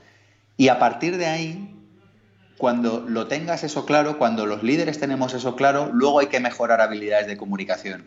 Y 0.56 0.68
a 0.68 0.80
partir 0.80 1.18
de 1.18 1.26
ahí, 1.26 1.76
cuando 2.58 3.06
lo 3.08 3.28
tengas 3.28 3.63
eso 3.63 3.86
claro, 3.86 4.18
cuando 4.18 4.46
los 4.46 4.63
líderes 4.63 5.00
tenemos 5.00 5.34
eso 5.34 5.56
claro, 5.56 5.89
luego 5.94 6.20
hay 6.20 6.28
que 6.28 6.39
mejorar 6.39 6.82
habilidades 6.82 7.28
de 7.28 7.38
comunicación. 7.38 8.06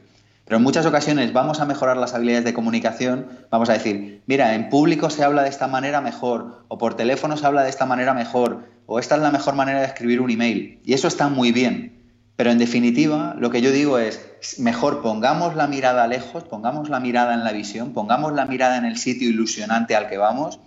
Pero 0.53 0.59
en 0.59 0.65
muchas 0.65 0.85
ocasiones 0.85 1.33
vamos 1.33 1.61
a 1.61 1.65
mejorar 1.65 1.97
las 1.97 2.13
habilidades 2.13 2.45
de 2.45 2.53
comunicación, 2.53 3.27
vamos 3.51 3.71
a 3.71 3.73
decir, 3.73 4.21
mira, 4.27 4.55
en 4.55 4.69
público 4.69 5.09
se 5.09 5.25
habla 5.25 5.45
de 5.45 5.49
esta 5.49 5.67
manera 5.67 6.03
mejor, 6.03 6.67
o 6.69 6.77
por 6.77 6.93
teléfono 6.93 7.39
se 7.39 7.47
habla 7.47 7.63
de 7.63 7.71
esta 7.71 7.87
manera 7.87 8.13
mejor, 8.13 8.69
o 8.85 8.99
esta 8.99 9.15
es 9.15 9.23
la 9.23 9.31
mejor 9.31 9.55
manera 9.55 9.81
de 9.81 9.87
escribir 9.87 10.21
un 10.21 10.31
email. 10.31 10.79
Y 10.85 10.93
eso 10.93 11.09
está 11.09 11.29
muy 11.29 11.53
bien. 11.53 12.03
Pero 12.37 12.51
en 12.51 12.59
definitiva, 12.59 13.35
lo 13.39 13.49
que 13.49 13.63
yo 13.63 13.71
digo 13.71 13.99
es, 13.99 14.21
mejor 14.59 15.01
pongamos 15.01 15.57
la 15.57 15.69
mirada 15.69 16.07
lejos, 16.07 16.45
pongamos 16.45 16.91
la 16.91 17.01
mirada 17.01 17.33
en 17.33 17.45
la 17.45 17.53
visión, 17.53 17.95
pongamos 17.95 18.35
la 18.35 18.45
mirada 18.45 18.77
en 18.77 18.85
el 18.85 18.99
sitio 18.99 19.31
ilusionante 19.31 19.97
al 19.97 20.07
que 20.07 20.19
vamos, 20.19 20.61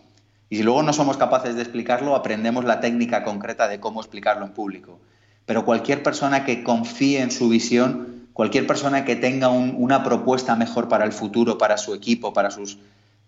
y 0.50 0.56
si 0.56 0.64
luego 0.64 0.82
no 0.82 0.94
somos 0.94 1.18
capaces 1.18 1.54
de 1.54 1.62
explicarlo, 1.62 2.16
aprendemos 2.16 2.66
la 2.66 2.80
técnica 2.80 3.24
concreta 3.24 3.68
de 3.68 3.80
cómo 3.80 4.02
explicarlo 4.02 4.48
en 4.48 4.54
público. 4.54 5.00
Pero 5.46 5.64
cualquier 5.64 6.02
persona 6.02 6.44
que 6.44 6.64
confíe 6.64 7.22
en 7.22 7.30
su 7.30 7.50
visión, 7.50 8.15
cualquier 8.36 8.68
persona 8.68 9.06
que 9.06 9.16
tenga 9.16 9.48
una 9.48 10.04
propuesta 10.04 10.58
mejor 10.58 10.90
para 10.90 11.06
el 11.06 11.14
futuro, 11.14 11.58
para 11.58 11.78
su 11.78 11.94
equipo, 11.94 12.34
para 12.34 12.52
sus 12.52 12.78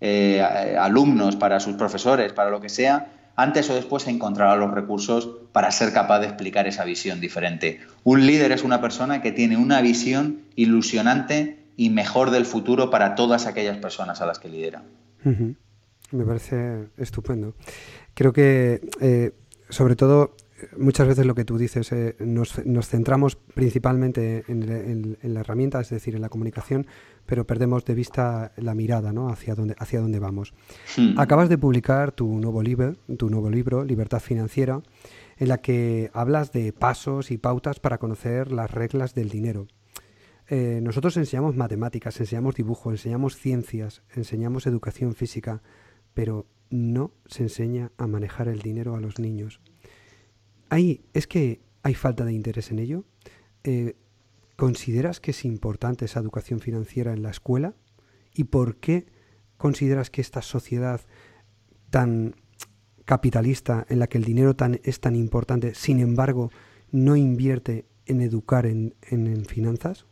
eh, 0.01 0.41
alumnos, 0.77 1.37
para 1.37 1.61
sus 1.61 1.75
profesores, 1.75 2.33
para 2.33 2.49
lo 2.49 2.59
que 2.59 2.67
sea, 2.67 3.13
antes 3.37 3.69
o 3.69 3.75
después 3.75 4.05
encontrará 4.07 4.57
los 4.57 4.69
recursos 4.69 5.29
para 5.53 5.71
ser 5.71 5.93
capaz 5.93 6.19
de 6.19 6.25
explicar 6.25 6.67
esa 6.67 6.83
visión 6.83 7.21
diferente. 7.21 7.79
Un 8.03 8.27
líder 8.27 8.51
es 8.51 8.65
una 8.65 8.81
persona 8.81 9.21
que 9.21 9.31
tiene 9.31 9.55
una 9.55 9.79
visión 9.79 10.41
ilusionante 10.57 11.57
y 11.77 11.89
mejor 11.89 12.29
del 12.29 12.45
futuro 12.45 12.89
para 12.89 13.15
todas 13.15 13.47
aquellas 13.47 13.77
personas 13.77 14.19
a 14.19 14.25
las 14.25 14.39
que 14.39 14.49
lidera. 14.49 14.83
Me 15.23 16.25
parece 16.25 16.89
estupendo. 16.97 17.53
Creo 18.13 18.33
que, 18.33 18.81
eh, 18.99 19.31
sobre 19.69 19.95
todo, 19.95 20.35
muchas 20.77 21.07
veces 21.07 21.25
lo 21.25 21.35
que 21.35 21.45
tú 21.45 21.57
dices, 21.57 21.91
eh, 21.91 22.15
nos, 22.19 22.53
centramos 22.87 23.35
principalmente 23.35 24.43
en, 24.47 25.17
la 25.21 25.39
herramienta, 25.41 25.79
es 25.79 25.89
decir, 25.89 26.15
en 26.15 26.21
la 26.21 26.29
comunicación, 26.29 26.87
pero 27.25 27.45
perdemos 27.45 27.85
de 27.85 27.93
vista 27.93 28.53
la 28.57 28.73
mirada 28.73 29.13
¿no? 29.13 29.29
hacia, 29.29 29.55
dónde, 29.55 29.75
hacia 29.77 30.01
dónde 30.01 30.19
vamos. 30.19 30.53
Hmm. 30.95 31.19
Acabas 31.19 31.49
de 31.49 31.57
publicar 31.57 32.11
tu 32.11 32.39
nuevo, 32.39 32.61
libro, 32.61 32.95
tu 33.17 33.29
nuevo 33.29 33.49
libro, 33.49 33.83
Libertad 33.83 34.19
Financiera, 34.19 34.81
en 35.37 35.47
la 35.49 35.59
que 35.59 36.09
hablas 36.13 36.51
de 36.51 36.73
pasos 36.73 37.31
y 37.31 37.37
pautas 37.37 37.79
para 37.79 37.97
conocer 37.97 38.51
las 38.51 38.71
reglas 38.71 39.13
del 39.13 39.29
dinero. 39.29 39.67
Eh, 40.49 40.79
nosotros 40.81 41.17
enseñamos 41.17 41.55
matemáticas, 41.55 42.19
enseñamos 42.19 42.55
dibujo, 42.55 42.89
enseñamos 42.91 43.35
ciencias, 43.35 44.01
enseñamos 44.15 44.65
educación 44.65 45.13
física, 45.13 45.61
pero 46.13 46.47
no 46.69 47.11
se 47.25 47.43
enseña 47.43 47.91
a 47.97 48.07
manejar 48.07 48.47
el 48.47 48.59
dinero 48.59 48.95
a 48.95 49.01
los 49.01 49.19
niños. 49.19 49.59
¿Es 50.69 51.27
que 51.27 51.61
hay 51.83 51.93
falta 51.93 52.25
de 52.25 52.33
interés 52.33 52.71
en 52.71 52.79
ello? 52.79 53.05
Eh, 53.63 53.95
¿Consideras 54.55 55.19
que 55.19 55.31
es 55.31 55.45
importante 55.45 56.05
esa 56.05 56.19
educación 56.19 56.59
financiera 56.59 57.13
en 57.13 57.21
la 57.21 57.29
escuela? 57.29 57.73
¿Y 58.33 58.45
por 58.45 58.77
qué 58.77 59.05
consideras 59.57 60.09
que 60.09 60.21
esta 60.21 60.41
sociedad 60.41 61.01
tan 61.89 62.35
capitalista, 63.05 63.85
en 63.89 63.99
la 63.99 64.07
que 64.07 64.17
el 64.17 64.25
dinero 64.25 64.55
es 64.83 64.99
tan 64.99 65.15
importante, 65.15 65.73
sin 65.75 65.99
embargo, 65.99 66.51
no 66.91 67.15
invierte 67.15 67.85
en 68.05 68.21
educar 68.21 68.65
en, 68.65 68.93
finanzas? 69.47 70.05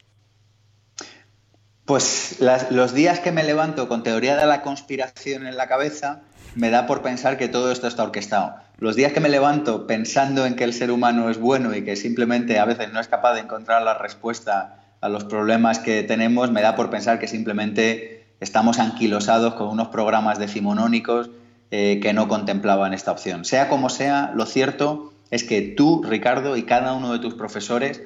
Pues 1.86 2.38
los 2.72 2.94
días 2.94 3.20
que 3.20 3.32
me 3.32 3.44
levanto 3.44 3.88
con 3.88 4.04
teoría 4.04 4.38
de 4.38 4.46
la 4.46 4.62
conspiración 4.62 5.46
en 5.46 5.58
la 5.58 5.68
cabeza, 5.68 6.24
me 6.56 6.70
da 6.70 6.88
por 6.88 7.02
pensar 7.02 7.38
que 7.38 7.48
todo 7.48 7.72
esto 7.72 7.88
está 7.88 8.04
orquestado. 8.04 8.56
Los 8.78 8.96
días 8.96 9.14
que 9.14 9.20
me 9.20 9.30
levanto 9.30 9.88
pensando 9.88 10.46
en 10.46 10.56
que 10.56 10.64
el 10.64 10.74
ser 10.74 10.92
humano 10.92 11.30
es 11.30 11.38
bueno 11.38 11.76
y 11.76 11.84
que 11.84 11.96
simplemente 11.96 12.60
a 12.60 12.66
veces 12.66 12.92
no 12.92 13.00
es 13.00 13.08
capaz 13.08 13.34
de 13.34 13.42
encontrar 13.42 13.82
la 13.84 13.98
respuesta 13.98 14.80
a 15.02 15.10
los 15.10 15.26
problemas 15.26 15.80
que 15.80 16.04
tenemos, 16.04 16.52
me 16.52 16.62
da 16.62 16.76
por 16.76 16.90
pensar 16.90 17.20
que 17.20 17.28
simplemente 17.28 18.26
estamos 18.40 18.80
anquilosados 18.80 19.54
con 19.54 19.68
unos 19.68 19.90
programas 19.90 20.40
decimonónicos 20.40 21.30
eh, 21.72 22.00
que 22.02 22.14
no 22.14 22.28
contemplaban 22.28 22.94
esta 22.94 23.12
opción. 23.12 23.46
Sea 23.46 23.70
como 23.70 23.90
sea, 23.90 24.32
lo 24.34 24.46
cierto 24.46 25.14
es 25.32 25.44
que 25.44 25.62
tú, 25.62 26.04
Ricardo, 26.04 26.58
y 26.58 26.64
cada 26.64 26.94
uno 26.94 27.12
de 27.12 27.20
tus 27.20 27.34
profesores 27.34 28.02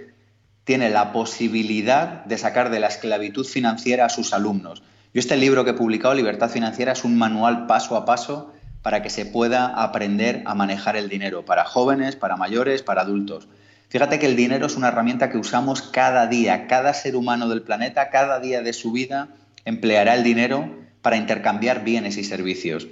tiene 0.63 0.89
la 0.89 1.11
posibilidad 1.11 2.25
de 2.25 2.37
sacar 2.37 2.69
de 2.69 2.79
la 2.79 2.87
esclavitud 2.87 3.45
financiera 3.45 4.05
a 4.05 4.09
sus 4.09 4.33
alumnos. 4.33 4.83
Yo 5.11 5.19
este 5.19 5.37
libro 5.37 5.65
que 5.65 5.71
he 5.71 5.73
publicado, 5.73 6.13
Libertad 6.13 6.51
Financiera, 6.51 6.91
es 6.91 7.03
un 7.03 7.17
manual 7.17 7.65
paso 7.65 7.95
a 7.95 8.05
paso 8.05 8.53
para 8.83 9.01
que 9.01 9.09
se 9.09 9.25
pueda 9.25 9.65
aprender 9.65 10.43
a 10.45 10.53
manejar 10.53 10.95
el 10.95 11.09
dinero, 11.09 11.43
para 11.45 11.65
jóvenes, 11.65 12.15
para 12.15 12.37
mayores, 12.37 12.83
para 12.83 13.01
adultos. 13.01 13.47
Fíjate 13.89 14.19
que 14.19 14.27
el 14.27 14.35
dinero 14.35 14.67
es 14.67 14.75
una 14.75 14.89
herramienta 14.89 15.31
que 15.31 15.39
usamos 15.39 15.81
cada 15.81 16.27
día, 16.27 16.67
cada 16.67 16.93
ser 16.93 17.15
humano 17.15 17.49
del 17.49 17.63
planeta, 17.63 18.11
cada 18.11 18.39
día 18.39 18.61
de 18.61 18.71
su 18.71 18.91
vida 18.91 19.29
empleará 19.65 20.13
el 20.13 20.23
dinero 20.23 20.69
para 21.01 21.17
intercambiar 21.17 21.83
bienes 21.83 22.17
y 22.17 22.23
servicios. 22.23 22.87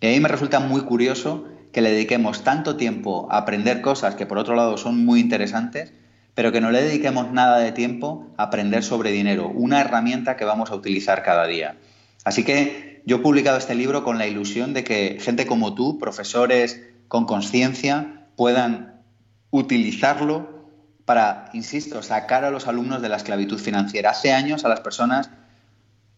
Y 0.00 0.08
a 0.08 0.10
mí 0.10 0.18
me 0.18 0.28
resulta 0.28 0.58
muy 0.58 0.80
curioso 0.80 1.46
que 1.72 1.82
le 1.82 1.92
dediquemos 1.92 2.42
tanto 2.42 2.76
tiempo 2.76 3.28
a 3.30 3.38
aprender 3.38 3.80
cosas 3.80 4.16
que 4.16 4.26
por 4.26 4.38
otro 4.38 4.56
lado 4.56 4.76
son 4.76 5.04
muy 5.04 5.20
interesantes, 5.20 5.92
pero 6.40 6.52
que 6.52 6.62
no 6.62 6.70
le 6.70 6.80
dediquemos 6.80 7.30
nada 7.32 7.58
de 7.58 7.70
tiempo 7.70 8.32
a 8.38 8.44
aprender 8.44 8.82
sobre 8.82 9.12
dinero, 9.12 9.48
una 9.48 9.82
herramienta 9.82 10.38
que 10.38 10.46
vamos 10.46 10.70
a 10.70 10.74
utilizar 10.74 11.22
cada 11.22 11.46
día. 11.46 11.76
Así 12.24 12.44
que 12.44 13.02
yo 13.04 13.16
he 13.16 13.18
publicado 13.18 13.58
este 13.58 13.74
libro 13.74 14.04
con 14.04 14.16
la 14.16 14.26
ilusión 14.26 14.72
de 14.72 14.82
que 14.82 15.18
gente 15.20 15.44
como 15.44 15.74
tú, 15.74 15.98
profesores 15.98 16.80
con 17.08 17.26
conciencia, 17.26 18.24
puedan 18.36 19.02
utilizarlo 19.50 20.64
para, 21.04 21.50
insisto, 21.52 22.02
sacar 22.02 22.46
a 22.46 22.50
los 22.50 22.66
alumnos 22.66 23.02
de 23.02 23.10
la 23.10 23.16
esclavitud 23.16 23.58
financiera. 23.58 24.08
Hace 24.08 24.32
años 24.32 24.64
a 24.64 24.70
las 24.70 24.80
personas 24.80 25.28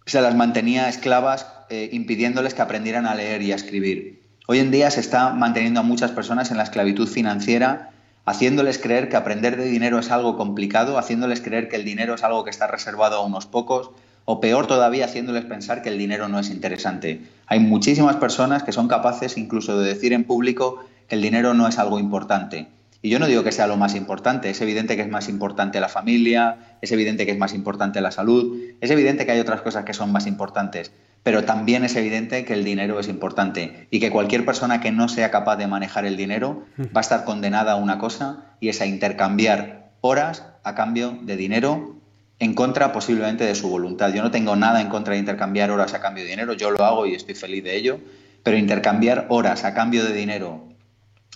se 0.06 0.20
las 0.20 0.36
mantenía 0.36 0.88
esclavas 0.88 1.48
eh, 1.68 1.88
impidiéndoles 1.90 2.54
que 2.54 2.62
aprendieran 2.62 3.06
a 3.06 3.16
leer 3.16 3.42
y 3.42 3.50
a 3.50 3.56
escribir. 3.56 4.22
Hoy 4.46 4.60
en 4.60 4.70
día 4.70 4.88
se 4.92 5.00
está 5.00 5.30
manteniendo 5.30 5.80
a 5.80 5.82
muchas 5.82 6.12
personas 6.12 6.52
en 6.52 6.58
la 6.58 6.62
esclavitud 6.62 7.08
financiera 7.08 7.91
haciéndoles 8.24 8.78
creer 8.78 9.08
que 9.08 9.16
aprender 9.16 9.56
de 9.56 9.64
dinero 9.64 9.98
es 9.98 10.10
algo 10.10 10.36
complicado, 10.36 10.98
haciéndoles 10.98 11.40
creer 11.40 11.68
que 11.68 11.76
el 11.76 11.84
dinero 11.84 12.14
es 12.14 12.22
algo 12.22 12.44
que 12.44 12.50
está 12.50 12.66
reservado 12.66 13.16
a 13.16 13.24
unos 13.24 13.46
pocos, 13.46 13.90
o 14.24 14.40
peor 14.40 14.66
todavía, 14.66 15.06
haciéndoles 15.06 15.44
pensar 15.44 15.82
que 15.82 15.88
el 15.88 15.98
dinero 15.98 16.28
no 16.28 16.38
es 16.38 16.50
interesante. 16.50 17.22
Hay 17.46 17.58
muchísimas 17.58 18.16
personas 18.16 18.62
que 18.62 18.72
son 18.72 18.86
capaces 18.88 19.36
incluso 19.36 19.78
de 19.78 19.88
decir 19.88 20.12
en 20.12 20.24
público 20.24 20.84
que 21.08 21.16
el 21.16 21.22
dinero 21.22 21.54
no 21.54 21.66
es 21.66 21.78
algo 21.78 21.98
importante. 21.98 22.68
Y 23.04 23.10
yo 23.10 23.18
no 23.18 23.26
digo 23.26 23.42
que 23.42 23.50
sea 23.50 23.66
lo 23.66 23.76
más 23.76 23.96
importante, 23.96 24.48
es 24.48 24.60
evidente 24.60 24.94
que 24.94 25.02
es 25.02 25.08
más 25.08 25.28
importante 25.28 25.80
la 25.80 25.88
familia, 25.88 26.76
es 26.80 26.92
evidente 26.92 27.26
que 27.26 27.32
es 27.32 27.38
más 27.38 27.52
importante 27.52 28.00
la 28.00 28.12
salud, 28.12 28.56
es 28.80 28.90
evidente 28.92 29.26
que 29.26 29.32
hay 29.32 29.40
otras 29.40 29.60
cosas 29.60 29.84
que 29.84 29.92
son 29.92 30.12
más 30.12 30.28
importantes, 30.28 30.92
pero 31.24 31.44
también 31.44 31.84
es 31.84 31.96
evidente 31.96 32.44
que 32.44 32.54
el 32.54 32.62
dinero 32.62 33.00
es 33.00 33.08
importante 33.08 33.88
y 33.90 33.98
que 33.98 34.12
cualquier 34.12 34.44
persona 34.44 34.80
que 34.80 34.92
no 34.92 35.08
sea 35.08 35.32
capaz 35.32 35.56
de 35.56 35.66
manejar 35.66 36.06
el 36.06 36.16
dinero 36.16 36.62
va 36.78 37.00
a 37.00 37.00
estar 37.00 37.24
condenada 37.24 37.72
a 37.72 37.76
una 37.76 37.98
cosa 37.98 38.44
y 38.60 38.68
es 38.68 38.80
a 38.80 38.86
intercambiar 38.86 39.90
horas 40.00 40.44
a 40.62 40.76
cambio 40.76 41.18
de 41.22 41.36
dinero 41.36 41.96
en 42.38 42.54
contra 42.54 42.92
posiblemente 42.92 43.44
de 43.44 43.56
su 43.56 43.68
voluntad. 43.68 44.12
Yo 44.12 44.22
no 44.22 44.30
tengo 44.30 44.54
nada 44.54 44.80
en 44.80 44.88
contra 44.88 45.14
de 45.14 45.20
intercambiar 45.20 45.72
horas 45.72 45.92
a 45.94 46.00
cambio 46.00 46.22
de 46.22 46.30
dinero, 46.30 46.52
yo 46.52 46.70
lo 46.70 46.84
hago 46.84 47.04
y 47.06 47.14
estoy 47.14 47.34
feliz 47.34 47.64
de 47.64 47.76
ello, 47.76 47.98
pero 48.44 48.56
intercambiar 48.56 49.26
horas 49.28 49.64
a 49.64 49.74
cambio 49.74 50.04
de 50.04 50.12
dinero 50.12 50.71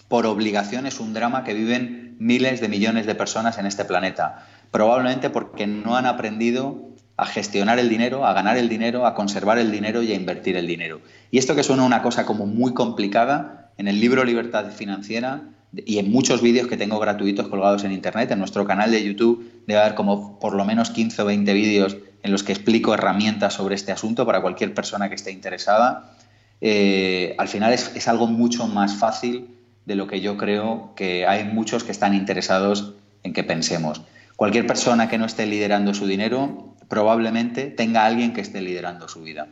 por 0.08 0.26
obligación 0.26 0.86
es 0.86 1.00
un 1.00 1.14
drama 1.14 1.44
que 1.44 1.54
viven 1.54 2.16
miles 2.18 2.60
de 2.60 2.68
millones 2.68 3.06
de 3.06 3.14
personas 3.14 3.58
en 3.58 3.66
este 3.66 3.84
planeta, 3.84 4.46
probablemente 4.70 5.30
porque 5.30 5.66
no 5.66 5.96
han 5.96 6.06
aprendido 6.06 6.86
a 7.16 7.26
gestionar 7.26 7.78
el 7.78 7.88
dinero, 7.88 8.26
a 8.26 8.32
ganar 8.32 8.56
el 8.58 8.68
dinero, 8.68 9.06
a 9.06 9.14
conservar 9.14 9.58
el 9.58 9.72
dinero 9.72 10.02
y 10.02 10.12
a 10.12 10.16
invertir 10.16 10.56
el 10.56 10.66
dinero. 10.66 11.00
Y 11.30 11.38
esto 11.38 11.54
que 11.54 11.62
suena 11.62 11.82
una 11.84 12.02
cosa 12.02 12.26
como 12.26 12.46
muy 12.46 12.74
complicada, 12.74 13.72
en 13.78 13.88
el 13.88 14.00
libro 14.00 14.24
Libertad 14.24 14.70
Financiera 14.70 15.42
y 15.74 15.98
en 15.98 16.10
muchos 16.10 16.40
vídeos 16.40 16.66
que 16.66 16.76
tengo 16.76 16.98
gratuitos 16.98 17.48
colgados 17.48 17.84
en 17.84 17.92
Internet, 17.92 18.30
en 18.30 18.38
nuestro 18.38 18.66
canal 18.66 18.90
de 18.90 19.04
YouTube 19.04 19.62
debe 19.66 19.80
haber 19.80 19.94
como 19.94 20.38
por 20.38 20.54
lo 20.54 20.64
menos 20.64 20.90
15 20.90 21.22
o 21.22 21.24
20 21.26 21.52
vídeos 21.52 21.96
en 22.22 22.32
los 22.32 22.42
que 22.42 22.52
explico 22.52 22.94
herramientas 22.94 23.54
sobre 23.54 23.74
este 23.74 23.92
asunto 23.92 24.24
para 24.24 24.40
cualquier 24.40 24.72
persona 24.72 25.08
que 25.08 25.14
esté 25.14 25.30
interesada. 25.30 26.14
Eh, 26.60 27.34
al 27.38 27.48
final 27.48 27.72
es, 27.72 27.92
es 27.94 28.08
algo 28.08 28.26
mucho 28.26 28.66
más 28.66 28.94
fácil 28.94 29.55
de 29.86 29.94
lo 29.94 30.06
que 30.06 30.20
yo 30.20 30.36
creo 30.36 30.92
que 30.94 31.26
hay 31.26 31.44
muchos 31.44 31.84
que 31.84 31.92
están 31.92 32.12
interesados 32.14 32.94
en 33.22 33.32
que 33.32 33.44
pensemos. 33.44 34.02
Cualquier 34.36 34.66
persona 34.66 35.08
que 35.08 35.16
no 35.16 35.24
esté 35.24 35.46
liderando 35.46 35.94
su 35.94 36.06
dinero 36.06 36.74
probablemente 36.88 37.66
tenga 37.66 38.04
alguien 38.04 38.34
que 38.34 38.42
esté 38.42 38.60
liderando 38.60 39.08
su 39.08 39.22
vida. 39.22 39.48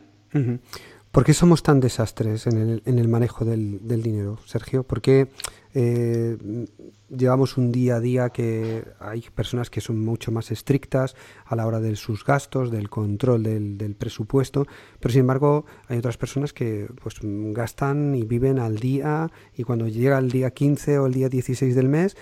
¿Por 1.11 1.23
qué 1.23 1.33
somos 1.33 1.63
tan 1.63 1.79
desastres 1.79 2.45
en 2.45 2.57
el, 2.57 2.83
en 2.85 2.99
el 2.99 3.07
manejo 3.07 3.45
del, 3.45 3.87
del, 3.87 4.03
dinero, 4.03 4.37
Sergio? 4.45 4.83
¿Por 4.83 5.01
qué 5.01 5.29
eh, 5.73 6.37
llevamos 7.17 7.57
un 7.57 7.71
día 7.71 7.95
a 7.95 7.99
día 7.99 8.29
que 8.29 8.85
hay 8.99 9.21
personas 9.33 9.69
que 9.69 9.81
son 9.81 10.03
mucho 10.03 10.31
más 10.31 10.51
estrictas 10.51 11.15
a 11.45 11.55
la 11.55 11.65
hora 11.65 11.79
de 11.79 11.95
sus 11.95 12.25
gastos, 12.25 12.71
del 12.71 12.89
control 12.89 13.43
del, 13.43 13.95
presupuesto, 13.95 14.65
pero 14.99 15.11
sin 15.11 15.21
embargo 15.21 15.65
hay 15.87 15.97
otras 15.97 16.17
personas 16.17 16.53
que 16.53 16.87
pues 17.01 17.15
gastan 17.21 18.15
y 18.15 18.23
viven 18.23 18.59
al 18.59 18.77
día 18.77 19.31
y 19.55 19.63
cuando 19.63 19.87
llega 19.87 20.17
el 20.17 20.31
día 20.31 20.51
15 20.51 20.99
o 20.99 21.07
el 21.07 21.13
día 21.13 21.29
16 21.29 21.75
del 21.75 21.89
mes 21.89 22.17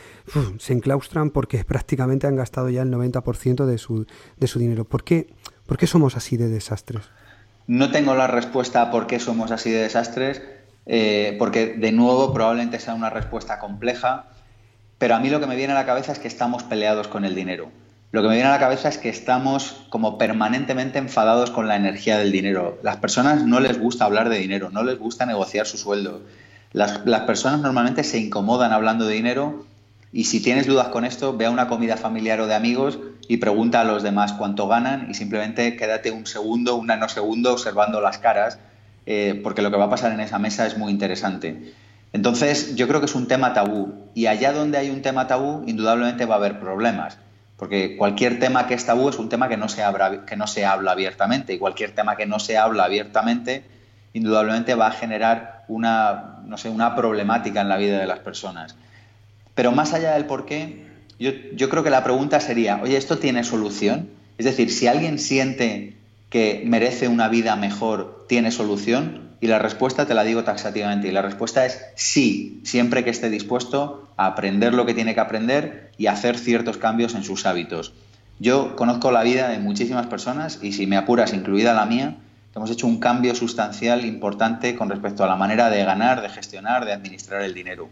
se 0.60 0.74
enclaustran 0.74 1.30
porque 1.30 1.64
prácticamente 1.68 2.28
han 2.28 2.36
gastado 2.36 2.70
ya 2.70 2.84
el 2.84 2.92
90% 2.92 3.66
de 3.66 3.78
su, 3.78 4.06
de 4.38 4.48
su 4.48 4.60
dinero. 4.60 4.86
¿Por 4.86 5.04
qué, 5.04 5.34
¿Por 5.66 5.78
qué 5.78 5.88
somos 5.88 6.16
así 6.16 6.38
de 6.38 6.50
desastres? 6.50 7.10
No 7.68 7.92
tengo 7.92 8.14
la 8.16 8.28
respuesta 8.28 8.82
a 8.82 8.92
por 8.92 9.08
qué 9.08 9.20
somos 9.20 9.52
así 9.52 9.72
de 9.72 9.84
desastres, 9.84 10.42
eh, 10.86 11.36
porque 11.40 11.76
de 11.76 11.92
nuevo 11.94 12.34
probablemente 12.34 12.80
sea 12.80 12.94
una 12.94 13.10
respuesta 13.10 13.60
compleja, 13.60 14.33
pero 15.04 15.16
a 15.16 15.20
mí 15.20 15.30
lo 15.30 15.42
que 15.42 15.48
me 15.48 15.58
viene 15.58 15.74
a 15.74 15.76
la 15.76 15.86
cabeza 15.86 16.14
es 16.14 16.20
que 16.20 16.30
estamos 16.30 16.64
peleados 16.64 17.10
con 17.10 17.26
el 17.26 17.36
dinero. 17.36 17.70
Lo 18.14 18.22
que 18.22 18.30
me 18.30 18.36
viene 18.36 18.48
a 18.48 18.54
la 18.54 18.60
cabeza 18.60 18.88
es 18.88 18.98
que 18.98 19.10
estamos 19.10 19.84
como 19.90 20.18
permanentemente 20.18 20.98
enfadados 20.98 21.52
con 21.52 21.68
la 21.68 21.76
energía 21.76 22.18
del 22.18 22.32
dinero. 22.32 22.80
Las 22.84 22.96
personas 22.96 23.44
no 23.44 23.60
les 23.60 23.78
gusta 23.78 24.06
hablar 24.06 24.30
de 24.30 24.38
dinero, 24.38 24.70
no 24.70 24.82
les 24.82 24.98
gusta 24.98 25.26
negociar 25.26 25.66
su 25.66 25.78
sueldo. 25.78 26.22
Las, 26.72 27.00
personas 27.28 27.60
normalmente 27.60 28.06
se 28.06 28.18
incomodan 28.18 28.72
hablando 28.72 29.06
de 29.06 29.16
dinero 29.16 29.66
y 30.14 30.24
si 30.24 30.42
tienes 30.42 30.68
dudas 30.68 30.88
con 30.88 31.04
esto, 31.04 31.36
ve 31.36 31.48
a 31.48 31.52
una 31.52 31.68
comida 31.68 31.98
familiar 31.98 32.40
o 32.40 32.48
de 32.48 32.56
amigos 32.56 32.98
y 33.28 33.36
pregunta 33.36 33.82
a 33.82 33.84
los 33.84 34.04
demás 34.04 34.32
cuánto 34.32 34.70
ganan 34.70 35.08
y 35.12 35.16
simplemente 35.16 35.76
quédate 35.76 36.12
un 36.12 36.26
segundo, 36.28 36.78
un 36.78 36.88
nanosegundo 36.88 37.52
observando 37.52 38.00
las 38.00 38.20
caras, 38.20 38.58
eh, 39.06 39.38
porque 39.44 39.64
lo 39.64 39.70
que 39.70 39.76
va 39.76 39.84
a 39.84 39.90
pasar 39.90 40.14
en 40.14 40.22
esa 40.22 40.40
mesa 40.40 40.66
es 40.66 40.78
muy 40.78 40.94
interesante. 40.94 41.74
Entonces, 42.14 42.76
yo 42.76 42.88
creo 42.88 43.00
que 43.00 43.08
es 43.08 43.16
un 43.16 43.28
tema 43.28 43.54
tabú 43.54 44.10
y 44.14 44.28
allá 44.28 44.54
donde 44.54 44.78
hay 44.78 44.92
un 44.92 45.02
tema 45.02 45.26
tabú, 45.28 45.64
indudablemente 45.66 46.26
va 46.26 46.36
a 46.36 46.38
haber 46.38 46.60
problemas, 46.60 47.18
porque 47.58 47.98
cualquier 47.98 48.40
tema 48.40 48.68
que 48.68 48.76
es 48.76 48.86
tabú 48.86 49.10
es 49.10 49.18
un 49.18 49.30
tema 49.30 49.50
que 49.50 49.58
no 49.58 49.68
se, 49.68 49.84
que 50.28 50.36
no 50.36 50.46
se 50.46 50.64
habla 50.64 50.92
abiertamente 50.92 51.54
y 51.54 51.58
cualquier 51.58 51.96
tema 51.96 52.16
que 52.16 52.28
no 52.28 52.40
se 52.40 52.58
habla 52.58 52.86
abiertamente, 52.86 53.66
indudablemente 54.14 54.76
va 54.76 54.88
a 54.88 54.92
generar 54.92 55.66
una, 55.68 56.40
no 56.46 56.58
sé, 56.58 56.70
una 56.70 56.96
problemática 56.96 57.62
en 57.62 57.70
la 57.70 57.78
vida 57.78 57.98
de 57.98 58.06
las 58.06 58.20
personas. 58.20 58.76
Pero 59.56 59.72
más 59.72 59.94
allá 59.94 60.14
del 60.14 60.26
por 60.26 60.46
qué, 60.46 60.86
yo, 61.18 61.32
yo, 61.56 61.68
creo 61.70 61.84
que 61.84 61.90
la 61.90 62.04
pregunta 62.04 62.40
sería, 62.40 62.80
oye, 62.84 62.96
¿esto 62.96 63.18
tiene 63.18 63.44
solución? 63.44 64.10
Es 64.38 64.46
decir, 64.46 64.72
si 64.72 64.86
alguien 64.86 65.18
siente 65.18 65.98
que 66.30 66.64
merece 66.66 67.08
una 67.08 67.28
vida 67.28 67.56
mejor, 67.56 68.26
¿tiene 68.28 68.52
solución? 68.52 69.33
Y 69.44 69.48
la 69.48 69.60
respuesta 69.60 70.06
te 70.06 70.14
la 70.14 70.24
digo 70.24 70.46
taxativamente, 70.46 71.10
y 71.10 71.12
la 71.12 71.22
respuesta 71.22 71.66
es 71.66 71.84
sí, 71.96 72.62
siempre 72.64 73.04
que 73.04 73.10
esté 73.10 73.30
dispuesto 73.30 74.08
a 74.16 74.28
aprender 74.28 74.74
lo 74.74 74.86
que 74.86 74.94
tiene 74.94 75.14
que 75.14 75.20
aprender 75.20 75.92
y 75.98 76.08
hacer 76.08 76.38
ciertos 76.38 76.78
cambios 76.78 77.14
en 77.14 77.26
sus 77.26 77.46
hábitos. 77.46 77.92
Yo 78.40 78.78
conozco 78.78 79.12
la 79.12 79.22
vida 79.22 79.50
de 79.50 79.60
muchísimas 79.60 80.08
personas, 80.08 80.60
y 80.62 80.72
si 80.72 80.88
me 80.88 80.96
apuras, 80.96 81.34
incluida 81.34 81.74
la 81.74 81.86
mía, 81.86 82.16
hemos 82.56 82.72
hecho 82.72 82.88
un 82.88 83.02
cambio 83.02 83.36
sustancial 83.36 84.06
importante 84.06 84.78
con 84.78 84.90
respecto 84.90 85.26
a 85.26 85.28
la 85.28 85.36
manera 85.36 85.70
de 85.70 85.84
ganar, 85.84 86.22
de 86.22 86.30
gestionar, 86.30 86.86
de 86.86 86.94
administrar 86.94 87.42
el 87.42 87.54
dinero. 87.54 87.90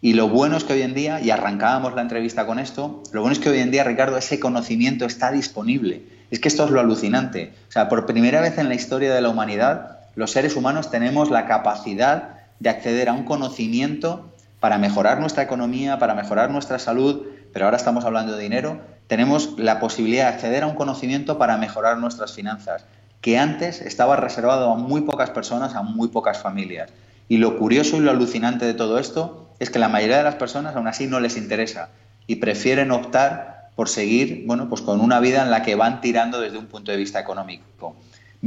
Y 0.00 0.12
lo 0.12 0.28
bueno 0.28 0.56
es 0.56 0.62
que 0.62 0.74
hoy 0.74 0.82
en 0.82 0.94
día, 0.94 1.20
y 1.20 1.30
arrancábamos 1.30 1.96
la 1.96 2.02
entrevista 2.02 2.46
con 2.46 2.60
esto, 2.60 3.02
lo 3.10 3.22
bueno 3.22 3.32
es 3.32 3.40
que 3.40 3.48
hoy 3.48 3.58
en 3.58 3.72
día, 3.72 3.82
Ricardo, 3.82 4.18
ese 4.18 4.38
conocimiento 4.38 5.04
está 5.04 5.32
disponible. 5.32 6.04
Es 6.30 6.38
que 6.38 6.46
esto 6.46 6.64
es 6.64 6.70
lo 6.70 6.78
alucinante. 6.78 7.54
O 7.68 7.72
sea, 7.72 7.88
por 7.88 8.06
primera 8.06 8.40
vez 8.40 8.56
en 8.58 8.68
la 8.68 8.76
historia 8.76 9.12
de 9.12 9.20
la 9.20 9.30
humanidad, 9.30 9.95
los 10.16 10.32
seres 10.32 10.56
humanos 10.56 10.90
tenemos 10.90 11.30
la 11.30 11.46
capacidad 11.46 12.40
de 12.58 12.70
acceder 12.70 13.08
a 13.08 13.12
un 13.12 13.24
conocimiento 13.24 14.32
para 14.60 14.78
mejorar 14.78 15.20
nuestra 15.20 15.42
economía, 15.42 15.98
para 15.98 16.14
mejorar 16.14 16.50
nuestra 16.50 16.78
salud, 16.78 17.26
pero 17.52 17.66
ahora 17.66 17.76
estamos 17.76 18.04
hablando 18.04 18.34
de 18.34 18.42
dinero, 18.42 18.80
tenemos 19.06 19.58
la 19.58 19.78
posibilidad 19.78 20.24
de 20.24 20.34
acceder 20.34 20.64
a 20.64 20.66
un 20.66 20.74
conocimiento 20.74 21.38
para 21.38 21.58
mejorar 21.58 21.98
nuestras 21.98 22.32
finanzas, 22.32 22.86
que 23.20 23.38
antes 23.38 23.82
estaba 23.82 24.16
reservado 24.16 24.72
a 24.72 24.76
muy 24.76 25.02
pocas 25.02 25.30
personas, 25.30 25.74
a 25.74 25.82
muy 25.82 26.08
pocas 26.08 26.38
familias. 26.38 26.90
Y 27.28 27.36
lo 27.36 27.58
curioso 27.58 27.98
y 27.98 28.00
lo 28.00 28.10
alucinante 28.10 28.64
de 28.64 28.74
todo 28.74 28.98
esto 28.98 29.50
es 29.58 29.68
que 29.68 29.78
la 29.78 29.88
mayoría 29.88 30.18
de 30.18 30.24
las 30.24 30.36
personas 30.36 30.76
aún 30.76 30.88
así 30.88 31.06
no 31.06 31.20
les 31.20 31.36
interesa 31.36 31.90
y 32.26 32.36
prefieren 32.36 32.90
optar 32.90 33.70
por 33.74 33.90
seguir, 33.90 34.44
bueno, 34.46 34.68
pues 34.70 34.80
con 34.80 35.00
una 35.00 35.20
vida 35.20 35.42
en 35.42 35.50
la 35.50 35.62
que 35.62 35.74
van 35.74 36.00
tirando 36.00 36.40
desde 36.40 36.56
un 36.56 36.66
punto 36.66 36.90
de 36.90 36.96
vista 36.96 37.20
económico. 37.20 37.96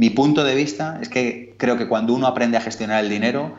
Mi 0.00 0.08
punto 0.08 0.44
de 0.44 0.54
vista 0.54 0.98
es 1.02 1.10
que 1.10 1.52
creo 1.58 1.76
que 1.76 1.86
cuando 1.86 2.14
uno 2.14 2.26
aprende 2.26 2.56
a 2.56 2.62
gestionar 2.62 3.04
el 3.04 3.10
dinero, 3.10 3.58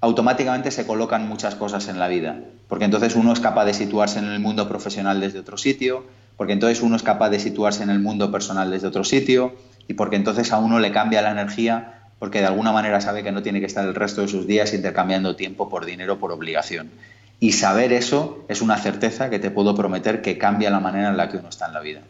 automáticamente 0.00 0.70
se 0.70 0.86
colocan 0.86 1.26
muchas 1.26 1.56
cosas 1.56 1.88
en 1.88 1.98
la 1.98 2.06
vida, 2.06 2.38
porque 2.68 2.84
entonces 2.84 3.16
uno 3.16 3.32
es 3.32 3.40
capaz 3.40 3.64
de 3.64 3.74
situarse 3.74 4.20
en 4.20 4.26
el 4.26 4.38
mundo 4.38 4.68
profesional 4.68 5.20
desde 5.20 5.40
otro 5.40 5.58
sitio, 5.58 6.06
porque 6.36 6.52
entonces 6.52 6.82
uno 6.82 6.94
es 6.94 7.02
capaz 7.02 7.30
de 7.30 7.40
situarse 7.40 7.82
en 7.82 7.90
el 7.90 7.98
mundo 7.98 8.30
personal 8.30 8.70
desde 8.70 8.86
otro 8.86 9.02
sitio 9.02 9.56
y 9.88 9.94
porque 9.94 10.14
entonces 10.14 10.52
a 10.52 10.58
uno 10.58 10.78
le 10.78 10.92
cambia 10.92 11.20
la 11.20 11.32
energía 11.32 12.04
porque 12.20 12.38
de 12.38 12.46
alguna 12.46 12.70
manera 12.70 13.00
sabe 13.00 13.24
que 13.24 13.32
no 13.32 13.42
tiene 13.42 13.58
que 13.58 13.66
estar 13.66 13.84
el 13.84 13.96
resto 13.96 14.20
de 14.20 14.28
sus 14.28 14.46
días 14.46 14.72
intercambiando 14.74 15.34
tiempo 15.34 15.68
por 15.68 15.84
dinero 15.84 16.20
por 16.20 16.30
obligación. 16.30 16.92
Y 17.40 17.54
saber 17.54 17.92
eso 17.92 18.44
es 18.46 18.62
una 18.62 18.76
certeza 18.78 19.30
que 19.30 19.40
te 19.40 19.50
puedo 19.50 19.74
prometer 19.74 20.22
que 20.22 20.38
cambia 20.38 20.70
la 20.70 20.78
manera 20.78 21.08
en 21.08 21.16
la 21.16 21.28
que 21.28 21.38
uno 21.38 21.48
está 21.48 21.66
en 21.66 21.72
la 21.72 21.80
vida. 21.80 22.02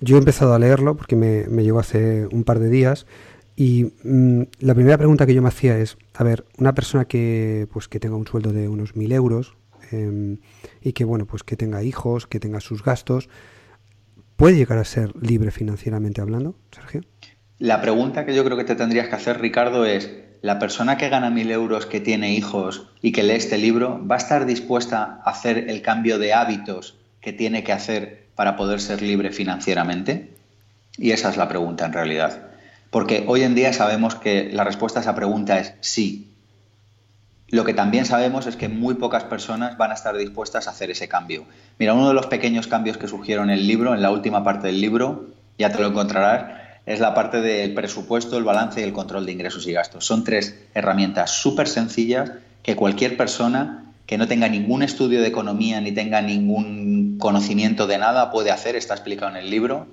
Mm, 0.00 0.04
yo 0.04 0.16
he 0.16 0.18
empezado 0.18 0.54
a 0.54 0.58
leerlo 0.58 0.96
porque 0.96 1.16
me, 1.16 1.44
llegó 1.62 1.78
hace 1.78 2.26
un 2.26 2.44
par 2.44 2.58
de 2.58 2.68
días 2.68 3.06
y 3.56 3.92
mmm, 4.04 4.42
la 4.60 4.74
primera 4.74 4.98
pregunta 4.98 5.26
que 5.26 5.34
yo 5.34 5.42
me 5.42 5.48
hacía 5.48 5.78
es, 5.78 5.96
a 6.14 6.24
ver, 6.24 6.44
una 6.58 6.74
persona 6.74 7.06
que, 7.06 7.66
pues, 7.72 7.88
que 7.88 8.00
tenga 8.00 8.16
un 8.16 8.26
sueldo 8.26 8.52
de 8.52 8.68
unos 8.68 8.96
mil 8.96 9.12
euros 9.12 9.56
eh, 9.90 10.38
y 10.82 10.92
que, 10.92 11.04
bueno, 11.04 11.26
pues 11.26 11.42
que 11.42 11.56
tenga 11.56 11.82
hijos, 11.82 12.26
que 12.26 12.40
tenga 12.40 12.60
sus 12.60 12.82
gastos, 12.82 13.28
¿puede 14.36 14.56
llegar 14.56 14.78
a 14.78 14.84
ser 14.84 15.12
libre 15.20 15.50
financieramente 15.50 16.20
hablando, 16.20 16.56
Sergio? 16.70 17.02
La 17.58 17.80
pregunta 17.80 18.24
que 18.24 18.34
yo 18.34 18.44
creo 18.44 18.56
que 18.56 18.64
te 18.64 18.76
tendrías 18.76 19.08
que 19.08 19.16
hacer, 19.16 19.40
Ricardo, 19.40 19.84
es, 19.84 20.12
¿la 20.42 20.60
persona 20.60 20.96
que 20.96 21.08
gana 21.08 21.30
mil 21.30 21.50
euros, 21.50 21.86
que 21.86 21.98
tiene 21.98 22.34
hijos 22.34 22.92
y 23.02 23.10
que 23.10 23.24
lee 23.24 23.32
este 23.32 23.58
libro, 23.58 24.00
va 24.06 24.14
a 24.14 24.18
estar 24.18 24.46
dispuesta 24.46 25.20
a 25.24 25.30
hacer 25.30 25.68
el 25.68 25.82
cambio 25.82 26.20
de 26.20 26.32
hábitos 26.32 27.00
que 27.20 27.32
tiene 27.32 27.64
que 27.64 27.72
hacer 27.72 28.27
para 28.38 28.54
poder 28.54 28.80
ser 28.80 29.02
libre 29.02 29.32
financieramente? 29.32 30.32
Y 30.96 31.10
esa 31.10 31.28
es 31.28 31.36
la 31.36 31.48
pregunta 31.48 31.84
en 31.86 31.92
realidad. 31.92 32.38
Porque 32.88 33.24
hoy 33.26 33.42
en 33.42 33.56
día 33.56 33.72
sabemos 33.72 34.14
que 34.14 34.48
la 34.52 34.62
respuesta 34.62 35.00
a 35.00 35.02
esa 35.02 35.16
pregunta 35.16 35.58
es 35.58 35.74
sí. 35.80 36.30
Lo 37.48 37.64
que 37.64 37.74
también 37.74 38.06
sabemos 38.06 38.46
es 38.46 38.54
que 38.54 38.68
muy 38.68 38.94
pocas 38.94 39.24
personas 39.24 39.76
van 39.76 39.90
a 39.90 39.94
estar 39.94 40.16
dispuestas 40.16 40.68
a 40.68 40.70
hacer 40.70 40.88
ese 40.88 41.08
cambio. 41.08 41.46
Mira, 41.80 41.94
uno 41.94 42.06
de 42.06 42.14
los 42.14 42.28
pequeños 42.28 42.68
cambios 42.68 42.96
que 42.96 43.08
surgieron 43.08 43.50
en 43.50 43.58
el 43.58 43.66
libro, 43.66 43.92
en 43.92 44.02
la 44.02 44.12
última 44.12 44.44
parte 44.44 44.68
del 44.68 44.80
libro, 44.80 45.30
ya 45.58 45.72
te 45.72 45.80
lo 45.80 45.88
encontrarás, 45.88 46.60
es 46.86 47.00
la 47.00 47.14
parte 47.14 47.40
del 47.40 47.74
presupuesto, 47.74 48.38
el 48.38 48.44
balance 48.44 48.80
y 48.80 48.84
el 48.84 48.92
control 48.92 49.26
de 49.26 49.32
ingresos 49.32 49.66
y 49.66 49.72
gastos. 49.72 50.06
Son 50.06 50.22
tres 50.22 50.62
herramientas 50.74 51.32
súper 51.32 51.66
sencillas 51.66 52.30
que 52.62 52.76
cualquier 52.76 53.16
persona 53.16 53.87
que 54.08 54.16
no 54.16 54.26
tenga 54.26 54.48
ningún 54.48 54.82
estudio 54.82 55.20
de 55.20 55.28
economía 55.28 55.82
ni 55.82 55.92
tenga 55.92 56.22
ningún 56.22 57.18
conocimiento 57.18 57.86
de 57.86 57.98
nada 57.98 58.30
puede 58.30 58.50
hacer, 58.50 58.74
está 58.74 58.94
explicado 58.94 59.30
en 59.32 59.36
el 59.36 59.50
libro. 59.50 59.86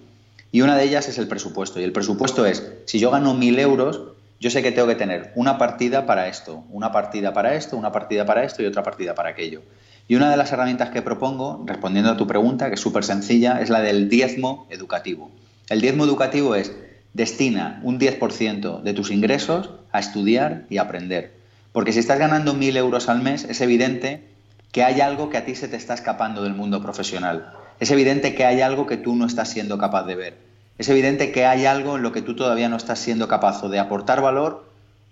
Y 0.54 0.62
una 0.62 0.78
de 0.78 0.86
ellas 0.86 1.10
es 1.10 1.18
el 1.18 1.28
presupuesto. 1.28 1.82
Y 1.82 1.84
el 1.84 1.92
presupuesto 1.92 2.46
es, 2.46 2.66
si 2.86 2.98
yo 2.98 3.12
gano 3.12 3.34
mil 3.34 3.60
euros, 3.60 4.04
yo 4.40 4.50
sé 4.50 4.64
que 4.64 4.72
tengo 4.72 4.88
que 4.88 4.96
tener 4.96 5.34
una 5.36 5.58
partida 5.58 6.06
para 6.06 6.30
esto, 6.30 6.64
una 6.70 6.94
partida 6.94 7.34
para 7.34 7.56
esto, 7.56 7.76
una 7.76 7.92
partida 7.92 8.26
para 8.26 8.46
esto 8.46 8.64
y 8.64 8.68
otra 8.68 8.84
partida 8.84 9.16
para 9.16 9.32
aquello. 9.32 9.64
Y 10.08 10.16
una 10.16 10.32
de 10.32 10.38
las 10.38 10.50
herramientas 10.54 10.92
que 10.92 11.02
propongo, 11.02 11.66
respondiendo 11.66 12.10
a 12.10 12.16
tu 12.16 12.26
pregunta, 12.26 12.70
que 12.70 12.76
es 12.76 12.80
súper 12.80 13.04
sencilla, 13.04 13.60
es 13.60 13.70
la 13.70 13.82
del 13.82 14.08
diezmo 14.08 14.66
educativo. 14.70 15.30
El 15.68 15.82
diezmo 15.82 16.06
educativo 16.06 16.56
es 16.56 16.72
destina 17.14 17.82
un 17.84 18.00
10% 18.00 18.82
de 18.82 18.94
tus 18.94 19.12
ingresos 19.12 19.72
a 19.92 20.00
estudiar 20.00 20.68
y 20.70 20.78
aprender. 20.78 21.45
Porque 21.76 21.92
si 21.92 22.00
estás 22.00 22.20
ganando 22.20 22.54
mil 22.54 22.78
euros 22.78 23.10
al 23.10 23.22
mes, 23.22 23.44
es 23.44 23.60
evidente 23.60 24.24
que 24.72 24.86
hay 24.86 25.02
algo 25.02 25.30
que 25.30 25.36
a 25.36 25.44
ti 25.44 25.56
se 25.56 25.68
te 25.68 25.76
está 25.76 25.94
escapando 25.94 26.42
del 26.42 26.54
mundo 26.54 26.82
profesional. 26.82 27.52
Es 27.82 27.92
evidente 27.92 28.34
que 28.34 28.46
hay 28.46 28.62
algo 28.62 28.88
que 28.88 28.96
tú 28.96 29.14
no 29.14 29.26
estás 29.26 29.50
siendo 29.50 29.78
capaz 29.78 30.04
de 30.04 30.16
ver. 30.16 30.38
Es 30.78 30.88
evidente 30.88 31.34
que 31.34 31.46
hay 31.46 31.66
algo 31.66 31.98
en 31.98 32.02
lo 32.02 32.14
que 32.14 32.22
tú 32.22 32.34
todavía 32.34 32.70
no 32.70 32.78
estás 32.78 33.00
siendo 33.00 33.28
capaz 33.28 33.62
de 33.62 33.78
aportar 33.78 34.22
valor 34.22 34.64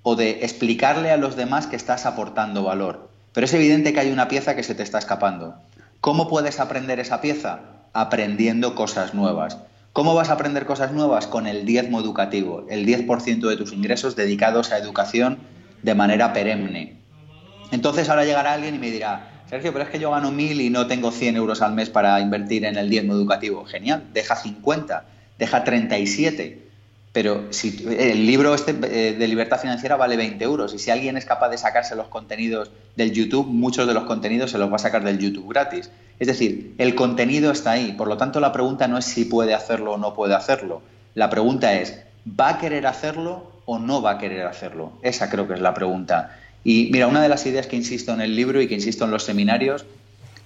o 0.04 0.16
de 0.16 0.46
explicarle 0.46 1.12
a 1.12 1.18
los 1.18 1.36
demás 1.36 1.68
que 1.68 1.76
estás 1.76 2.06
aportando 2.06 2.64
valor. 2.64 3.10
Pero 3.34 3.44
es 3.44 3.54
evidente 3.54 3.92
que 3.92 4.00
hay 4.00 4.12
una 4.12 4.30
pieza 4.30 4.56
que 4.56 4.64
se 4.64 4.74
te 4.74 4.84
está 4.84 5.00
escapando. 5.00 5.56
¿Cómo 6.00 6.30
puedes 6.30 6.62
aprender 6.62 6.98
esa 7.02 7.20
pieza? 7.20 7.60
Aprendiendo 7.92 8.74
cosas 8.74 9.14
nuevas. 9.14 9.58
¿Cómo 9.92 10.16
vas 10.16 10.30
a 10.30 10.34
aprender 10.36 10.66
cosas 10.66 10.94
nuevas? 10.94 11.28
Con 11.28 11.46
el 11.46 11.66
diezmo 11.66 12.00
educativo, 12.00 12.66
el 12.70 12.86
10% 12.86 13.50
de 13.50 13.58
tus 13.58 13.74
ingresos 13.74 14.16
dedicados 14.16 14.72
a 14.72 14.78
educación 14.78 15.40
de 15.84 15.96
manera 15.96 16.34
perenne. 16.34 16.96
Entonces 17.72 18.10
ahora 18.10 18.26
llegará 18.26 18.54
alguien 18.54 18.76
y 18.76 18.80
me 18.80 18.90
dirá, 18.90 19.44
Sergio, 19.50 19.72
pero 19.72 19.86
es 19.86 19.92
que 19.92 20.00
yo 20.00 20.12
gano 20.12 20.32
mil 20.32 20.60
y 20.60 20.70
no 20.70 20.88
tengo 20.88 21.12
100 21.12 21.36
euros 21.36 21.62
al 21.62 21.74
mes 21.74 21.90
para 21.90 22.20
invertir 22.20 22.66
en 22.66 22.78
el 22.78 22.90
diezmo 22.90 23.14
educativo. 23.14 23.66
Genial, 23.66 24.04
deja 24.14 24.36
50 24.36 25.06
deja 25.38 25.64
37. 25.64 26.60
Pero 27.12 27.54
si 27.54 27.86
el 28.00 28.26
libro 28.26 28.56
este 28.56 28.72
eh, 28.72 29.14
de 29.14 29.28
libertad 29.28 29.60
financiera 29.60 29.96
vale 29.98 30.18
20 30.18 30.44
euros 30.44 30.74
y 30.74 30.80
si 30.80 30.90
alguien 30.90 31.16
es 31.16 31.26
capaz 31.26 31.50
de 31.50 31.60
sacarse 31.60 31.96
los 31.96 32.08
contenidos 32.08 32.72
del 32.96 33.12
YouTube, 33.12 33.46
muchos 33.46 33.86
de 33.86 33.94
los 33.94 34.06
contenidos 34.06 34.50
se 34.50 34.58
los 34.58 34.72
va 34.72 34.78
a 34.78 34.80
sacar 34.80 35.04
del 35.04 35.20
YouTube 35.20 35.48
gratis. 35.48 35.92
Es 36.20 36.28
decir, 36.28 36.74
el 36.80 36.96
contenido 36.96 37.52
está 37.52 37.72
ahí. 37.72 37.92
Por 37.92 38.08
lo 38.08 38.18
tanto, 38.18 38.40
la 38.40 38.52
pregunta 38.52 38.88
no 38.88 38.98
es 38.98 39.06
si 39.06 39.26
puede 39.26 39.54
hacerlo 39.54 39.94
o 39.94 39.98
no 39.98 40.16
puede 40.16 40.34
hacerlo. 40.34 40.82
La 41.14 41.30
pregunta 41.30 41.74
es, 41.76 42.02
¿va 42.28 42.50
a 42.50 42.58
querer 42.58 42.88
hacerlo 42.88 43.52
o 43.66 43.80
no 43.80 44.02
va 44.02 44.12
a 44.12 44.18
querer 44.18 44.46
hacerlo? 44.46 44.94
Esa 45.02 45.30
creo 45.30 45.48
que 45.48 45.54
es 45.54 45.62
la 45.62 45.74
pregunta. 45.74 46.38
Y 46.64 46.90
mira, 46.92 47.08
una 47.08 47.22
de 47.22 47.30
las 47.30 47.46
ideas 47.46 47.68
que 47.68 47.76
insisto 47.76 48.14
en 48.14 48.22
el 48.22 48.36
libro 48.36 48.62
y 48.62 48.68
que 48.68 48.74
insisto 48.76 49.06
en 49.06 49.12
los 49.12 49.24
seminarios, 49.24 49.86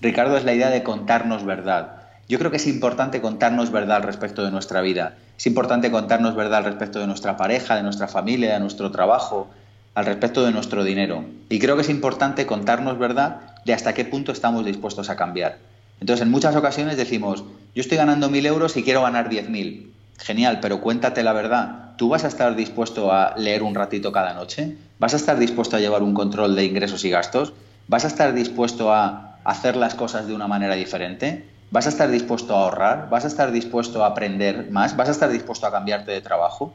Ricardo, 0.02 0.38
es 0.38 0.44
la 0.44 0.54
idea 0.54 0.70
de 0.70 0.84
contarnos 0.84 1.46
verdad. 1.46 2.02
Yo 2.28 2.40
creo 2.40 2.52
que 2.52 2.58
es 2.58 2.68
importante 2.68 3.22
contarnos 3.22 3.72
verdad 3.72 4.04
respecto 4.04 4.44
de 4.44 4.52
nuestra 4.52 4.82
vida. 4.82 5.16
Es 5.38 5.48
importante 5.48 5.92
contarnos 5.92 6.36
verdad 6.36 6.64
respecto 6.64 7.00
de 7.00 7.08
nuestra 7.08 7.38
pareja, 7.38 7.76
de 7.76 7.84
nuestra 7.84 8.08
familia, 8.08 8.54
de 8.54 8.60
nuestro 8.60 8.92
trabajo, 8.92 9.48
al 9.96 10.06
respecto 10.06 10.46
de 10.46 10.52
nuestro 10.52 10.84
dinero. 10.84 11.26
Y 11.50 11.60
creo 11.60 11.76
que 11.76 11.84
es 11.84 11.90
importante 11.90 12.46
contarnos 12.46 13.00
verdad 13.00 13.56
de 13.66 13.74
hasta 13.74 13.94
qué 13.94 14.06
punto 14.06 14.32
estamos 14.32 14.66
dispuestos 14.66 15.10
a 15.10 15.16
cambiar. 15.16 15.58
Entonces, 16.00 16.26
en 16.26 16.32
muchas 16.32 16.56
ocasiones 16.56 16.98
decimos, 16.98 17.44
yo 17.74 17.82
estoy 17.82 17.98
ganando 17.98 18.30
mil 18.30 18.46
euros 18.46 18.78
y 18.78 18.84
quiero 18.84 19.02
ganar 19.02 19.30
diez 19.30 19.50
mil. 19.50 19.94
Genial, 20.20 20.60
pero 20.62 20.82
cuéntate 20.82 21.24
la 21.24 21.34
verdad. 21.34 21.87
¿Tú 21.98 22.10
vas 22.10 22.24
a 22.24 22.28
estar 22.28 22.56
dispuesto 22.56 23.12
a 23.12 23.36
leer 23.38 23.64
un 23.64 23.74
ratito 23.74 24.12
cada 24.12 24.34
noche? 24.34 24.78
¿Vas 25.00 25.14
a 25.14 25.18
estar 25.18 25.40
dispuesto 25.40 25.76
a 25.76 25.80
llevar 25.80 26.04
un 26.04 26.14
control 26.14 26.56
de 26.56 26.64
ingresos 26.64 27.04
y 27.06 27.10
gastos? 27.10 27.54
¿Vas 27.88 28.06
a 28.06 28.08
estar 28.08 28.34
dispuesto 28.34 28.94
a 28.94 29.40
hacer 29.44 29.76
las 29.76 29.96
cosas 29.96 30.28
de 30.28 30.36
una 30.36 30.48
manera 30.48 30.76
diferente? 30.76 31.46
¿Vas 31.72 31.88
a 31.88 31.90
estar 31.90 32.10
dispuesto 32.10 32.56
a 32.56 32.64
ahorrar? 32.64 33.10
¿Vas 33.10 33.26
a 33.26 33.28
estar 33.28 33.52
dispuesto 33.52 34.04
a 34.04 34.08
aprender 34.08 34.70
más? 34.70 34.96
¿Vas 34.96 35.10
a 35.10 35.12
estar 35.12 35.30
dispuesto 35.32 35.66
a 35.66 35.72
cambiarte 35.72 36.12
de 36.12 36.22
trabajo? 36.22 36.72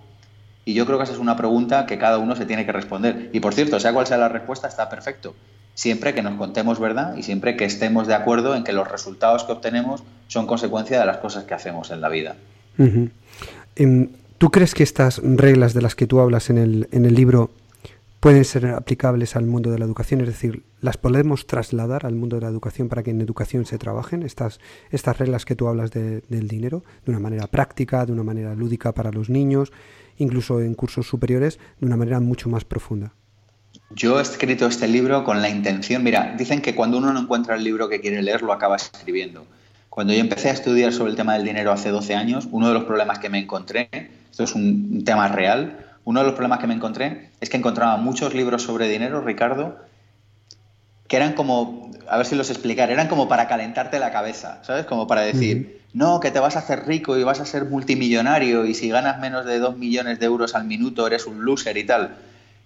Y 0.65 0.75
yo 0.75 0.87
creo 0.87 0.99
que 0.99 1.05
esa 1.05 1.13
es 1.13 1.19
una 1.19 1.37
pregunta 1.37 1.87
que 1.87 1.99
cada 1.99 2.19
uno 2.19 2.35
se 2.35 2.45
tiene 2.45 2.67
que 2.67 2.73
responder. 2.73 3.31
Y 3.33 3.39
por 3.39 3.55
cierto, 3.55 3.79
sea 3.79 3.93
cual 3.93 4.09
sea 4.09 4.19
la 4.19 4.29
respuesta, 4.29 4.67
está 4.67 4.89
perfecto. 4.89 5.35
Siempre 5.75 6.15
que 6.15 6.23
nos 6.23 6.37
contemos 6.37 6.81
verdad 6.81 7.17
y 7.17 7.23
siempre 7.23 7.57
que 7.57 7.65
estemos 7.65 8.07
de 8.07 8.15
acuerdo 8.15 8.55
en 8.55 8.65
que 8.65 8.73
los 8.73 8.91
resultados 8.91 9.45
que 9.45 9.53
obtenemos 9.53 10.03
son 10.27 10.47
consecuencia 10.47 10.99
de 10.99 11.07
las 11.07 11.19
cosas 11.19 11.45
que 11.45 11.55
hacemos 11.55 11.91
en 11.91 12.01
la 12.01 12.09
vida. 12.09 12.37
¿Tú 14.43 14.51
crees 14.51 14.75
que 14.75 14.83
estas 14.83 15.19
reglas 15.23 15.73
de 15.73 15.83
las 15.83 15.95
que 15.95 16.09
tú 16.09 16.19
hablas 16.19 16.51
en 16.51 16.59
el, 16.59 16.89
en 16.91 17.05
el 17.05 17.15
libro 17.15 17.53
pueden 18.19 18.45
ser 18.45 18.67
aplicables 18.67 19.37
al 19.37 19.47
mundo 19.47 19.71
de 19.71 19.79
la 19.79 19.85
educación, 19.85 20.21
es 20.21 20.27
decir, 20.27 20.65
las 20.81 20.97
podemos 20.97 21.47
trasladar 21.47 22.07
al 22.07 22.17
mundo 22.17 22.35
de 22.35 22.43
la 22.43 22.49
educación 22.49 22.89
para 22.89 23.05
que 23.05 23.13
en 23.13 23.21
educación 23.21 23.67
se 23.67 23.79
trabajen 23.79 24.25
estas, 24.25 24.59
estas 24.91 25.17
reglas 25.17 25.45
que 25.45 25.55
tú 25.55 25.69
hablas 25.69 25.93
del 25.93 26.49
dinero 26.49 26.83
de 27.07 27.13
una 27.13 27.21
manera 27.21 27.47
práctica, 27.47 28.05
de 28.05 28.11
una 28.11 28.25
manera 28.25 28.57
lúdica 28.57 28.91
para 28.91 29.13
los 29.13 29.31
niños, 29.31 29.71
incluso 30.19 30.61
en 30.61 30.75
cursos 30.75 31.07
superiores, 31.07 31.61
de 31.79 31.87
una 31.87 31.97
manera 31.97 32.19
mucho 32.19 32.49
más 32.49 32.65
profunda. 32.65 33.13
Yo 33.91 34.19
he 34.19 34.23
escrito 34.23 34.67
este 34.67 34.89
libro 34.89 35.23
con 35.23 35.41
la 35.41 35.51
intención, 35.51 36.03
mira, 36.03 36.35
dicen 36.37 36.61
que 36.61 36.75
cuando 36.75 36.99
uno 36.99 37.13
no 37.13 37.21
encuentra 37.21 37.55
el 37.55 37.63
libro 37.63 37.89
que 37.89 38.01
quiere 38.01 38.21
leer, 38.21 38.43
lo 38.43 38.53
acaba 38.53 38.75
escribiendo. 38.75 39.47
Cuando 39.89 40.13
yo 40.13 40.19
empecé 40.19 40.49
a 40.49 40.53
estudiar 40.53 40.93
sobre 40.93 41.13
el 41.13 41.17
tema 41.17 41.35
del 41.35 41.45
dinero 41.45 41.71
hace 41.71 41.91
12 41.91 42.17
años, 42.17 42.49
uno 42.51 42.67
de 42.67 42.75
los 42.75 42.83
problemas 42.83 43.21
que 43.21 43.29
me 43.29 43.39
encontré, 43.39 43.89
esto 44.33 44.45
es 44.45 44.55
un 44.55 45.05
tema 45.05 45.29
real, 45.29 45.79
uno 46.05 46.21
de 46.21 46.27
los 46.27 46.35
problemas 46.35 46.59
que 46.59 46.67
me 46.67 46.73
encontré 46.75 47.31
es 47.41 47.51
que 47.51 47.59
encontraba 47.59 47.99
muchos 47.99 48.35
libros 48.35 48.63
sobre 48.63 48.89
dinero, 48.89 49.21
Ricardo, 49.21 49.77
que 51.07 51.17
eran 51.17 51.35
como, 51.35 51.91
a 52.09 52.17
ver 52.17 52.25
si 52.25 52.35
los 52.35 52.49
explicar, 52.49 52.91
eran 52.91 53.09
como 53.09 53.29
para 53.29 53.47
calentarte 53.47 53.99
la 53.99 54.11
cabeza, 54.11 54.61
¿sabes? 54.63 54.87
Como 54.87 55.07
para 55.07 55.21
decir, 55.21 55.83
no, 55.93 56.19
que 56.19 56.31
te 56.31 56.41
vas 56.41 56.57
a 56.57 56.61
hacer 56.61 56.87
rico 56.87 57.19
y 57.19 57.25
vas 57.25 57.41
a 57.41 57.45
ser 57.45 57.67
multimillonario 57.67 58.65
y 58.65 58.75
si 58.75 58.89
ganas 58.89 59.21
menos 59.21 59.45
de 59.45 59.59
dos 59.59 59.77
millones 59.77 60.19
de 60.19 60.25
euros 60.25 60.55
al 60.55 60.65
minuto 60.65 61.07
eres 61.07 61.27
un 61.27 61.45
loser 61.45 61.77
y 61.77 61.85
tal. 61.85 62.17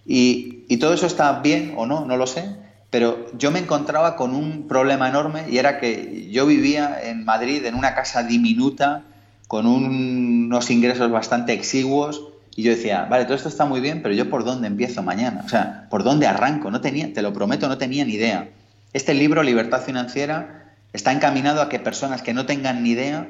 Y, 0.06 0.60
y 0.68 0.76
todo 0.76 0.94
eso 0.94 1.06
está 1.06 1.40
bien 1.40 1.74
o 1.76 1.84
no, 1.84 2.04
no 2.04 2.16
lo 2.16 2.28
sé, 2.28 2.48
pero 2.90 3.26
yo 3.36 3.50
me 3.50 3.58
encontraba 3.58 4.14
con 4.14 4.36
un 4.36 4.68
problema 4.68 5.08
enorme 5.08 5.46
y 5.50 5.58
era 5.58 5.80
que 5.80 6.30
yo 6.30 6.46
vivía 6.46 7.00
en 7.02 7.24
Madrid 7.24 7.64
en 7.64 7.74
una 7.74 7.96
casa 7.96 8.22
diminuta, 8.22 9.02
con 9.46 9.66
unos 9.66 10.70
ingresos 10.70 11.10
bastante 11.10 11.52
exiguos, 11.52 12.22
y 12.56 12.62
yo 12.62 12.70
decía, 12.70 13.04
vale, 13.04 13.24
todo 13.24 13.34
esto 13.34 13.50
está 13.50 13.66
muy 13.66 13.80
bien, 13.80 14.02
pero 14.02 14.14
yo 14.14 14.30
por 14.30 14.44
dónde 14.44 14.66
empiezo 14.66 15.02
mañana? 15.02 15.42
O 15.44 15.48
sea, 15.48 15.86
¿por 15.90 16.04
dónde 16.04 16.26
arranco? 16.26 16.70
No 16.70 16.80
tenía, 16.80 17.12
te 17.12 17.20
lo 17.20 17.34
prometo, 17.34 17.68
no 17.68 17.76
tenía 17.76 18.04
ni 18.06 18.14
idea. 18.14 18.48
Este 18.94 19.12
libro, 19.12 19.42
Libertad 19.42 19.82
Financiera, 19.82 20.72
está 20.94 21.12
encaminado 21.12 21.60
a 21.60 21.68
que 21.68 21.78
personas 21.78 22.22
que 22.22 22.32
no 22.32 22.46
tengan 22.46 22.82
ni 22.82 22.90
idea 22.90 23.28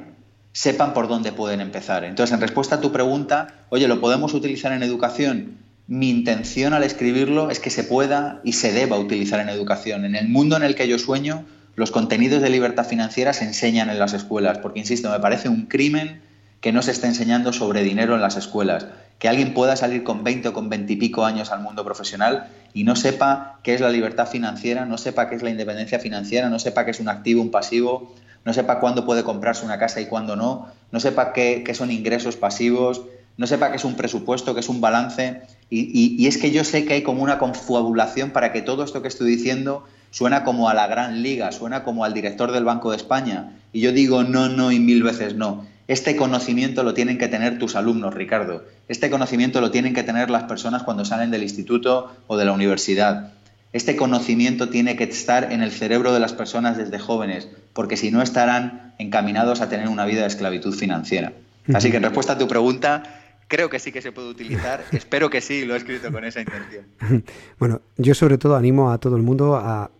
sepan 0.53 0.93
por 0.93 1.09
dónde 1.09 1.33
pueden 1.33 1.59
empezar. 1.59 2.05
Entonces, 2.05 2.33
en 2.33 2.39
respuesta 2.39 2.75
a 2.75 2.81
tu 2.81 2.93
pregunta, 2.93 3.47
oye, 3.69 3.89
¿lo 3.89 3.99
podemos 3.99 4.33
utilizar 4.33 4.71
en 4.71 4.81
educación? 4.81 5.57
Mi 5.87 6.09
intención 6.09 6.73
al 6.73 6.83
escribirlo 6.83 7.49
es 7.49 7.59
que 7.59 7.69
se 7.69 7.83
pueda 7.83 8.39
y 8.45 8.53
se 8.53 8.71
deba 8.71 8.97
utilizar 8.97 9.41
en 9.41 9.49
educación. 9.49 10.05
En 10.05 10.15
el 10.15 10.29
mundo 10.29 10.55
en 10.55 10.63
el 10.63 10.73
que 10.73 10.87
yo 10.87 10.97
sueño, 10.97 11.45
los 11.77 11.91
contenidos 11.91 12.41
de 12.41 12.49
libertad 12.49 12.85
financiera 12.85 13.33
se 13.33 13.45
enseñan 13.45 13.89
en 13.89 13.99
las 13.99 14.13
escuelas, 14.13 14.57
porque, 14.57 14.79
insisto, 14.79 15.11
me 15.11 15.19
parece 15.19 15.47
un 15.47 15.67
crimen 15.67 16.21
que 16.59 16.73
no 16.73 16.81
se 16.81 16.89
esté 16.89 17.05
enseñando 17.05 17.53
sobre 17.53 17.83
dinero 17.83 18.15
en 18.15 18.21
las 18.21 18.35
escuelas 18.35 18.87
que 19.19 19.27
alguien 19.27 19.53
pueda 19.53 19.75
salir 19.75 20.03
con 20.03 20.23
20 20.23 20.49
o 20.49 20.53
con 20.53 20.69
20 20.69 20.93
y 20.93 20.95
pico 20.95 21.25
años 21.25 21.51
al 21.51 21.61
mundo 21.61 21.83
profesional 21.83 22.47
y 22.73 22.83
no 22.83 22.95
sepa 22.95 23.59
qué 23.63 23.73
es 23.73 23.81
la 23.81 23.89
libertad 23.89 24.27
financiera, 24.27 24.85
no 24.85 24.97
sepa 24.97 25.29
qué 25.29 25.35
es 25.35 25.43
la 25.43 25.49
independencia 25.49 25.99
financiera, 25.99 26.49
no 26.49 26.59
sepa 26.59 26.83
qué 26.83 26.91
es 26.91 26.99
un 26.99 27.09
activo, 27.09 27.41
un 27.41 27.51
pasivo, 27.51 28.13
no 28.43 28.53
sepa 28.53 28.79
cuándo 28.79 29.05
puede 29.05 29.23
comprarse 29.23 29.65
una 29.65 29.79
casa 29.79 30.01
y 30.01 30.05
cuándo 30.05 30.35
no, 30.35 30.67
no 30.91 30.99
sepa 30.99 31.33
qué, 31.33 31.63
son 31.73 31.91
ingresos 31.91 32.37
pasivos, 32.37 33.03
no 33.37 33.47
sepa 33.47 33.69
qué 33.71 33.77
es 33.77 33.85
un 33.85 33.95
presupuesto, 33.95 34.53
qué 34.53 34.61
es 34.61 34.69
un 34.69 34.81
balance. 34.81 35.41
Y, 35.69 36.15
y, 36.19 36.27
es 36.27 36.37
que 36.37 36.51
yo 36.51 36.63
sé 36.63 36.85
que 36.85 36.93
hay 36.93 37.03
como 37.03 37.21
una 37.21 37.37
confabulación 37.37 38.31
para 38.31 38.51
que 38.51 38.61
todo 38.61 38.83
esto 38.83 39.01
que 39.01 39.07
estoy 39.07 39.29
diciendo 39.29 39.85
suena 40.11 40.43
como 40.43 40.69
a 40.69 40.73
la 40.73 40.87
gran 40.87 41.21
liga, 41.21 41.51
suena 41.51 41.83
como 41.83 42.03
al 42.03 42.13
director 42.13 42.51
del 42.51 42.63
Banco 42.63 42.91
de 42.91 42.97
España. 42.97 43.53
Y 43.73 43.81
yo 43.81 43.91
digo 43.91 44.23
no, 44.23 44.49
no 44.49 44.71
y 44.71 44.79
mil 44.79 45.03
veces 45.03 45.35
no. 45.35 45.65
Este 45.87 46.17
conocimiento 46.17 46.83
lo 46.83 46.93
tienen 46.93 47.17
que 47.17 47.29
tener 47.29 47.59
tus 47.59 47.75
alumnos, 47.75 48.13
Ricardo. 48.13 48.65
Este 48.89 49.09
conocimiento 49.09 49.61
lo 49.61 49.71
tienen 49.71 49.93
que 49.93 50.03
tener 50.03 50.29
las 50.29 50.43
personas 50.43 50.83
cuando 50.83 51.05
salen 51.05 51.31
del 51.31 51.43
instituto 51.43 52.11
o 52.27 52.35
de 52.35 52.45
la 52.45 52.51
universidad. 52.51 53.31
Este 53.71 53.95
conocimiento 53.95 54.69
tiene 54.69 54.95
que 54.95 55.05
estar 55.05 55.51
en 55.51 55.61
el 55.61 55.71
cerebro 55.71 56.13
de 56.13 56.19
las 56.19 56.33
personas 56.33 56.77
desde 56.77 56.99
jóvenes, 56.99 57.47
porque 57.73 57.95
si 57.95 58.11
no 58.11 58.21
estarán 58.21 58.93
encaminados 58.97 59.61
a 59.61 59.69
tener 59.69 59.87
una 59.87 60.05
vida 60.05 60.21
de 60.21 60.27
esclavitud 60.27 60.73
financiera. 60.73 61.33
Así 61.73 61.91
que 61.91 61.97
en 61.97 62.03
respuesta 62.03 62.33
a 62.33 62.37
tu 62.37 62.47
pregunta, 62.47 63.03
creo 63.47 63.69
que 63.69 63.79
sí 63.79 63.91
que 63.91 64.01
se 64.01 64.11
puede 64.11 64.29
utilizar. 64.29 64.83
Espero 64.91 65.29
que 65.29 65.41
sí, 65.41 65.65
lo 65.65 65.73
he 65.73 65.77
escrito 65.77 66.11
con 66.11 66.23
esa 66.25 66.41
intención. 66.41 66.85
Bueno, 67.59 67.81
yo 67.97 68.13
sobre 68.13 68.37
todo 68.37 68.55
animo 68.55 68.91
a 68.91 68.99
todo 68.99 69.15
el 69.15 69.23
mundo 69.23 69.55
a, 69.55 69.91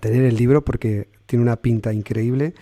tener 0.00 0.24
el 0.24 0.36
libro 0.36 0.64
porque 0.64 1.08
tiene 1.26 1.42
una 1.42 1.56
pinta 1.56 1.92
increíble 1.92 2.54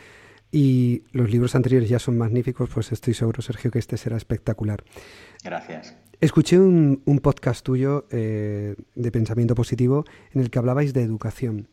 y 0.51 1.03
los 1.13 1.31
libros 1.31 1.55
anteriores 1.55 1.89
ya 1.89 1.99
son 1.99 2.19
magníficos, 2.19 2.69
pues 2.69 2.93
estoy 2.93 3.15
seguro, 3.15 3.41
Sergio, 3.41 3.71
que 3.71 3.79
este 3.79 3.97
será 3.97 4.17
espectacular. 4.17 4.85
Gracias. 5.43 5.97
Escuché 6.21 6.59
un, 6.61 7.03
podcast 7.23 7.65
tuyo 7.65 8.07
eh, 8.11 8.77
de 8.95 9.11
pensamiento 9.11 9.55
positivo 9.55 10.05
en 10.33 10.43
el 10.43 10.51
que 10.51 10.59
hablabais 10.59 10.93
de 10.93 11.03
educación. 11.03 11.69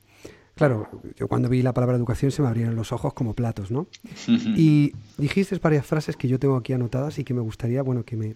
Claro, 0.55 0.89
yo 1.15 1.27
cuando 1.27 1.49
vi 1.49 1.61
la 1.61 1.73
palabra 1.73 1.95
educación 1.95 2.31
se 2.31 2.41
me 2.41 2.47
abrieron 2.47 2.75
los 2.75 2.91
ojos 2.91 3.13
como 3.13 3.33
platos, 3.33 3.69
¿no? 3.69 3.87
Y 4.27 4.93
dijiste 5.17 5.57
varias 5.59 5.85
frases 5.85 6.17
que 6.17 6.27
yo 6.27 6.39
tengo 6.39 6.55
aquí 6.55 6.73
anotadas 6.73 7.19
y 7.19 7.23
que 7.23 7.33
me 7.33 7.41
gustaría, 7.41 7.81
bueno, 7.81 8.03
que 8.03 8.17
me, 8.17 8.35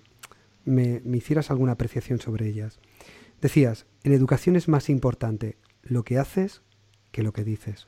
me, 0.66 1.18
hicieras 1.18 1.52
alguna 1.52 1.74
apreciación 1.74 2.20
sobre 2.20 2.48
ellas. 2.48 2.80
Decías, 3.42 3.86
en 4.04 4.14
educación 4.14 4.56
es 4.56 4.68
más 4.68 4.90
importante 4.90 5.58
lo 5.82 6.04
que 6.04 6.18
haces 6.18 6.62
que 7.14 7.24
lo 7.24 7.32
que 7.32 7.45
dices. 7.45 7.88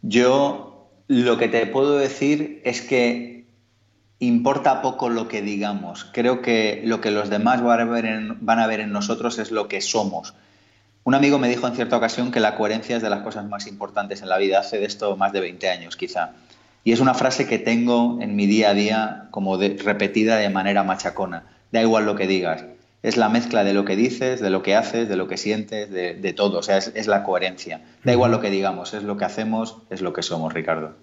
Yo 0.00 0.88
lo 1.08 1.36
que 1.36 1.48
te 1.48 1.66
puedo 1.66 1.98
decir 1.98 2.62
es 2.64 2.80
que 2.80 3.44
importa 4.20 4.80
poco 4.80 5.10
lo 5.10 5.28
que 5.28 5.42
digamos. 5.42 6.06
Creo 6.12 6.40
que 6.40 6.80
lo 6.84 7.00
que 7.00 7.10
los 7.10 7.28
demás 7.28 7.62
van 7.62 7.80
a 8.60 8.66
ver 8.66 8.80
en, 8.80 8.92
nosotros 8.92 9.38
es 9.38 9.50
lo 9.50 9.68
que 9.68 9.80
somos. 9.80 10.32
Un 11.02 11.14
amigo 11.14 11.38
me 11.38 11.48
dijo 11.48 11.66
en 11.66 11.74
cierta 11.74 11.96
ocasión 11.96 12.30
que 12.30 12.40
la 12.40 12.56
coherencia 12.56 12.96
es 12.96 13.02
de 13.02 13.10
las 13.10 13.22
cosas 13.22 13.46
más 13.46 13.66
importantes 13.66 14.22
en 14.22 14.28
la 14.28 14.38
vida. 14.38 14.60
Hace 14.60 14.78
de 14.78 14.86
esto 14.86 15.16
más 15.16 15.32
de 15.32 15.40
20 15.40 15.68
años, 15.68 15.96
quizá. 15.96 16.34
Y 16.84 16.92
es 16.92 17.00
una 17.00 17.14
frase 17.14 17.48
que 17.48 17.58
tengo 17.58 18.18
en 18.20 18.36
mi 18.36 18.46
día 18.46 18.70
a 18.70 18.74
día 18.74 19.28
como 19.32 19.56
repetida 19.58 20.36
de 20.36 20.50
manera 20.50 20.84
machacona. 20.84 21.44
Da 21.72 21.82
igual 21.82 22.06
lo 22.06 22.14
que 22.14 22.28
digas. 22.28 22.64
Es 23.02 23.16
la 23.16 23.28
mezcla 23.28 23.62
de 23.62 23.72
lo 23.72 23.84
que 23.84 23.94
dices, 23.94 24.40
de 24.40 24.50
lo 24.50 24.62
que 24.62 24.74
haces, 24.74 25.08
de 25.08 25.16
lo 25.16 25.28
que 25.28 25.36
sientes, 25.36 25.90
de, 25.90 26.32
todo. 26.32 26.58
O 26.58 26.62
sea, 26.62 26.78
es, 26.78 27.06
la 27.06 27.22
coherencia. 27.22 27.82
Da 28.02 28.12
igual 28.12 28.32
lo 28.32 28.40
que 28.40 28.50
digamos, 28.50 28.94
es 28.94 29.02
lo 29.02 29.16
que 29.16 29.24
hacemos, 29.24 29.78
es 29.90 30.00
lo 30.00 30.12
que 30.12 30.22
somos, 30.22 30.52
Ricardo. 30.52 30.94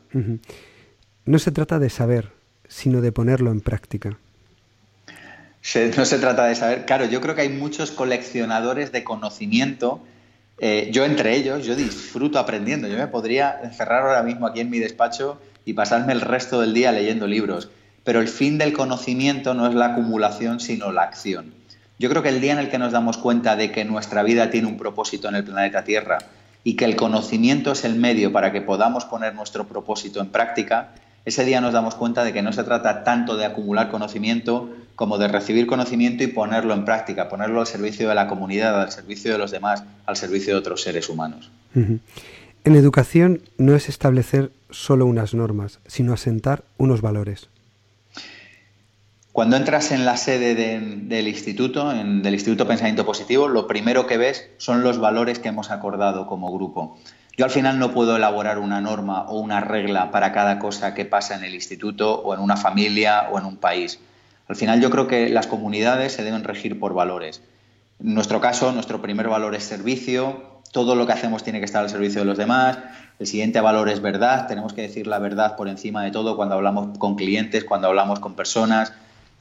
No 1.25 1.39
se 1.39 1.51
trata 1.51 1.79
de 1.79 1.89
saber, 1.89 2.31
sino 2.67 3.01
de 3.01 3.11
ponerlo 3.11 3.51
en 3.51 3.61
práctica. 3.61 4.17
no 5.97 6.05
se 6.05 6.19
trata 6.19 6.45
de 6.45 6.55
saber. 6.55 6.85
Claro, 6.85 7.05
yo 7.05 7.21
creo 7.21 7.35
que 7.35 7.41
hay 7.41 7.49
muchos 7.49 7.91
coleccionadores 7.91 8.91
de 8.91 9.03
conocimiento 9.03 10.01
eh, 10.59 10.89
yo 10.91 11.03
entre 11.03 11.35
ellos, 11.35 11.65
yo 11.65 11.75
disfruto 11.75 12.39
aprendiendo. 12.39 12.87
Yo 12.87 12.97
me 12.97 13.07
podría 13.07 13.59
encerrar 13.63 14.03
ahora 14.03 14.23
mismo 14.23 14.47
aquí 14.47 14.59
en 14.59 14.69
mi 14.69 14.79
despacho 14.79 15.39
y 15.65 15.73
pasarme 15.73 16.13
el 16.13 16.21
resto 16.21 16.61
del 16.61 16.73
día 16.73 16.91
leyendo 16.91 17.27
libros. 17.27 17.69
Pero 18.03 18.19
el 18.19 18.27
fin 18.27 18.57
del 18.57 18.73
conocimiento 18.73 19.53
no 19.53 19.67
es 19.67 19.75
la 19.75 19.87
acumulación, 19.87 20.59
sino 20.59 20.91
la 20.91 21.03
acción. 21.03 21.53
Yo 22.03 22.09
creo 22.09 22.21
que 22.21 22.27
el 22.27 22.41
día 22.41 22.51
en 22.51 22.59
el 22.59 22.69
que 22.69 22.77
nos 22.77 22.91
damos 22.91 23.17
cuenta 23.17 23.55
de 23.55 23.71
que 23.71 23.85
nuestra 23.85 24.23
vida 24.23 24.49
tiene 24.49 24.67
un 24.67 24.75
propósito 24.75 25.29
en 25.29 25.35
el 25.35 25.45
planeta 25.45 25.85
Tierra 25.85 26.17
y 26.61 26.75
que 26.75 26.83
el 26.83 26.97
conocimiento 26.97 27.71
es 27.71 27.85
el 27.85 27.95
medio 27.95 28.33
para 28.33 28.51
que 28.51 28.59
podamos 28.59 29.05
poner 29.05 29.33
nuestro 29.35 29.69
propósito 29.69 30.19
en 30.19 30.27
práctica, 30.27 30.89
ese 31.23 31.45
día 31.45 31.61
nos 31.61 31.71
damos 31.71 31.95
cuenta 31.95 32.25
de 32.25 32.33
que 32.33 32.41
no 32.41 32.51
se 32.51 32.65
trata 32.65 33.05
tanto 33.05 33.37
de 33.37 33.45
acumular 33.45 33.89
conocimiento 33.89 34.69
como 34.95 35.17
de 35.17 35.29
recibir 35.29 35.65
conocimiento 35.65 36.25
y 36.25 36.27
ponerlo 36.27 36.73
en 36.73 36.83
práctica, 36.83 37.29
ponerlo 37.29 37.61
al 37.61 37.67
servicio 37.67 38.09
de 38.09 38.15
la 38.15 38.27
comunidad, 38.27 38.81
al 38.81 38.91
servicio 38.91 39.31
de 39.31 39.37
los 39.37 39.51
demás, 39.51 39.85
al 40.05 40.17
servicio 40.17 40.55
de 40.55 40.59
otros 40.59 40.81
seres 40.81 41.07
humanos. 41.07 41.51
En 41.73 42.01
educación 42.75 43.43
no 43.57 43.75
es 43.75 43.87
establecer 43.87 44.51
solo 44.71 45.05
unas 45.05 45.33
normas, 45.33 45.79
sino 45.87 46.11
asentar 46.11 46.65
unos 46.75 46.99
valores. 46.99 47.47
Cuando 49.33 49.57
entras 49.57 49.91
en 49.91 50.05
la 50.05 50.15
sede 50.15 50.53
del 50.53 51.27
instituto, 51.27 51.91
en, 51.91 52.21
del 52.21 52.35
Instituto 52.35 52.67
Pensamiento 52.67 53.03
Positivo, 53.03 53.47
lo 53.47 53.65
primero 53.65 54.05
que 54.05 54.17
ves 54.17 54.47
son 54.57 54.83
los 54.83 54.99
valores 54.99 55.39
que 55.39 55.49
hemos 55.49 55.71
acordado 55.71 56.27
como 56.27 56.53
grupo. 56.53 56.99
Yo 57.35 57.45
al 57.45 57.49
final 57.49 57.79
no 57.79 57.95
puedo 57.95 58.15
elaborar 58.15 58.59
una 58.59 58.79
norma 58.79 59.23
o 59.23 59.39
una 59.39 59.59
regla 59.59 60.11
para 60.11 60.33
cada 60.33 60.59
cosa 60.59 60.93
que 60.93 61.05
pasa 61.05 61.33
en 61.35 61.43
el 61.43 61.55
instituto 61.55 62.21
o 62.21 62.35
en 62.35 62.41
una 62.41 62.57
familia 62.57 63.27
o 63.31 63.39
en 63.39 63.45
un 63.45 63.57
país. 63.57 63.99
Al 64.47 64.55
final 64.55 64.79
yo 64.79 64.91
creo 64.91 65.07
que 65.07 65.29
las 65.29 65.47
comunidades 65.47 66.13
se 66.13 66.23
deben 66.23 66.43
regir 66.43 66.79
por 66.79 66.93
valores. 66.93 67.41
En 67.99 68.13
nuestro 68.13 68.39
caso, 68.39 68.71
nuestro 68.71 69.01
primer 69.01 69.29
valor 69.29 69.55
es 69.55 69.63
servicio, 69.63 70.61
todo 70.71 70.93
lo 70.93 71.07
que 71.07 71.13
hacemos 71.13 71.43
tiene 71.43 71.57
que 71.57 71.65
estar 71.65 71.81
al 71.81 71.89
servicio 71.89 72.21
de 72.21 72.25
los 72.25 72.37
demás. 72.37 72.77
El 73.17 73.25
siguiente 73.25 73.61
valor 73.61 73.89
es 73.89 73.99
verdad, 73.99 74.45
tenemos 74.47 74.73
que 74.73 74.83
decir 74.83 75.07
la 75.07 75.17
verdad 75.17 75.55
por 75.55 75.69
encima 75.69 76.03
de 76.03 76.11
todo 76.11 76.35
cuando 76.35 76.53
hablamos 76.53 76.99
con 76.99 77.15
clientes, 77.15 77.63
cuando 77.63 77.87
hablamos 77.87 78.19
con 78.19 78.35
personas. 78.35 78.93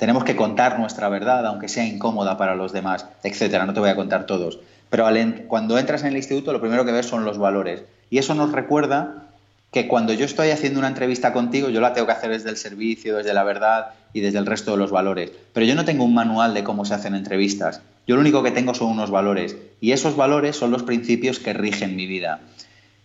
Tenemos 0.03 0.24
que 0.24 0.34
contar 0.34 0.80
nuestra 0.80 1.09
verdad, 1.09 1.46
aunque 1.46 1.68
sea 1.68 1.86
incómoda 1.86 2.36
para 2.36 2.57
los 2.57 2.72
demás, 2.72 3.07
etcétera. 3.22 3.66
No 3.66 3.72
te 3.72 3.78
voy 3.78 3.88
a 3.88 3.94
contar 3.94 4.26
todos. 4.26 4.59
Pero 4.90 5.07
cuando 5.46 5.78
entras 5.78 6.03
en 6.03 6.09
el 6.09 6.16
instituto, 6.16 6.53
lo 6.53 6.61
primero 6.61 6.84
que 6.84 6.90
ves 6.90 7.07
son 7.07 7.24
los 7.24 7.38
valores. 7.38 7.84
Y 8.11 8.18
eso 8.18 8.34
nos 8.34 8.50
recuerda 8.50 9.28
que 9.70 9.86
cuando 9.86 10.12
yo 10.12 10.24
estoy 10.24 10.50
haciendo 10.50 10.80
una 10.80 10.88
entrevista 10.88 11.32
contigo, 11.32 11.68
yo 11.68 11.80
la 11.80 11.92
tengo 11.92 12.09
que 12.09 12.14
hacer 12.14 12.32
desde 12.32 12.50
el 12.50 12.57
servicio, 12.57 13.18
desde 13.18 13.32
la 13.32 13.44
verdad 13.44 13.90
y 14.12 14.18
desde 14.18 14.38
el 14.38 14.46
resto 14.46 14.72
de 14.72 14.78
los 14.78 14.90
valores. 14.90 15.30
Pero 15.53 15.66
yo 15.66 15.76
no 15.76 15.84
tengo 15.84 16.03
un 16.03 16.14
manual 16.14 16.53
de 16.53 16.64
cómo 16.64 16.84
se 16.84 16.94
hacen 16.94 17.14
entrevistas. 17.14 17.80
Yo 18.05 18.16
lo 18.16 18.22
único 18.22 18.42
que 18.42 18.50
tengo 18.50 18.74
son 18.74 18.88
unos 18.88 19.12
valores 19.12 19.57
y 19.80 19.92
esos 19.92 20.16
valores 20.16 20.57
son 20.57 20.72
los 20.72 20.82
principios 20.82 21.38
que 21.38 21.53
rigen 21.53 21.94
mi 21.94 22.09
vida. 22.09 22.40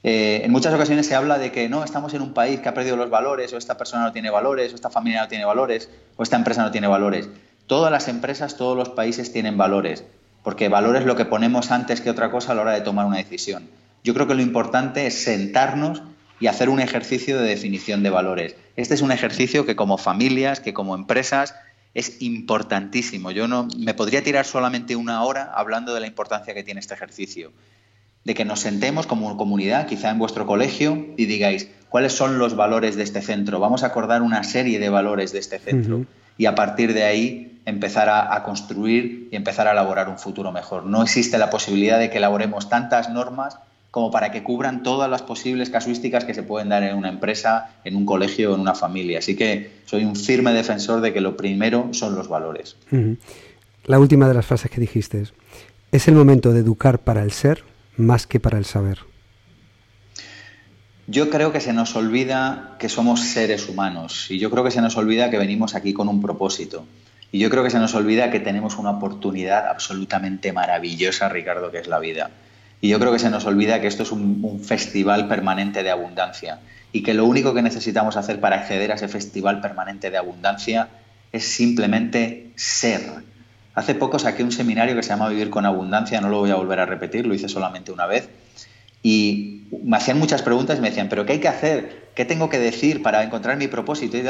Eh, 0.04 0.42
en 0.44 0.52
muchas 0.52 0.74
ocasiones 0.74 1.08
se 1.08 1.16
habla 1.16 1.38
de 1.38 1.52
que 1.52 1.70
no, 1.70 1.84
estamos 1.84 2.14
en 2.14 2.22
un 2.22 2.34
país 2.34 2.60
que 2.60 2.70
ha 2.70 2.74
perdido 2.74 2.96
los 2.96 3.10
valores, 3.10 3.52
o 3.54 3.58
esta 3.58 3.78
persona 3.78 4.04
no 4.04 4.12
tiene 4.12 4.30
valores, 4.30 4.72
o 4.72 4.76
esta 4.76 4.90
familia 4.90 5.22
no 5.22 5.28
tiene 5.28 5.46
valores, 5.46 5.90
o 6.16 6.24
esta 6.24 6.36
empresa 6.36 6.64
no 6.64 6.72
tiene 6.72 6.88
valores. 6.88 7.30
Todas 7.66 7.92
las 7.92 8.08
empresas, 8.08 8.58
todos 8.58 8.78
los 8.78 8.90
países 8.90 9.34
tienen 9.34 9.58
valores, 9.58 10.04
porque 10.44 10.70
valor 10.70 10.96
es 10.96 11.06
lo 11.06 11.16
que 11.16 11.26
ponemos 11.26 11.72
antes 11.72 12.02
que 12.02 12.10
otra 12.10 12.32
cosa 12.32 12.52
a 12.52 12.56
la 12.56 12.62
hora 12.62 12.72
de 12.74 12.82
tomar 12.82 13.06
una 13.06 13.18
decisión. 13.18 13.70
Yo 14.04 14.14
creo 14.14 14.28
que 14.28 14.36
lo 14.36 14.42
importante 14.42 15.08
es 15.08 15.24
sentarnos 15.24 16.02
y 16.40 16.48
hacer 16.48 16.70
un 16.70 16.80
ejercicio 16.80 17.40
de 17.40 17.50
definición 17.50 18.04
de 18.04 18.10
valores. 18.10 18.56
Este 18.76 18.94
es 18.94 19.02
un 19.02 19.12
ejercicio 19.12 19.66
que 19.66 19.76
como 19.76 19.98
familias, 19.98 20.60
que 20.60 20.74
como 20.74 20.96
empresas, 20.96 21.56
es 21.94 22.22
importantísimo. 22.22 23.32
Yo 23.32 23.48
no 23.48 23.68
me 23.78 23.96
podría 23.96 24.24
tirar 24.24 24.46
solamente 24.46 24.96
una 24.96 25.24
hora 25.24 25.52
hablando 25.54 25.94
de 25.94 26.00
la 26.00 26.08
importancia 26.08 26.54
que 26.54 26.64
tiene 26.64 26.80
este 26.80 26.94
ejercicio. 26.94 27.52
De 28.28 28.34
que 28.34 28.44
nos 28.44 28.60
sentemos 28.60 29.08
como 29.08 29.38
comunidad, 29.38 29.88
quizá 29.88 30.10
en 30.10 30.20
vuestro 30.20 30.46
colegio, 30.46 31.08
y 31.16 31.28
digáis, 31.28 31.70
¿cuáles 31.88 32.12
son 32.12 32.40
los 32.40 32.58
valores 32.58 32.98
de 32.98 33.04
este 33.04 33.22
centro? 33.22 33.62
Vamos 33.62 33.84
a 33.84 33.88
acordar 33.88 34.22
una 34.22 34.44
serie 34.44 34.80
de 34.80 34.90
valores 34.90 35.32
de 35.32 35.40
este 35.40 35.60
centro. 35.60 36.06
Y 36.38 36.46
a 36.46 36.54
partir 36.54 36.94
de 36.94 37.04
ahí 37.04 37.62
empezar 37.64 38.10
a, 38.10 38.36
a, 38.36 38.44
construir 38.44 39.30
y 39.32 39.36
empezar 39.38 39.70
a 39.70 39.72
elaborar 39.72 40.10
un 40.10 40.20
futuro 40.20 40.52
mejor. 40.52 40.86
No 40.86 41.04
existe 41.04 41.38
la 41.38 41.50
posibilidad 41.50 42.00
de 42.00 42.10
que 42.10 42.18
elaboremos 42.18 42.68
tantas 42.68 43.10
normas 43.10 43.60
como 43.92 44.12
para 44.12 44.30
que 44.30 44.44
cubran 44.44 44.84
todas 44.84 45.10
las 45.10 45.22
posibles 45.22 45.70
casuísticas 45.70 46.26
que 46.26 46.34
se 46.34 46.44
pueden 46.44 46.68
dar 46.68 46.84
en 46.84 46.98
una 46.98 47.08
empresa, 47.08 47.72
en 47.86 47.96
un 47.96 48.06
colegio 48.06 48.52
o 48.52 48.56
en 48.56 48.60
una 48.60 48.76
familia. 48.76 49.20
Así 49.20 49.38
que 49.38 49.72
soy 49.86 50.04
un 50.04 50.18
firme 50.18 50.52
defensor 50.52 51.00
de 51.00 51.14
que 51.14 51.22
lo 51.22 51.38
primero 51.38 51.88
son 51.94 52.14
los 52.14 52.28
valores. 52.28 52.76
La 53.86 54.00
última 54.00 54.28
de 54.28 54.34
las 54.34 54.46
frases 54.46 54.70
que 54.70 54.82
dijiste 54.82 55.22
es, 55.22 55.34
es 55.94 56.10
el 56.10 56.16
momento 56.16 56.52
de 56.52 56.60
educar 56.60 57.00
para 57.00 57.24
el 57.24 57.32
ser 57.32 57.64
más 57.98 58.28
que 58.28 58.40
para 58.40 58.58
el 58.58 58.66
saber. 58.66 59.00
Yo 61.08 61.30
creo 61.30 61.52
que 61.52 61.62
se 61.62 61.74
nos 61.74 61.96
olvida 61.96 62.76
que 62.80 62.90
somos 62.90 63.22
seres 63.22 63.70
humanos 63.70 64.30
y 64.30 64.40
yo 64.40 64.50
creo 64.52 64.64
que 64.64 64.72
se 64.72 64.82
nos 64.82 64.98
olvida 64.98 65.30
que 65.30 65.38
venimos 65.38 65.74
aquí 65.74 65.94
con 65.94 66.10
un 66.10 66.22
propósito. 66.22 66.86
Y 67.32 67.40
yo 67.40 67.50
creo 67.50 67.64
que 67.64 67.70
se 67.70 67.80
nos 67.80 67.94
olvida 67.94 68.32
que 68.32 68.40
tenemos 68.40 68.78
una 68.78 68.92
oportunidad 68.92 69.68
absolutamente 69.70 70.54
maravillosa, 70.54 71.30
Ricardo, 71.30 71.72
que 71.72 71.80
es 71.80 71.88
la 71.88 72.00
vida. 72.00 72.32
Y 72.80 72.90
yo 72.90 73.00
creo 73.00 73.12
que 73.12 73.20
se 73.20 73.30
nos 73.30 73.46
olvida 73.46 73.82
que 73.82 73.88
esto 73.88 74.04
es 74.04 74.12
un, 74.12 74.62
festival 74.64 75.28
permanente 75.28 75.84
de 75.84 75.92
abundancia 75.92 76.60
y 76.92 77.04
que 77.04 77.14
lo 77.14 77.26
único 77.26 77.54
que 77.54 77.62
necesitamos 77.62 78.18
hacer 78.18 78.40
para 78.40 78.58
acceder 78.58 78.92
a 78.92 78.96
ese 78.96 79.08
festival 79.08 79.62
permanente 79.62 80.10
de 80.10 80.18
abundancia 80.18 80.90
es 81.32 81.46
simplemente 81.46 82.52
ser. 82.56 83.02
Hace 83.78 83.94
poco 83.94 84.18
saqué 84.18 84.44
un 84.44 84.52
seminario 84.52 84.96
que 84.96 85.04
se 85.04 85.10
llama 85.10 85.30
Vivir 85.30 85.52
con 85.52 85.64
Abundancia, 85.64 86.20
no 86.20 86.30
lo 86.30 86.40
voy 86.40 86.50
a 86.50 86.56
volver 86.56 86.80
a 86.80 86.88
repetir, 86.88 87.28
lo 87.28 87.36
hice 87.36 87.48
solamente 87.48 87.92
una 87.92 88.08
vez. 88.08 88.28
Y 89.04 89.66
me 89.84 89.98
hacían 89.98 90.18
muchas 90.18 90.42
preguntas 90.42 90.80
y 90.80 90.82
me 90.82 90.90
decían, 90.90 91.10
¿pero 91.10 91.28
qué 91.28 91.34
hay 91.34 91.40
que 91.40 91.48
hacer? 91.48 92.08
¿Qué 92.16 92.26
tengo 92.26 92.50
que 92.50 92.58
decir 92.58 93.04
para 93.04 93.22
encontrar 93.22 93.56
mi 93.56 93.68
propósito 93.68 94.18
y? 94.18 94.24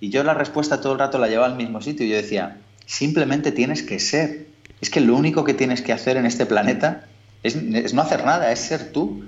Y 0.00 0.10
yo 0.10 0.24
la 0.24 0.34
respuesta 0.34 0.80
todo 0.80 0.94
el 0.94 0.98
rato 0.98 1.18
la 1.18 1.28
llevaba 1.28 1.46
al 1.46 1.54
mismo 1.54 1.80
sitio 1.80 2.04
y 2.04 2.08
yo 2.08 2.16
decía, 2.16 2.56
simplemente 2.86 3.52
tienes 3.52 3.84
que 3.84 4.00
ser. 4.00 4.48
Es 4.80 4.90
que 4.90 5.00
lo 5.00 5.14
único 5.14 5.44
que 5.44 5.54
tienes 5.54 5.80
que 5.80 5.92
hacer 5.92 6.16
en 6.16 6.26
este 6.26 6.44
planeta 6.44 7.04
es, 7.44 7.54
no 7.92 8.02
hacer 8.02 8.24
nada, 8.24 8.50
es 8.50 8.58
ser 8.58 8.90
tú. 8.90 9.22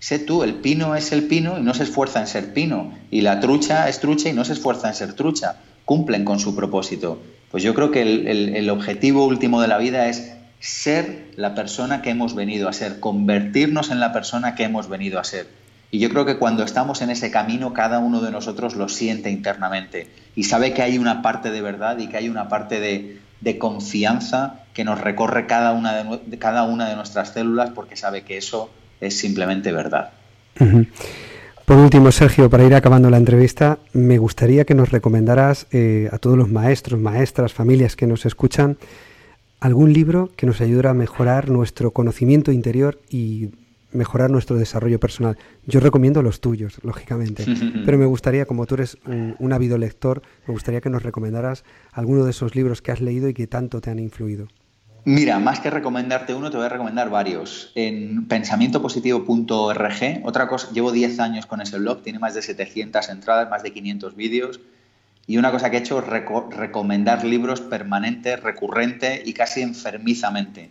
Sé 0.00 0.18
tú, 0.18 0.42
el 0.42 0.56
pino 0.56 0.96
es 0.96 1.12
el 1.12 1.22
pino 1.22 1.58
y 1.58 1.62
no 1.62 1.72
se 1.72 1.84
esfuerza 1.84 2.20
en 2.20 2.26
ser 2.26 2.52
pino. 2.52 2.92
Y 3.10 3.22
la 3.22 3.40
trucha 3.40 3.88
es 3.88 4.00
trucha 4.00 4.28
y 4.28 4.34
no 4.34 4.44
se 4.44 4.52
esfuerza 4.52 4.88
en 4.88 4.94
ser 4.94 5.14
trucha. 5.14 5.56
Cumplen 5.86 6.26
con 6.26 6.38
su 6.40 6.54
propósito. 6.54 7.22
Pues 7.54 7.62
yo 7.62 7.72
creo 7.72 7.92
que 7.92 8.02
el, 8.02 8.68
objetivo 8.68 9.26
último 9.26 9.62
de 9.62 9.68
la 9.68 9.78
vida 9.78 10.08
es 10.08 10.34
ser 10.58 11.30
la 11.36 11.54
persona 11.54 12.02
que 12.02 12.10
hemos 12.10 12.34
venido 12.34 12.68
a 12.68 12.72
ser, 12.72 12.98
convertirnos 12.98 13.92
en 13.92 14.00
la 14.00 14.12
persona 14.12 14.56
que 14.56 14.64
hemos 14.64 14.88
venido 14.88 15.20
a 15.20 15.24
ser. 15.24 15.46
Y 15.92 16.00
yo 16.00 16.08
creo 16.08 16.26
que 16.26 16.36
cuando 16.36 16.64
estamos 16.64 17.00
en 17.00 17.10
ese 17.10 17.30
camino, 17.30 17.72
cada 17.72 18.00
uno 18.00 18.20
de 18.22 18.32
nosotros 18.32 18.74
lo 18.74 18.88
siente 18.88 19.30
internamente 19.30 20.08
y 20.34 20.42
sabe 20.42 20.74
que 20.74 20.82
hay 20.82 20.98
una 20.98 21.22
parte 21.22 21.52
de 21.52 21.62
verdad 21.62 21.96
y 21.98 22.08
que 22.08 22.16
hay 22.16 22.28
una 22.28 22.48
parte 22.48 22.80
de, 22.80 23.58
confianza 23.60 24.64
que 24.72 24.82
nos 24.82 25.00
recorre 25.00 25.46
cada 25.46 25.74
una 25.74 26.02
de, 26.02 26.38
cada 26.38 26.64
una 26.64 26.88
de 26.88 26.96
nuestras 26.96 27.34
células 27.34 27.70
porque 27.70 27.94
sabe 27.94 28.22
que 28.22 28.36
eso 28.36 28.68
es 29.00 29.16
simplemente 29.16 29.70
verdad. 29.70 30.10
Por 31.64 31.78
último, 31.78 32.12
Sergio, 32.12 32.50
para 32.50 32.64
ir 32.64 32.74
acabando 32.74 33.08
la 33.08 33.16
entrevista, 33.16 33.78
me 33.94 34.18
gustaría 34.18 34.66
que 34.66 34.74
nos 34.74 34.90
recomendaras 34.90 35.66
eh, 35.72 36.10
a 36.12 36.18
todos 36.18 36.36
los 36.36 36.50
maestros, 36.50 37.00
maestras, 37.00 37.54
familias 37.54 37.96
que 37.96 38.06
nos 38.06 38.26
escuchan, 38.26 38.76
algún 39.60 39.94
libro 39.94 40.30
que 40.36 40.46
nos 40.46 40.60
ayude 40.60 40.86
a 40.88 40.92
mejorar 40.92 41.48
nuestro 41.48 41.90
conocimiento 41.92 42.52
interior 42.52 43.00
y 43.08 43.48
mejorar 43.92 44.30
nuestro 44.30 44.56
desarrollo 44.56 45.00
personal. 45.00 45.38
Yo 45.66 45.80
recomiendo 45.80 46.20
los 46.20 46.42
tuyos, 46.42 46.78
lógicamente, 46.82 47.46
pero 47.86 47.96
me 47.96 48.04
gustaría, 48.04 48.44
como 48.44 48.66
tú 48.66 48.74
eres 48.74 48.98
un, 49.06 49.52
ávido 49.54 49.78
lector, 49.78 50.20
me 50.46 50.52
gustaría 50.52 50.82
que 50.82 50.90
nos 50.90 51.02
recomendaras 51.02 51.64
alguno 51.92 52.24
de 52.24 52.32
esos 52.32 52.54
libros 52.54 52.82
que 52.82 52.92
has 52.92 53.00
leído 53.00 53.26
y 53.28 53.32
que 53.32 53.46
tanto 53.46 53.80
te 53.80 53.90
han 53.90 54.00
influido. 54.00 54.48
Mira, 55.06 55.38
más 55.38 55.60
que 55.60 55.68
recomendarte 55.68 56.32
uno, 56.32 56.50
te 56.50 56.56
voy 56.56 56.64
a 56.64 56.70
recomendar 56.70 57.10
varios. 57.10 57.72
En 57.74 58.26
pensamientopositivo.org, 58.26 60.20
otra 60.24 60.48
cosa, 60.48 60.70
llevo 60.72 60.92
10 60.92 61.20
años 61.20 61.44
con 61.44 61.60
ese 61.60 61.78
blog, 61.78 62.02
tiene 62.02 62.18
más 62.18 62.34
de 62.34 62.40
700 62.40 63.10
entradas, 63.10 63.50
más 63.50 63.62
de 63.62 63.72
500 63.72 64.16
vídeos, 64.16 64.60
y 65.26 65.36
una 65.36 65.50
cosa 65.50 65.70
que 65.70 65.76
he 65.76 65.80
hecho 65.80 65.98
es 65.98 66.06
recomendar 66.06 67.22
libros 67.24 67.60
permanente, 67.60 68.36
recurrente 68.36 69.22
y 69.24 69.34
casi 69.34 69.60
enfermizamente 69.60 70.70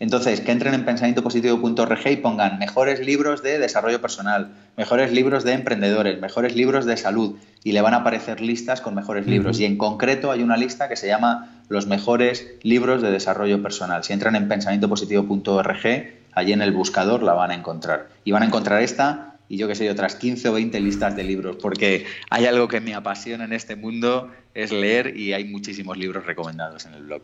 entonces, 0.00 0.40
que 0.40 0.50
entren 0.50 0.72
en 0.72 0.86
pensamientopositivo.org 0.86 2.06
y 2.06 2.16
pongan 2.16 2.58
mejores 2.58 3.00
libros 3.00 3.42
de 3.42 3.58
desarrollo 3.58 4.00
personal, 4.00 4.48
mejores 4.78 5.12
libros 5.12 5.44
de 5.44 5.52
emprendedores, 5.52 6.18
mejores 6.18 6.56
libros 6.56 6.86
de 6.86 6.96
salud 6.96 7.36
y 7.62 7.72
le 7.72 7.82
van 7.82 7.92
a 7.92 7.98
aparecer 7.98 8.40
listas 8.40 8.80
con 8.80 8.94
mejores 8.94 9.26
libros. 9.26 9.60
Y 9.60 9.66
en 9.66 9.76
concreto 9.76 10.32
hay 10.32 10.42
una 10.42 10.56
lista 10.56 10.88
que 10.88 10.96
se 10.96 11.06
llama 11.06 11.60
los 11.68 11.86
mejores 11.86 12.46
libros 12.62 13.02
de 13.02 13.10
desarrollo 13.10 13.62
personal. 13.62 14.02
Si 14.02 14.14
entran 14.14 14.36
en 14.36 14.48
pensamientopositivo.org, 14.48 15.86
allí 16.32 16.52
en 16.54 16.62
el 16.62 16.72
buscador 16.72 17.22
la 17.22 17.34
van 17.34 17.50
a 17.50 17.54
encontrar. 17.54 18.08
Y 18.24 18.32
van 18.32 18.42
a 18.42 18.46
encontrar 18.46 18.80
esta 18.82 19.29
y 19.50 19.56
yo 19.56 19.66
que 19.66 19.74
sé, 19.74 19.90
otras 19.90 20.14
15 20.14 20.48
o 20.48 20.52
20 20.52 20.78
listas 20.78 21.16
de 21.16 21.24
libros, 21.24 21.56
porque 21.60 22.06
hay 22.30 22.46
algo 22.46 22.68
que 22.68 22.80
me 22.80 22.94
apasiona 22.94 23.44
en 23.44 23.52
este 23.52 23.74
mundo, 23.74 24.30
es 24.54 24.70
leer 24.70 25.16
y 25.16 25.32
hay 25.32 25.44
muchísimos 25.44 25.98
libros 25.98 26.24
recomendados 26.24 26.86
en 26.86 26.94
el 26.94 27.02
blog. 27.02 27.22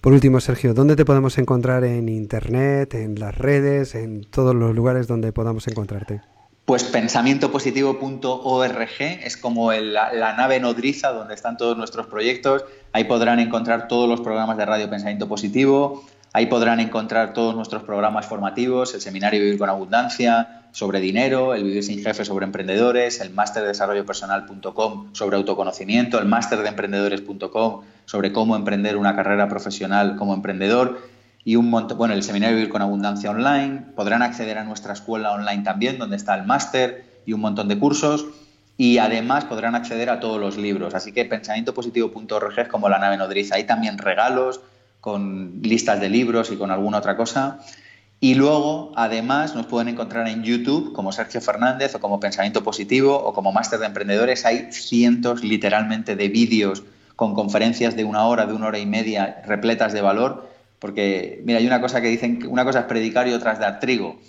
Por 0.00 0.12
último, 0.12 0.38
Sergio, 0.38 0.74
¿dónde 0.74 0.94
te 0.94 1.04
podemos 1.04 1.36
encontrar 1.38 1.82
en 1.82 2.08
Internet, 2.08 2.94
en 2.94 3.18
las 3.18 3.36
redes, 3.36 3.96
en 3.96 4.22
todos 4.22 4.54
los 4.54 4.76
lugares 4.76 5.08
donde 5.08 5.32
podamos 5.32 5.66
encontrarte? 5.66 6.20
Pues 6.66 6.84
pensamientopositivo.org 6.84 9.00
es 9.00 9.36
como 9.36 9.72
la, 9.72 10.12
la, 10.12 10.36
nave 10.36 10.60
nodriza 10.60 11.10
donde 11.10 11.34
están 11.34 11.56
todos 11.56 11.76
nuestros 11.76 12.06
proyectos. 12.06 12.64
Ahí 12.92 13.02
podrán 13.04 13.40
encontrar 13.40 13.88
todos 13.88 14.08
los 14.08 14.20
programas 14.20 14.56
de 14.56 14.66
Radio 14.66 14.88
Pensamiento 14.88 15.26
Positivo. 15.26 16.04
Ahí 16.32 16.46
podrán 16.46 16.78
encontrar 16.78 17.32
todos 17.32 17.56
nuestros 17.56 17.82
programas 17.82 18.26
formativos, 18.26 18.94
el 18.94 19.00
seminario 19.00 19.40
Vivir 19.40 19.58
con 19.58 19.68
Abundancia, 19.68 20.59
sobre 20.72 21.00
dinero, 21.00 21.54
el 21.54 21.64
Vivir 21.64 21.82
sin 21.82 22.02
Jefe 22.02 22.24
sobre 22.24 22.46
emprendedores, 22.46 23.20
el 23.20 23.30
máster 23.30 23.62
de 23.62 23.68
desarrollo 23.68 24.06
personal.com 24.06 25.14
sobre 25.14 25.36
autoconocimiento, 25.36 26.18
el 26.18 26.26
máster 26.26 26.60
de 26.60 26.68
emprendedores.com 26.68 27.82
sobre 28.04 28.32
cómo 28.32 28.56
emprender 28.56 28.96
una 28.96 29.14
carrera 29.14 29.48
profesional 29.48 30.16
como 30.16 30.34
emprendedor 30.34 30.98
y 31.44 31.56
un 31.56 31.70
montón, 31.70 31.96
bueno, 31.96 32.14
el 32.14 32.22
seminario 32.22 32.56
Vivir 32.56 32.70
con 32.70 32.82
Abundancia 32.82 33.30
online. 33.30 33.82
Podrán 33.96 34.22
acceder 34.22 34.58
a 34.58 34.64
nuestra 34.64 34.92
escuela 34.92 35.32
online 35.32 35.62
también, 35.62 35.98
donde 35.98 36.16
está 36.16 36.34
el 36.34 36.44
máster 36.44 37.04
y 37.24 37.32
un 37.32 37.40
montón 37.40 37.68
de 37.68 37.78
cursos. 37.78 38.26
Y 38.76 38.98
además 38.98 39.44
podrán 39.44 39.74
acceder 39.74 40.10
a 40.10 40.20
todos 40.20 40.40
los 40.40 40.56
libros. 40.56 40.94
Así 40.94 41.12
que 41.12 41.24
pensamientopositivo.org 41.24 42.58
es 42.58 42.68
como 42.68 42.88
la 42.88 42.98
nave 42.98 43.16
nodriza. 43.16 43.56
Hay 43.56 43.64
también 43.64 43.98
regalos 43.98 44.60
con 45.00 45.60
listas 45.62 46.00
de 46.00 46.08
libros 46.10 46.50
y 46.50 46.56
con 46.56 46.70
alguna 46.70 46.98
otra 46.98 47.16
cosa. 47.16 47.60
Y 48.22 48.34
luego, 48.34 48.92
además, 48.96 49.54
nos 49.54 49.64
pueden 49.64 49.88
encontrar 49.88 50.28
en 50.28 50.42
YouTube 50.42 50.92
como 50.92 51.10
Sergio 51.10 51.40
Fernández 51.40 51.94
o 51.94 52.00
como 52.00 52.20
Pensamiento 52.20 52.62
Positivo 52.62 53.16
o 53.16 53.32
como 53.32 53.50
Máster 53.50 53.78
de 53.78 53.86
Emprendedores. 53.86 54.44
Hay 54.44 54.70
cientos, 54.72 55.42
literalmente, 55.42 56.16
de 56.16 56.28
vídeos 56.28 56.82
con 57.16 57.32
conferencias 57.32 57.96
de 57.96 58.04
una 58.04 58.26
hora, 58.26 58.44
de 58.44 58.52
una 58.52 58.66
hora 58.66 58.78
y 58.78 58.84
media, 58.84 59.40
repletas 59.46 59.94
de 59.94 60.02
valor. 60.02 60.50
Porque, 60.80 61.40
mira, 61.46 61.60
hay 61.60 61.66
una 61.66 61.80
cosa 61.80 62.02
que 62.02 62.08
dicen, 62.08 62.46
una 62.46 62.66
cosa 62.66 62.80
es 62.80 62.84
predicar 62.84 63.26
y 63.26 63.32
otra 63.32 63.52
es 63.52 63.58
dar 63.58 63.80
trigo. 63.80 64.20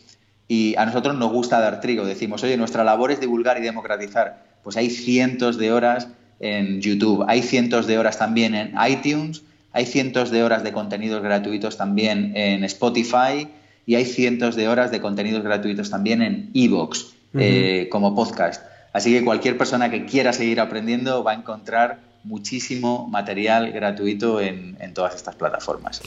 Y 0.48 0.74
a 0.78 0.86
nosotros 0.86 1.18
nos 1.18 1.32
gusta 1.34 1.60
dar 1.60 1.82
trigo. 1.82 2.06
Decimos, 2.06 2.44
oye, 2.44 2.56
nuestra 2.56 2.86
labor 2.86 3.12
es 3.12 3.20
divulgar 3.20 3.58
y 3.58 3.62
democratizar. 3.62 4.46
Pues 4.64 4.78
hay 4.78 4.90
cientos 4.90 5.58
de 5.58 5.74
horas 5.74 6.08
en 6.40 6.80
YouTube, 6.80 7.26
hay 7.28 7.42
cientos 7.42 7.88
de 7.88 8.00
horas 8.00 8.18
también 8.18 8.56
en 8.56 8.74
iTunes, 8.88 9.44
hay 9.74 9.86
cientos 9.86 10.32
de 10.32 10.44
horas 10.44 10.64
de 10.64 10.72
contenidos 10.72 11.22
gratuitos 11.22 11.78
también 11.78 12.32
en 12.36 12.64
Spotify 12.64 13.50
y 13.86 13.96
hay 13.96 14.06
cientos 14.06 14.56
de 14.56 14.68
horas 14.68 14.92
de 14.92 15.02
contenidos 15.02 15.44
gratuitos 15.44 15.90
también 15.90 16.22
en 16.22 16.50
Evox 16.54 17.14
eh, 17.34 17.88
como 17.92 18.16
podcast. 18.16 18.64
Así 18.94 19.14
que 19.14 19.24
cualquier 19.24 19.58
persona 19.58 19.90
que 19.90 20.06
quiera 20.06 20.34
seguir 20.34 20.60
aprendiendo 20.60 21.24
va 21.24 21.32
a 21.32 21.36
encontrar 21.36 22.00
muchísimo 22.24 23.08
material 23.08 23.72
gratuito 23.72 24.42
en, 24.42 24.78
en 24.80 24.94
todas 24.94 25.16
estas 25.16 25.36
plataformas. 25.36 26.02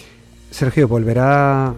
Sergio, 0.51 0.87
¿volverá 0.87 1.75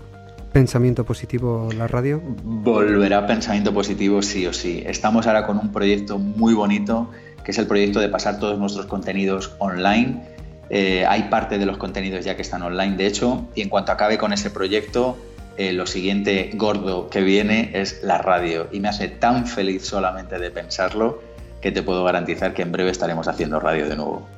Pensamiento 0.53 1.05
Positivo 1.05 1.68
la 1.76 1.86
radio? 1.86 2.20
Volverá 2.22 3.26
Pensamiento 3.26 3.72
Positivo 3.72 4.22
sí 4.22 4.47
o 4.47 4.53
sí. 4.53 4.82
Estamos 4.86 5.26
ahora 5.26 5.47
con 5.47 5.59
un 5.59 5.70
proyecto 5.70 6.18
muy 6.18 6.55
bonito, 6.55 7.11
que 7.44 7.51
es 7.51 7.59
el 7.59 7.66
proyecto 7.66 8.01
de 8.01 8.09
pasar 8.09 8.38
todos 8.38 8.59
nuestros 8.59 8.86
contenidos 8.86 9.55
online. 9.59 10.22
Eh, 10.68 11.05
hay 11.07 11.24
parte 11.24 11.59
de 11.59 11.66
los 11.66 11.76
contenidos 11.76 12.24
ya 12.24 12.36
que 12.36 12.42
están 12.42 12.62
online, 12.62 12.97
de 12.97 13.07
hecho, 13.07 13.49
y 13.55 13.62
en 13.62 13.68
cuanto 13.68 13.92
acabe 13.92 14.18
con 14.18 14.32
ese 14.32 14.51
proyecto, 14.51 15.16
eh, 15.57 15.72
lo 15.72 15.86
siguiente 15.86 16.50
gordo 16.54 17.09
que 17.09 17.22
viene 17.22 17.70
es 17.74 18.02
la 18.02 18.18
radio 18.18 18.68
y 18.72 18.80
me 18.80 18.88
hace 18.88 19.09
tan 19.09 19.46
feliz 19.46 19.84
solamente 19.84 20.38
de 20.38 20.50
pensarlo 20.50 21.22
que 21.61 21.72
te 21.72 21.82
puedo 21.82 22.04
garantizar 22.04 22.54
que 22.54 22.62
en 22.62 22.72
breve 22.72 22.90
estaremos 22.90 23.28
haciendo 23.28 23.59
radio 23.61 23.88
de 23.88 23.96
nuevo. 23.96 24.28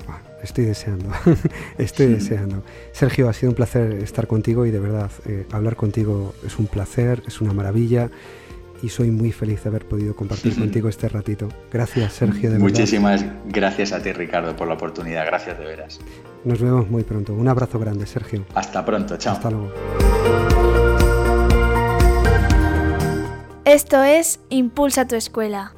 Estoy 0.43 0.64
deseando, 0.64 1.11
estoy 1.79 2.07
deseando. 2.07 2.62
Sergio, 2.93 3.29
ha 3.29 3.33
sido 3.33 3.51
un 3.51 3.57
placer 3.57 3.93
estar 3.95 4.27
contigo 4.27 4.64
y 4.66 4.71
de 4.71 4.79
verdad, 4.79 5.11
eh, 5.27 5.47
hablar 5.53 5.75
contigo 5.77 6.35
es 6.47 6.59
un 6.59 6.66
placer, 6.66 7.23
es 7.27 7.41
una 7.41 7.53
maravilla 7.53 8.09
y 8.83 8.89
soy 8.89 9.11
muy 9.11 9.33
feliz 9.33 9.62
de 9.64 9.71
haber 9.71 9.85
podido 9.85 10.14
compartir 10.14 10.55
contigo 10.59 10.89
este 10.89 11.09
ratito. 11.09 11.49
Gracias, 11.73 12.12
Sergio. 12.12 12.51
De 12.51 12.59
Muchísimas 12.59 13.25
gracias 13.47 13.93
a 13.93 14.03
ti, 14.03 14.12
Ricardo, 14.12 14.55
por 14.57 14.69
la 14.69 14.75
oportunidad. 14.75 15.27
Gracias 15.27 15.59
de 15.59 15.64
veras. 15.64 16.01
Nos 16.45 16.61
vemos 16.61 16.89
muy 16.89 17.03
pronto. 17.03 17.35
Un 17.35 17.49
abrazo 17.49 17.79
grande, 17.79 18.07
Sergio. 18.07 18.45
Hasta 18.55 18.85
pronto, 18.85 19.16
chao. 19.16 19.35
Hasta 19.35 19.51
luego. 19.51 20.58
Esto 23.69 24.03
es 24.03 24.41
Impulsa 24.49 25.07
tu 25.07 25.14
escuela. 25.14 25.75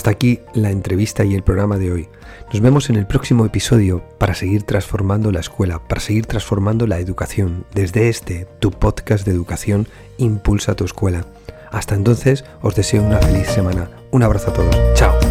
Hasta 0.00 0.12
aquí 0.12 0.40
la 0.54 0.70
entrevista 0.70 1.26
y 1.26 1.34
el 1.34 1.42
programa 1.42 1.76
de 1.76 1.92
hoy. 1.92 2.08
Nos 2.50 2.62
vemos 2.62 2.88
en 2.88 2.96
el 2.96 3.06
próximo 3.06 3.44
episodio 3.44 4.02
para 4.16 4.32
seguir 4.32 4.62
transformando 4.62 5.30
la 5.30 5.40
escuela, 5.40 5.78
para 5.78 6.00
seguir 6.00 6.24
transformando 6.24 6.86
la 6.86 7.00
educación. 7.00 7.66
Desde 7.74 8.08
este, 8.08 8.46
tu 8.60 8.70
podcast 8.70 9.26
de 9.26 9.32
educación, 9.32 9.88
Impulsa 10.16 10.74
tu 10.74 10.86
escuela. 10.86 11.26
Hasta 11.70 11.96
entonces, 11.96 12.46
os 12.62 12.74
deseo 12.74 13.02
una 13.02 13.18
feliz 13.18 13.48
semana. 13.48 13.90
Un 14.10 14.22
abrazo 14.22 14.52
a 14.52 14.54
todos. 14.54 14.74
Chao. 14.94 15.29